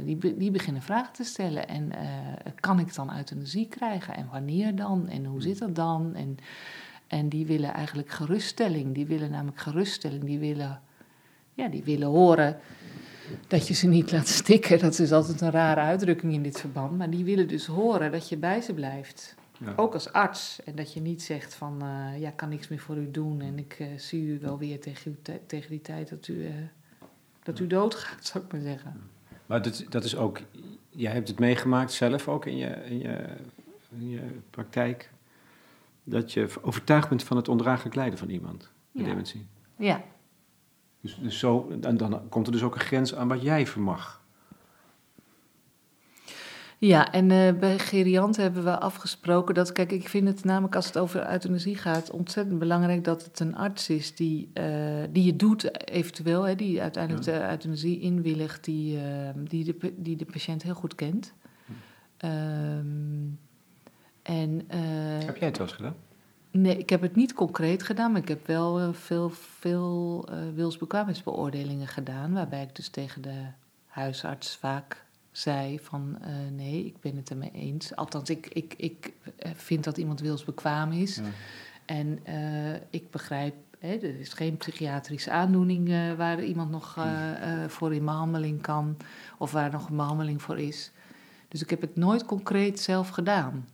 die, 0.05 0.37
die 0.37 0.51
beginnen 0.51 0.83
vragen 0.83 1.13
te 1.13 1.25
stellen. 1.25 1.69
En 1.69 1.91
kan 2.61 2.79
ik 2.79 2.95
dan 2.95 3.17
euthanasie 3.17 3.69
krijgen? 3.69 4.17
En 4.17 4.29
wanneer 4.31 4.77
dan? 4.77 5.09
En 5.09 5.25
hoe 5.25 5.43
zit 5.43 5.59
dat 5.59 5.75
dan? 5.75 6.15
En, 6.15 6.39
en 7.07 7.29
die 7.29 7.47
willen 7.47 7.73
eigenlijk 7.73 8.11
geruststelling. 8.11 8.95
Die 8.95 9.07
willen 9.07 9.31
namelijk 9.31 9.61
geruststelling. 9.61 10.25
Die 10.25 10.39
willen, 10.39 10.81
ja, 11.55 11.69
die 11.69 11.85
willen 11.85 12.09
horen 12.09 12.59
dat 13.49 13.69
je 13.69 13.75
ze 13.75 13.87
niet 13.87 14.13
laat 14.13 14.29
stikken. 14.43 14.79
Dat 14.79 14.99
is 14.99 15.13
altijd 15.13 15.41
een 15.41 15.51
rare 15.51 15.81
uitdrukking 15.81 16.33
in 16.33 16.43
dit 16.43 16.61
verband. 16.61 16.99
Maar 16.99 17.11
die 17.11 17.25
willen 17.25 17.49
dus 17.49 17.67
horen 17.67 18.13
dat 18.13 18.29
je 18.29 18.37
bij 18.37 18.61
ze 18.61 18.75
blijft. 18.75 19.35
Ook 19.77 19.95
als 19.95 20.13
arts. 20.13 20.63
En 20.65 20.75
dat 20.75 20.93
je 20.93 21.01
niet 21.01 21.23
zegt 21.23 21.55
van, 21.55 21.85
uh, 21.85 22.21
ja, 22.21 22.31
kan 22.31 22.49
niks 22.49 22.69
meer 22.69 22.79
voor 22.79 22.97
u 22.97 23.11
doen. 23.11 23.41
En 23.41 23.59
ik 23.59 23.79
uh, 23.79 23.99
zie 23.99 24.23
u 24.23 24.39
wel 24.41 24.59
weer 24.59 24.81
tegen, 24.81 25.19
tegen 25.47 25.71
die 25.71 25.81
tijd 25.81 26.09
dat 26.09 26.29
u, 26.29 26.35
uh, 26.35 26.53
dat 27.43 27.59
u 27.59 27.67
doodgaat, 27.67 28.27
zou 28.27 28.45
ik 28.45 28.53
maar 28.53 28.61
zeggen. 28.61 29.01
Maar 29.47 29.63
dat, 29.63 29.85
dat 29.89 30.05
is 30.05 30.17
ook, 30.17 30.41
jij 30.91 31.13
hebt 31.13 31.29
het 31.29 31.39
meegemaakt 31.39 31.93
zelf 31.93 32.29
ook 32.29 32.47
in 32.47 32.57
je, 32.57 32.67
in 32.67 32.99
je, 32.99 33.37
in 33.89 34.09
je 34.09 34.21
praktijk. 34.51 35.11
Dat 36.05 36.33
je 36.33 36.49
overtuigd 36.63 37.09
bent 37.09 37.23
van 37.23 37.37
het 37.37 37.49
ondraaglijk 37.49 37.95
lijden 37.95 38.19
van 38.19 38.29
iemand 38.29 38.71
met 38.91 39.03
ja. 39.03 39.09
dementie. 39.09 39.47
Ja. 39.77 40.05
Dus, 41.01 41.19
dus 41.23 41.39
zo, 41.39 41.69
en 41.81 41.97
dan 41.97 42.29
komt 42.29 42.47
er 42.47 42.53
dus 42.53 42.63
ook 42.63 42.75
een 42.75 42.81
grens 42.81 43.15
aan 43.15 43.29
wat 43.29 43.43
jij 43.43 43.67
vermag. 43.67 44.25
Ja, 46.79 47.13
en 47.13 47.31
uh, 47.31 47.53
bij 47.59 47.79
Geriant 47.79 48.37
hebben 48.37 48.65
we 48.65 48.79
afgesproken 48.79 49.55
dat, 49.55 49.73
kijk, 49.73 49.93
ik 49.93 50.09
vind 50.09 50.29
het 50.29 50.45
namelijk 50.45 50.75
als 50.75 50.87
het 50.87 50.99
over 50.99 51.31
euthanasie 51.31 51.77
gaat 51.77 52.11
ontzettend 52.11 52.59
belangrijk 52.59 53.05
dat 53.05 53.25
het 53.25 53.41
een 53.41 53.57
arts 53.57 53.89
is 53.89 54.15
die, 54.15 54.51
uh, 54.55 55.05
die 55.11 55.27
het 55.27 55.39
doet, 55.39 55.89
eventueel, 55.89 56.43
hè, 56.43 56.55
die 56.55 56.83
uiteindelijk 56.83 57.25
de 57.25 57.49
euthanasie 57.51 58.01
inwilligt, 58.01 58.65
die, 58.65 58.97
uh, 58.97 59.03
die, 59.37 59.65
de, 59.65 59.95
die 59.97 60.17
de 60.17 60.25
patiënt 60.25 60.63
heel 60.63 60.75
goed 60.75 60.95
kent. 60.95 61.33
Um, 62.25 63.39
en, 64.23 64.65
heb 65.25 65.37
jij 65.37 65.49
het 65.49 65.59
wel 65.59 65.67
eens 65.67 65.77
gedaan? 65.77 65.97
Nee, 66.51 66.79
ik 66.79 66.91
heb 66.91 67.01
het 67.01 67.17
niet 67.17 67.35
concreet 67.35 67.83
gedaan, 67.83 68.13
maar 68.13 68.21
ik 68.21 68.29
heb 68.29 68.47
wel 68.47 68.95
veel, 68.95 69.31
veel 69.31 70.29
wilsbekwaamheidsbeoordelingen 70.55 71.87
gedaan, 71.87 72.33
waarbij 72.33 72.63
ik 72.63 72.77
dus 72.77 72.89
tegen 72.89 73.23
de 73.23 73.45
huisarts 73.87 74.57
vaak 74.57 75.06
zei 75.37 75.79
van 75.81 76.19
uh, 76.21 76.29
nee, 76.53 76.85
ik 76.85 77.01
ben 77.01 77.17
het 77.17 77.31
ermee 77.31 77.51
eens. 77.53 77.97
Althans, 77.97 78.31
ik, 78.31 78.47
ik, 78.47 78.75
ik 78.77 79.13
eh, 79.39 79.51
vind 79.55 79.85
dat 79.85 79.97
iemand 79.97 80.21
wilsbekwaam 80.21 80.93
is. 80.93 81.17
Ja. 81.17 81.23
En 81.85 82.21
uh, 82.29 82.75
ik 82.91 83.11
begrijp, 83.11 83.55
hè, 83.79 83.89
er 83.89 84.21
is 84.21 84.33
geen 84.33 84.57
psychiatrische 84.57 85.31
aandoening 85.31 85.89
uh, 85.89 86.13
waar 86.13 86.43
iemand 86.43 86.71
nog 86.71 86.99
voor 87.67 87.95
in 87.95 88.05
behandeling 88.05 88.63
kan 88.63 88.97
of 89.39 89.53
waar 89.53 89.71
nog 89.71 89.89
een 89.89 89.97
behandeling 89.97 90.43
voor 90.43 90.59
is. 90.59 90.93
Dus 91.49 91.63
ik 91.63 91.71
heb 91.71 91.81
het 91.81 91.97
nooit 91.97 92.25
concreet 92.25 92.81
zelf 92.81 93.09
gedaan. 93.09 93.69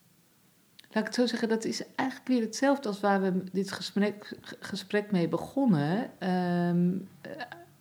Laat 0.80 1.00
ik 1.00 1.04
het 1.04 1.14
zo 1.14 1.26
zeggen, 1.26 1.48
dat 1.48 1.64
is 1.64 1.82
eigenlijk 1.94 2.28
weer 2.28 2.42
hetzelfde 2.42 2.88
als 2.88 3.00
waar 3.00 3.22
we 3.22 3.44
dit 3.52 3.72
gesprek, 3.72 4.38
gesprek 4.60 5.10
mee 5.10 5.28
begonnen. 5.28 6.10
Um, 6.28 7.08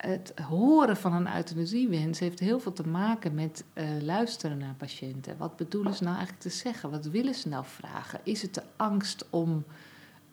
het 0.02 0.34
horen 0.50 0.98
van 0.98 1.14
een 1.14 1.36
euthanasiewens 1.36 2.20
heeft 2.20 2.40
heel 2.40 2.60
veel 2.60 2.74
te 2.74 2.88
maken 2.88 3.34
met 3.34 3.64
uh, 3.74 3.84
luisteren 4.02 4.58
naar 4.58 4.74
patiënten. 4.78 5.38
Wat 5.38 5.56
bedoelen 5.56 5.94
ze 5.94 6.04
nou 6.04 6.16
eigenlijk 6.16 6.46
te 6.46 6.50
zeggen? 6.50 6.92
Wat 6.92 7.06
willen 7.06 7.34
ze 7.34 7.48
nou 7.48 7.66
vragen? 7.68 8.20
Is 8.24 8.42
het 8.42 8.54
de 8.54 8.64
angst 8.76 9.26
om 9.30 9.64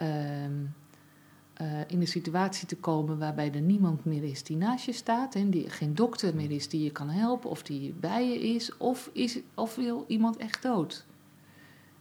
uh, 0.02 0.44
uh, 0.44 1.80
in 1.86 2.00
een 2.00 2.06
situatie 2.06 2.66
te 2.66 2.76
komen 2.76 3.18
waarbij 3.18 3.52
er 3.52 3.60
niemand 3.60 4.04
meer 4.04 4.24
is 4.24 4.42
die 4.42 4.56
naast 4.56 4.84
je 4.84 4.92
staat 4.92 5.34
en 5.34 5.50
die 5.50 5.70
geen 5.70 5.94
dokter 5.94 6.34
meer 6.34 6.50
is 6.50 6.68
die 6.68 6.82
je 6.82 6.90
kan 6.90 7.08
helpen 7.08 7.50
of 7.50 7.62
die 7.62 7.94
bij 8.00 8.28
je 8.28 8.40
is, 8.40 8.76
of, 8.76 9.10
is, 9.12 9.38
of 9.54 9.74
wil 9.74 10.04
iemand 10.06 10.36
echt 10.36 10.62
dood? 10.62 11.06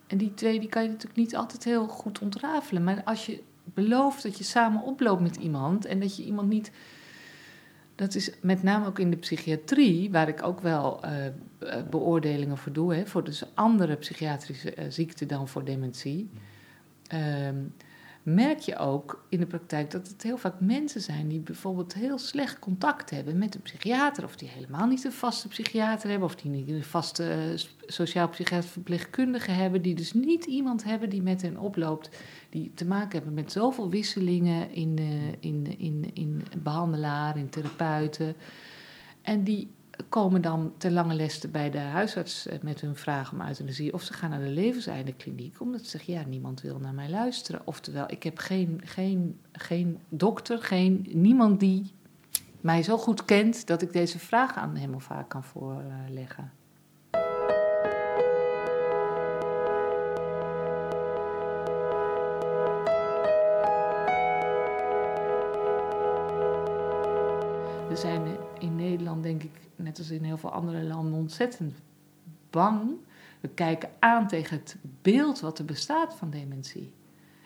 En 0.07 0.17
die 0.17 0.33
twee 0.33 0.59
die 0.59 0.69
kan 0.69 0.83
je 0.83 0.89
natuurlijk 0.89 1.17
niet 1.17 1.35
altijd 1.35 1.63
heel 1.63 1.87
goed 1.87 2.19
ontrafelen. 2.19 2.83
Maar 2.83 3.03
als 3.03 3.25
je 3.25 3.43
belooft 3.63 4.23
dat 4.23 4.37
je 4.37 4.43
samen 4.43 4.81
oploopt 4.81 5.21
met 5.21 5.35
iemand 5.35 5.85
en 5.85 5.99
dat 5.99 6.15
je 6.15 6.23
iemand 6.23 6.49
niet 6.49 6.71
dat 7.97 8.15
is 8.15 8.31
met 8.41 8.63
name 8.63 8.85
ook 8.85 8.99
in 8.99 9.09
de 9.09 9.17
psychiatrie, 9.17 10.11
waar 10.11 10.27
ik 10.27 10.43
ook 10.43 10.61
wel 10.61 11.05
uh, 11.05 11.11
beoordelingen 11.89 12.57
voor 12.57 12.71
doe, 12.71 12.95
hè, 12.95 13.05
voor 13.05 13.23
dus 13.23 13.43
andere 13.53 13.95
psychiatrische 13.95 14.75
uh, 14.75 14.85
ziekten 14.89 15.27
dan 15.27 15.47
voor 15.47 15.63
dementie. 15.63 16.29
Um, 17.13 17.73
merk 18.33 18.59
je 18.59 18.77
ook 18.77 19.25
in 19.29 19.39
de 19.39 19.45
praktijk 19.45 19.91
dat 19.91 20.07
het 20.07 20.23
heel 20.23 20.37
vaak 20.37 20.59
mensen 20.59 21.01
zijn 21.01 21.27
die 21.27 21.39
bijvoorbeeld 21.39 21.93
heel 21.93 22.17
slecht 22.17 22.59
contact 22.59 23.09
hebben 23.09 23.37
met 23.37 23.55
een 23.55 23.61
psychiater, 23.61 24.23
of 24.23 24.35
die 24.35 24.49
helemaal 24.49 24.87
niet 24.87 25.03
een 25.03 25.11
vaste 25.11 25.47
psychiater 25.47 26.09
hebben, 26.09 26.27
of 26.27 26.35
die 26.35 26.51
niet 26.51 26.69
een 26.69 26.83
vaste 26.83 27.53
sociaal-psychiater 27.85 28.69
verpleegkundige 28.69 29.51
hebben, 29.51 29.81
die 29.81 29.95
dus 29.95 30.13
niet 30.13 30.45
iemand 30.45 30.83
hebben 30.83 31.09
die 31.09 31.21
met 31.21 31.41
hen 31.41 31.57
oploopt, 31.57 32.09
die 32.49 32.71
te 32.73 32.85
maken 32.85 33.11
hebben 33.11 33.33
met 33.33 33.51
zoveel 33.51 33.89
wisselingen 33.89 34.71
in, 34.71 34.97
uh, 34.99 35.31
in, 35.39 35.79
in, 35.79 36.09
in 36.13 36.43
behandelaar, 36.63 37.37
in 37.37 37.49
therapeuten. 37.49 38.35
En 39.21 39.43
die 39.43 39.69
komen 40.09 40.41
dan 40.41 40.73
ter 40.77 40.91
lange 40.91 41.13
leste 41.13 41.47
bij 41.47 41.69
de 41.69 41.77
huisarts 41.77 42.47
eh, 42.47 42.59
met 42.61 42.81
hun 42.81 42.95
vraag 42.95 43.31
om 43.31 43.41
euthanasie. 43.41 43.93
Of 43.93 44.01
ze 44.01 44.13
gaan 44.13 44.29
naar 44.29 44.39
de 44.39 44.49
levenseindekliniek, 44.49 45.61
omdat 45.61 45.81
ze 45.81 45.89
zeggen, 45.89 46.13
ja, 46.13 46.23
niemand 46.27 46.61
wil 46.61 46.79
naar 46.79 46.93
mij 46.93 47.09
luisteren. 47.09 47.61
Oftewel, 47.63 48.05
ik 48.07 48.23
heb 48.23 48.37
geen, 48.37 48.81
geen, 48.83 49.39
geen 49.51 49.99
dokter, 50.09 50.61
geen, 50.61 51.07
niemand 51.09 51.59
die 51.59 51.91
mij 52.61 52.83
zo 52.83 52.97
goed 52.97 53.25
kent 53.25 53.67
dat 53.67 53.81
ik 53.81 53.93
deze 53.93 54.19
vraag 54.19 54.55
aan 54.55 54.75
hem 54.75 54.93
of 54.93 55.07
haar 55.07 55.25
kan 55.25 55.43
voorleggen. 55.43 56.51
We 67.87 67.95
zijn 67.95 68.25
in 68.25 68.36
Nederland, 68.97 69.23
denk 69.23 69.43
ik, 69.43 69.59
net 69.75 69.97
als 69.97 70.09
in 70.09 70.23
heel 70.23 70.37
veel 70.37 70.51
andere 70.51 70.83
landen, 70.83 71.13
ontzettend 71.13 71.73
bang. 72.49 72.91
We 73.39 73.47
kijken 73.47 73.89
aan 73.99 74.27
tegen 74.27 74.57
het 74.57 74.77
beeld 75.01 75.39
wat 75.39 75.59
er 75.59 75.65
bestaat 75.65 76.15
van 76.15 76.29
dementie. 76.29 76.93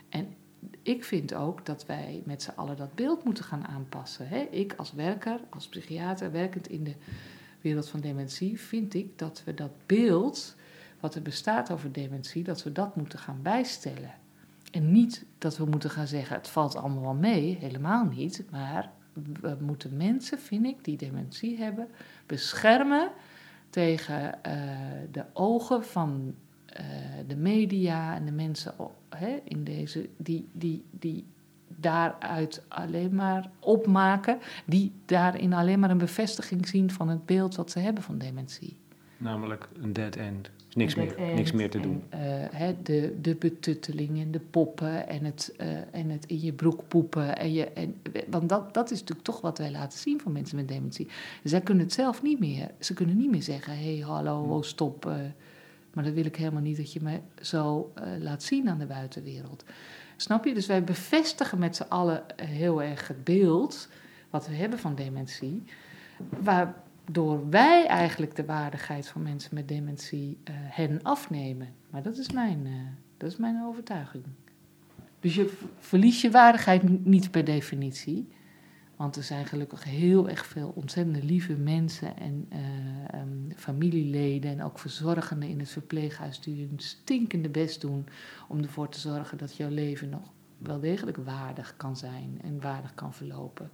En 0.10 0.36
ik 0.82 1.04
vind 1.04 1.34
ook 1.34 1.66
dat 1.66 1.86
wij 1.86 2.22
met 2.26 2.44
z'n 2.44 2.54
allen 2.56 2.78
dat 2.78 2.96
beeld 2.96 3.24
moeten 3.24 3.44
gaan 3.44 3.68
aanpassen. 3.68 4.28
Hè? 4.28 4.38
Ik 4.38 4.74
als 4.78 4.94
werker, 4.94 5.40
als 5.50 5.68
psychiater, 5.68 6.32
werkend 6.32 6.68
in 6.68 6.84
de 6.84 6.96
wereld 7.62 7.90
van 7.90 8.00
dementie, 8.00 8.60
vind 8.60 8.94
ik 8.94 9.18
dat 9.18 9.42
we 9.46 9.54
dat 9.54 9.72
beeld 9.86 10.56
wat 11.00 11.16
er 11.16 11.22
bestaat 11.22 11.72
over 11.72 11.92
dementie, 11.92 12.44
dat 12.44 12.64
we 12.64 12.72
dat 12.72 12.96
moeten 12.96 13.20
gaan 13.20 13.40
bijstellen. 13.42 14.14
En 14.72 14.92
niet 14.92 15.26
dat 15.38 15.58
we 15.58 15.66
moeten 15.66 15.90
gaan 15.90 16.08
zeggen, 16.08 16.36
het 16.36 16.48
valt 16.48 16.76
allemaal 16.76 17.02
wel 17.02 17.14
mee, 17.14 17.58
helemaal 17.60 18.06
niet. 18.06 18.44
Maar 18.52 18.92
we 19.14 19.58
moeten 19.60 19.98
mensen, 19.98 20.40
vind 20.40 20.66
ik, 20.66 20.84
die 20.84 20.98
dementie 20.98 21.58
hebben, 21.58 21.88
beschermen 22.26 23.12
tegen 23.70 24.40
uh, 24.48 24.54
de 25.12 25.26
ogen 25.34 25.86
van 25.86 26.36
uh, 26.80 26.86
de 27.28 27.36
media 27.36 28.16
en 28.16 28.26
de 28.26 28.32
mensen 28.32 28.74
hè, 29.10 29.40
in 29.44 29.64
deze, 29.64 30.10
die, 30.18 30.48
die, 30.52 30.86
die 30.92 31.26
daaruit 31.68 32.64
alleen 32.68 33.16
maar 33.16 33.52
opmaken, 33.60 34.40
die 34.66 34.92
daarin 35.06 35.54
alleen 35.54 35.80
maar 35.80 35.90
een 35.90 35.98
bevestiging 35.98 36.68
zien 36.68 36.92
van 36.92 37.10
het 37.10 37.26
beeld 37.26 37.56
wat 37.56 37.72
ze 37.72 37.80
hebben 37.80 38.04
van 38.04 38.18
dementie. 38.18 38.78
Namelijk 39.22 39.68
een 39.82 39.94
dead 39.94 40.16
end. 40.16 40.50
Niks, 40.74 40.96
Een 40.96 41.06
meer, 41.18 41.36
niks 41.36 41.52
meer 41.52 41.70
te 41.70 41.78
en, 41.78 41.84
doen. 41.84 42.04
eh, 42.10 42.68
de, 42.84 43.18
de 43.22 43.36
betutteling 43.36 44.20
en 44.22 44.32
de 44.32 44.40
poppen 44.40 45.08
en 45.08 45.26
het, 45.26 45.54
eh, 45.58 45.68
en 45.92 46.10
het 46.10 46.26
in 46.26 46.42
je 46.42 46.54
broek 46.54 46.88
poepen. 46.88 47.38
En 47.38 47.54
je, 47.54 47.66
en, 47.66 47.96
want 48.30 48.50
dat, 48.50 48.74
dat 48.74 48.92
is 48.92 49.00
natuurlijk 49.00 49.28
toch 49.28 49.42
wat 49.42 49.58
wij 49.58 49.72
laten 49.72 50.00
zien 50.00 50.20
van 50.22 50.32
mensen 50.32 50.56
met 50.56 50.68
dementie. 50.68 51.08
Zij 51.44 51.62
kunnen 51.62 51.84
het 51.84 51.94
zelf 51.94 52.22
niet 52.22 52.40
meer. 52.40 52.72
Ze 52.80 52.94
kunnen 52.94 53.18
niet 53.18 53.32
meer 53.32 53.44
zeggen, 53.44 53.78
hé, 53.78 53.96
hey, 53.98 54.06
hallo, 54.08 54.42
oh, 54.44 54.62
stop. 54.62 55.06
eh. 55.06 55.14
maar 55.94 56.04
dat 56.04 56.14
wil 56.14 56.26
ik 56.26 56.36
helemaal 56.36 56.62
niet 56.62 56.78
dat 56.78 56.94
je 56.94 57.00
me 57.02 57.20
zo 57.42 57.92
laat 58.20 58.44
zien 58.44 58.70
aan 58.70 58.80
de 58.80 58.86
buitenwereld. 58.86 59.64
Snap 60.16 60.46
je? 60.46 60.54
Dus 60.54 60.66
wij 60.66 60.84
bevestigen 60.84 61.60
met 61.60 61.76
z'n 61.76 61.86
allen 61.90 62.24
heel 62.36 62.82
erg 62.84 63.08
het 63.08 63.24
beeld 63.24 63.88
wat 64.30 64.48
we 64.48 64.54
hebben 64.56 64.80
van 64.80 64.96
dementie. 64.96 65.64
Waardoor 67.14 67.50
wij 67.50 67.88
eigenlijk 67.88 68.36
de 68.36 68.46
waardigheid 68.46 69.08
van 69.08 69.22
mensen 69.22 69.56
met 69.56 69.68
dementie 69.68 70.38
eh, 70.44 70.54
hen 70.58 71.00
afnemen. 71.02 71.68
Maar 71.90 72.04
dat 72.04 72.18
is 72.18 72.32
mijn, 72.32 72.66
eh, 72.66 72.72
dat 73.18 73.32
is 73.32 73.38
mijn 73.38 73.64
overtuiging. 73.64 74.24
Dus 75.20 75.36
je 75.36 75.58
verliest 75.80 76.22
je 76.22 76.32
waardigheid 76.32 77.06
niet 77.06 77.32
per 77.32 77.46
definitie. 77.46 78.28
Want 78.96 79.16
er 79.16 79.24
zijn 79.24 79.46
gelukkig 79.46 79.84
heel 79.84 80.30
erg 80.30 80.46
veel 80.46 80.72
ontzettend 80.76 81.24
lieve 81.24 81.54
mensen 81.54 82.18
en 82.18 82.46
eh, 82.50 82.60
ehm, 83.20 83.52
familieleden 83.56 84.52
en 84.52 84.64
ook 84.64 84.80
verzorgenden 84.80 85.50
in 85.50 85.60
het 85.60 85.70
verpleeghuis 85.70 86.40
die 86.40 86.68
hun 86.68 86.80
stinkende 86.80 87.50
best 87.50 87.82
doen 87.82 88.08
om 88.48 88.62
ervoor 88.62 88.90
te 88.90 89.00
zorgen 89.00 89.38
dat 89.38 89.56
jouw 89.56 89.70
leven 89.70 90.10
nog 90.10 90.32
wel 90.58 90.80
degelijk 90.80 91.18
waardig 91.18 91.74
kan 91.78 91.98
zijn 91.98 92.40
en 92.44 92.62
waardig 92.62 92.94
kan 92.94 93.14
verlopen. 93.14 93.72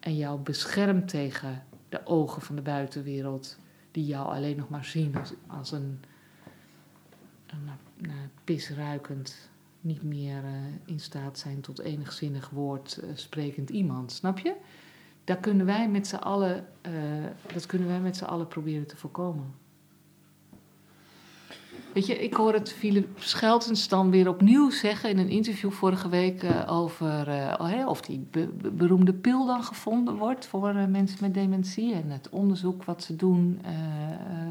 En 0.00 0.16
jou 0.16 0.40
beschermt 0.40 1.08
tegen 1.08 1.62
de 1.94 2.06
ogen 2.06 2.42
van 2.42 2.56
de 2.56 2.62
buitenwereld, 2.62 3.58
die 3.90 4.06
jou 4.06 4.26
alleen 4.26 4.56
nog 4.56 4.68
maar 4.68 4.84
zien 4.84 5.14
als, 5.46 5.72
een, 5.72 6.00
een 7.46 7.70
pisruikend, 8.44 9.50
niet 9.80 10.02
meer 10.02 10.44
eh, 10.44 10.52
in 10.84 11.00
staat 11.00 11.38
zijn 11.38 11.60
tot 11.60 11.80
enigzinnig 11.80 12.50
woord 12.50 12.96
eh, 12.96 13.08
sprekend 13.14 13.70
iemand. 13.70 14.12
Snap 14.12 14.38
je? 14.38 14.54
Daar 15.24 15.36
kunnen 15.36 15.66
wij 15.66 15.88
met 15.88 16.06
z'n 16.06 16.16
allen, 16.16 16.66
eh, 16.80 16.92
dat 17.52 17.66
kunnen 17.66 17.88
wij 17.88 18.00
met 18.00 18.16
z'n 18.16 18.24
allen 18.24 18.48
proberen 18.48 18.86
te 18.86 18.96
voorkomen. 18.96 19.54
Weet 21.94 22.06
je, 22.06 22.18
ik 22.18 22.34
hoor 22.34 22.52
het 22.52 22.72
Philip 22.72 23.08
Scheltens 23.18 23.88
dan 23.88 24.10
weer 24.10 24.28
opnieuw 24.28 24.70
zeggen 24.70 25.10
in 25.10 25.18
een 25.18 25.28
interview 25.28 25.70
vorige 25.70 26.08
week 26.08 26.42
eh, 26.42 26.72
over 26.72 27.28
eh, 27.28 27.54
oh, 27.58 27.88
of 27.88 28.00
die 28.00 28.26
be- 28.30 28.50
be- 28.60 28.70
beroemde 28.70 29.12
pil 29.12 29.46
dan 29.46 29.62
gevonden 29.62 30.16
wordt 30.16 30.46
voor 30.46 30.68
eh, 30.68 30.86
mensen 30.86 31.18
met 31.20 31.34
dementie 31.34 31.94
en 31.94 32.10
het 32.10 32.28
onderzoek 32.28 32.84
wat 32.84 33.02
ze 33.02 33.16
doen 33.16 33.60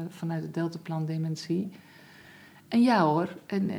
vanuit 0.08 0.42
het 0.42 0.54
Deltaplan 0.54 1.06
Dementie. 1.06 1.70
En 2.68 2.82
ja 2.82 3.04
hoor, 3.04 3.36
en, 3.46 3.70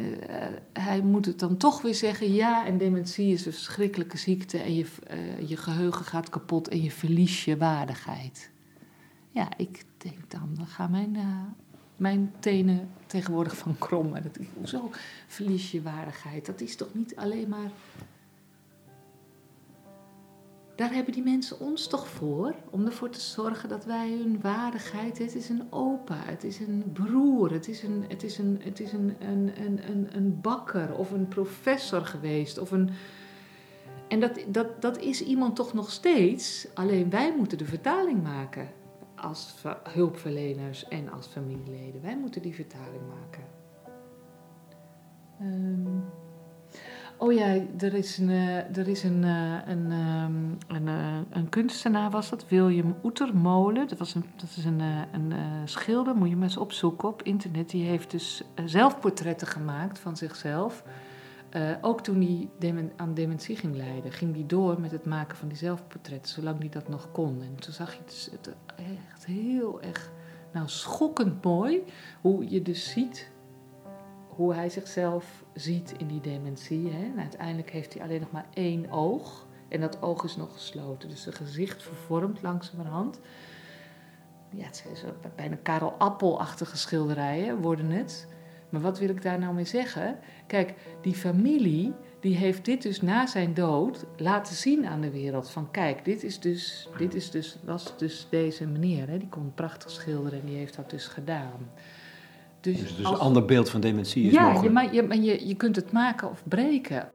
hij 0.74 1.02
moet 1.02 1.26
het 1.26 1.40
dan 1.40 1.58
toch 1.58 1.82
weer 1.82 1.96
zeggen, 1.96 2.34
ja, 2.34 2.66
en 2.66 2.78
dementie 2.78 3.34
is 3.34 3.46
een 3.46 3.54
verschrikkelijke 3.54 4.18
ziekte 4.18 4.58
en 4.58 4.76
je, 4.76 4.86
je 5.46 5.58
geheugen 5.58 6.06
gaat 6.06 6.30
kapot 6.30 6.68
en 6.68 6.84
je 6.84 6.92
verlies 6.92 7.46
je 7.46 7.58
waardigheid. 7.58 8.52
Ja, 9.32 9.48
ik 9.58 9.84
denk 9.98 10.32
dan, 10.32 10.50
dan 10.56 10.68
gaan 10.68 10.92
mijn, 10.92 11.18
mijn 11.96 12.34
tenen 12.40 12.90
tegenwoordig 13.06 13.58
van 13.58 13.78
krommen. 13.78 14.24
Dat, 14.24 14.38
hoezo 14.58 14.90
verlies 15.28 15.72
je 15.72 15.82
waardigheid? 15.82 16.46
Dat 16.46 16.62
is 16.62 16.76
toch 16.76 16.94
niet 16.94 17.16
alleen 17.16 17.50
maar... 17.50 17.72
Daar 20.76 20.94
hebben 20.94 21.14
die 21.14 21.24
mensen 21.24 21.60
ons 21.60 21.88
toch 21.88 22.08
voor? 22.08 22.56
Om 22.70 22.86
ervoor 22.86 23.10
te 23.10 23.20
zorgen 23.20 23.70
dat 23.70 23.86
wij 23.86 24.10
hun 24.10 24.42
waardigheid... 24.42 25.18
Het 25.18 25.36
is 25.36 25.50
een 25.50 25.68
opa, 25.70 26.18
het 26.26 26.44
is 26.44 26.60
een 26.60 26.84
broer, 26.94 27.52
het 27.52 27.68
is 27.68 27.84
een, 27.84 28.06
het 28.08 28.24
is 28.24 28.38
een, 28.38 28.60
het 28.64 28.80
is 28.80 28.92
een, 28.94 29.16
een, 29.20 29.52
een, 29.90 30.16
een 30.16 30.42
bakker 30.42 30.96
of 30.96 31.12
een 31.12 31.28
professor 31.28 32.06
geweest. 32.06 32.58
Of 32.58 32.72
een, 32.72 32.90
en 34.08 34.20
dat, 34.20 34.40
dat, 34.48 34.82
dat 34.82 34.98
is 35.02 35.22
iemand 35.22 35.56
toch 35.56 35.74
nog 35.74 35.92
steeds. 35.92 36.68
Alleen 36.74 37.10
wij 37.10 37.34
moeten 37.38 37.58
de 37.58 37.66
vertaling 37.66 38.24
maken 38.24 38.70
als 39.26 39.54
ver- 39.56 39.80
hulpverleners 39.84 40.88
en 40.88 41.12
als 41.12 41.28
familieleden. 41.28 42.02
Wij 42.02 42.18
moeten 42.18 42.42
die 42.42 42.56
vertaling 42.56 43.02
maken. 43.20 43.44
Ehm, 45.40 46.00
oh 47.18 47.34
ja, 47.34 47.46
er 47.78 47.94
is 47.94 48.18
een, 48.18 48.30
eh, 48.30 48.78
er 48.78 48.88
is 48.88 49.04
een, 49.04 49.24
eh, 49.24 49.58
een, 49.66 49.92
ehm, 49.92 50.76
een, 50.76 50.88
eh, 50.88 51.18
een 51.30 51.50
kunstenaar, 51.50 52.10
was 52.10 52.30
dat, 52.30 52.48
William 52.48 52.96
Oetermolen. 53.04 53.88
Dat, 53.88 53.98
was 53.98 54.16
een, 54.16 54.26
dat 54.36 54.50
is 54.58 54.66
een, 54.66 54.80
een 55.12 55.34
schilder, 55.66 56.16
moet 56.16 56.30
je 56.30 56.36
maar 56.36 56.58
opzoeken 56.60 57.08
op 57.08 57.24
internet. 57.24 57.70
Die 57.70 57.86
heeft 57.86 58.12
dus 58.12 58.44
zelfportretten 58.66 59.48
gemaakt 59.48 60.00
van 60.00 60.18
zichzelf. 60.18 60.84
Eh, 61.56 61.72
ook 61.82 62.02
toen 62.02 62.22
hij 62.22 62.50
aan 62.96 63.14
dementie 63.14 63.56
ging 63.56 63.76
lijden, 63.76 64.12
ging 64.12 64.34
hij 64.36 64.46
door 64.48 64.82
met 64.82 64.92
het 64.92 65.06
maken 65.06 65.38
van 65.38 65.48
die 65.48 65.58
zelfportretten, 65.58 66.34
zolang 66.34 66.60
hij 66.60 66.70
dat 66.70 66.88
nog 66.88 67.12
kon. 67.12 67.42
En 67.42 67.56
toen 67.56 67.74
zag 67.74 67.94
je 67.94 68.02
dus 68.06 68.30
het 68.32 68.56
echt 68.76 69.26
heel 69.26 69.82
erg, 69.82 70.12
nou 70.54 70.68
schokkend 70.68 71.44
mooi, 71.44 71.84
hoe 72.22 72.50
je 72.50 72.62
dus 72.62 72.90
ziet 72.90 73.32
hoe 74.28 74.54
hij 74.54 74.70
zichzelf 74.70 75.44
ziet 75.54 75.94
in 75.98 76.08
die 76.08 76.22
dementie. 76.22 76.92
Hè. 76.92 77.04
En 77.04 77.20
uiteindelijk 77.20 77.70
heeft 77.70 77.94
hij 77.94 78.04
alleen 78.04 78.20
nog 78.20 78.32
maar 78.32 78.48
één 78.54 78.92
oog. 78.92 79.46
En 79.70 79.82
dat 79.82 80.02
oog 80.02 80.24
is 80.24 80.36
nog 80.36 80.54
gesloten. 80.54 81.10
Dus 81.10 81.22
zijn 81.22 81.36
gezicht 81.36 81.84
vervormt 81.84 82.42
langzamerhand. 82.42 83.20
Ja, 84.50 84.66
het 84.66 84.76
zijn 84.76 84.96
zo 84.96 85.08
bijna 85.36 85.56
Karel 85.64 85.92
Appel-achtige 85.92 86.78
schilderijen 86.78 87.62
worden 87.62 87.90
het. 87.90 88.28
Maar 88.76 88.84
wat 88.84 89.00
wil 89.00 89.10
ik 89.10 89.22
daar 89.22 89.40
nou 89.40 89.54
mee 89.54 89.66
zeggen? 89.66 90.18
Kijk, 90.48 90.74
die 91.02 91.14
familie 91.14 91.94
die 92.20 92.36
heeft 92.36 92.66
dit 92.66 92.82
dus 92.82 93.02
na 93.02 93.26
zijn 93.28 93.54
dood 93.54 94.06
laten 94.18 94.56
zien 94.56 94.86
aan 94.86 95.02
de 95.02 95.12
wereld. 95.12 95.50
Van 95.50 95.72
kijk, 95.72 96.06
dit 96.06 96.24
is 96.24 96.40
dus, 96.40 96.90
dit 96.98 97.16
is 97.16 97.32
dus, 97.32 97.58
was 97.66 97.98
dus 97.98 98.28
deze 98.30 98.68
meneer. 98.68 99.08
Hè? 99.08 99.18
Die 99.18 99.30
kon 99.30 99.52
prachtig 99.56 99.92
schilderen 99.92 100.40
en 100.40 100.46
die 100.46 100.56
heeft 100.58 100.76
dat 100.76 100.90
dus 100.90 101.08
gedaan. 101.08 101.70
Dus, 102.62 102.80
dus 102.80 103.06
als- 103.06 103.16
een 103.16 103.26
ander 103.26 103.46
beeld 103.46 103.70
van 103.70 103.82
dementie 103.82 104.26
is 104.26 104.34
ja, 104.34 104.42
mogelijk. 104.42 104.66
je, 104.66 104.72
maar 104.74 104.94
je, 104.94 105.04
maar 105.04 105.18
je, 105.18 105.48
je 105.48 105.56
kunt 105.56 105.76
het 105.76 105.92
maken 105.92 106.30
of 106.30 106.44
breken. 106.48 107.12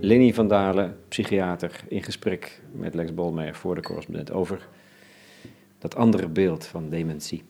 Lenny 0.00 0.34
van 0.34 0.48
Dalen, 0.48 0.96
psychiater, 1.08 1.80
in 1.88 2.02
gesprek 2.02 2.60
met 2.72 2.94
Lex 2.94 3.14
Bolmeijer 3.14 3.54
voor 3.54 3.74
de 3.74 3.82
correspondent 3.82 4.32
over 4.32 4.68
dat 5.84 5.96
andere 5.96 6.28
beeld 6.28 6.66
van 6.66 6.88
dementie. 6.88 7.42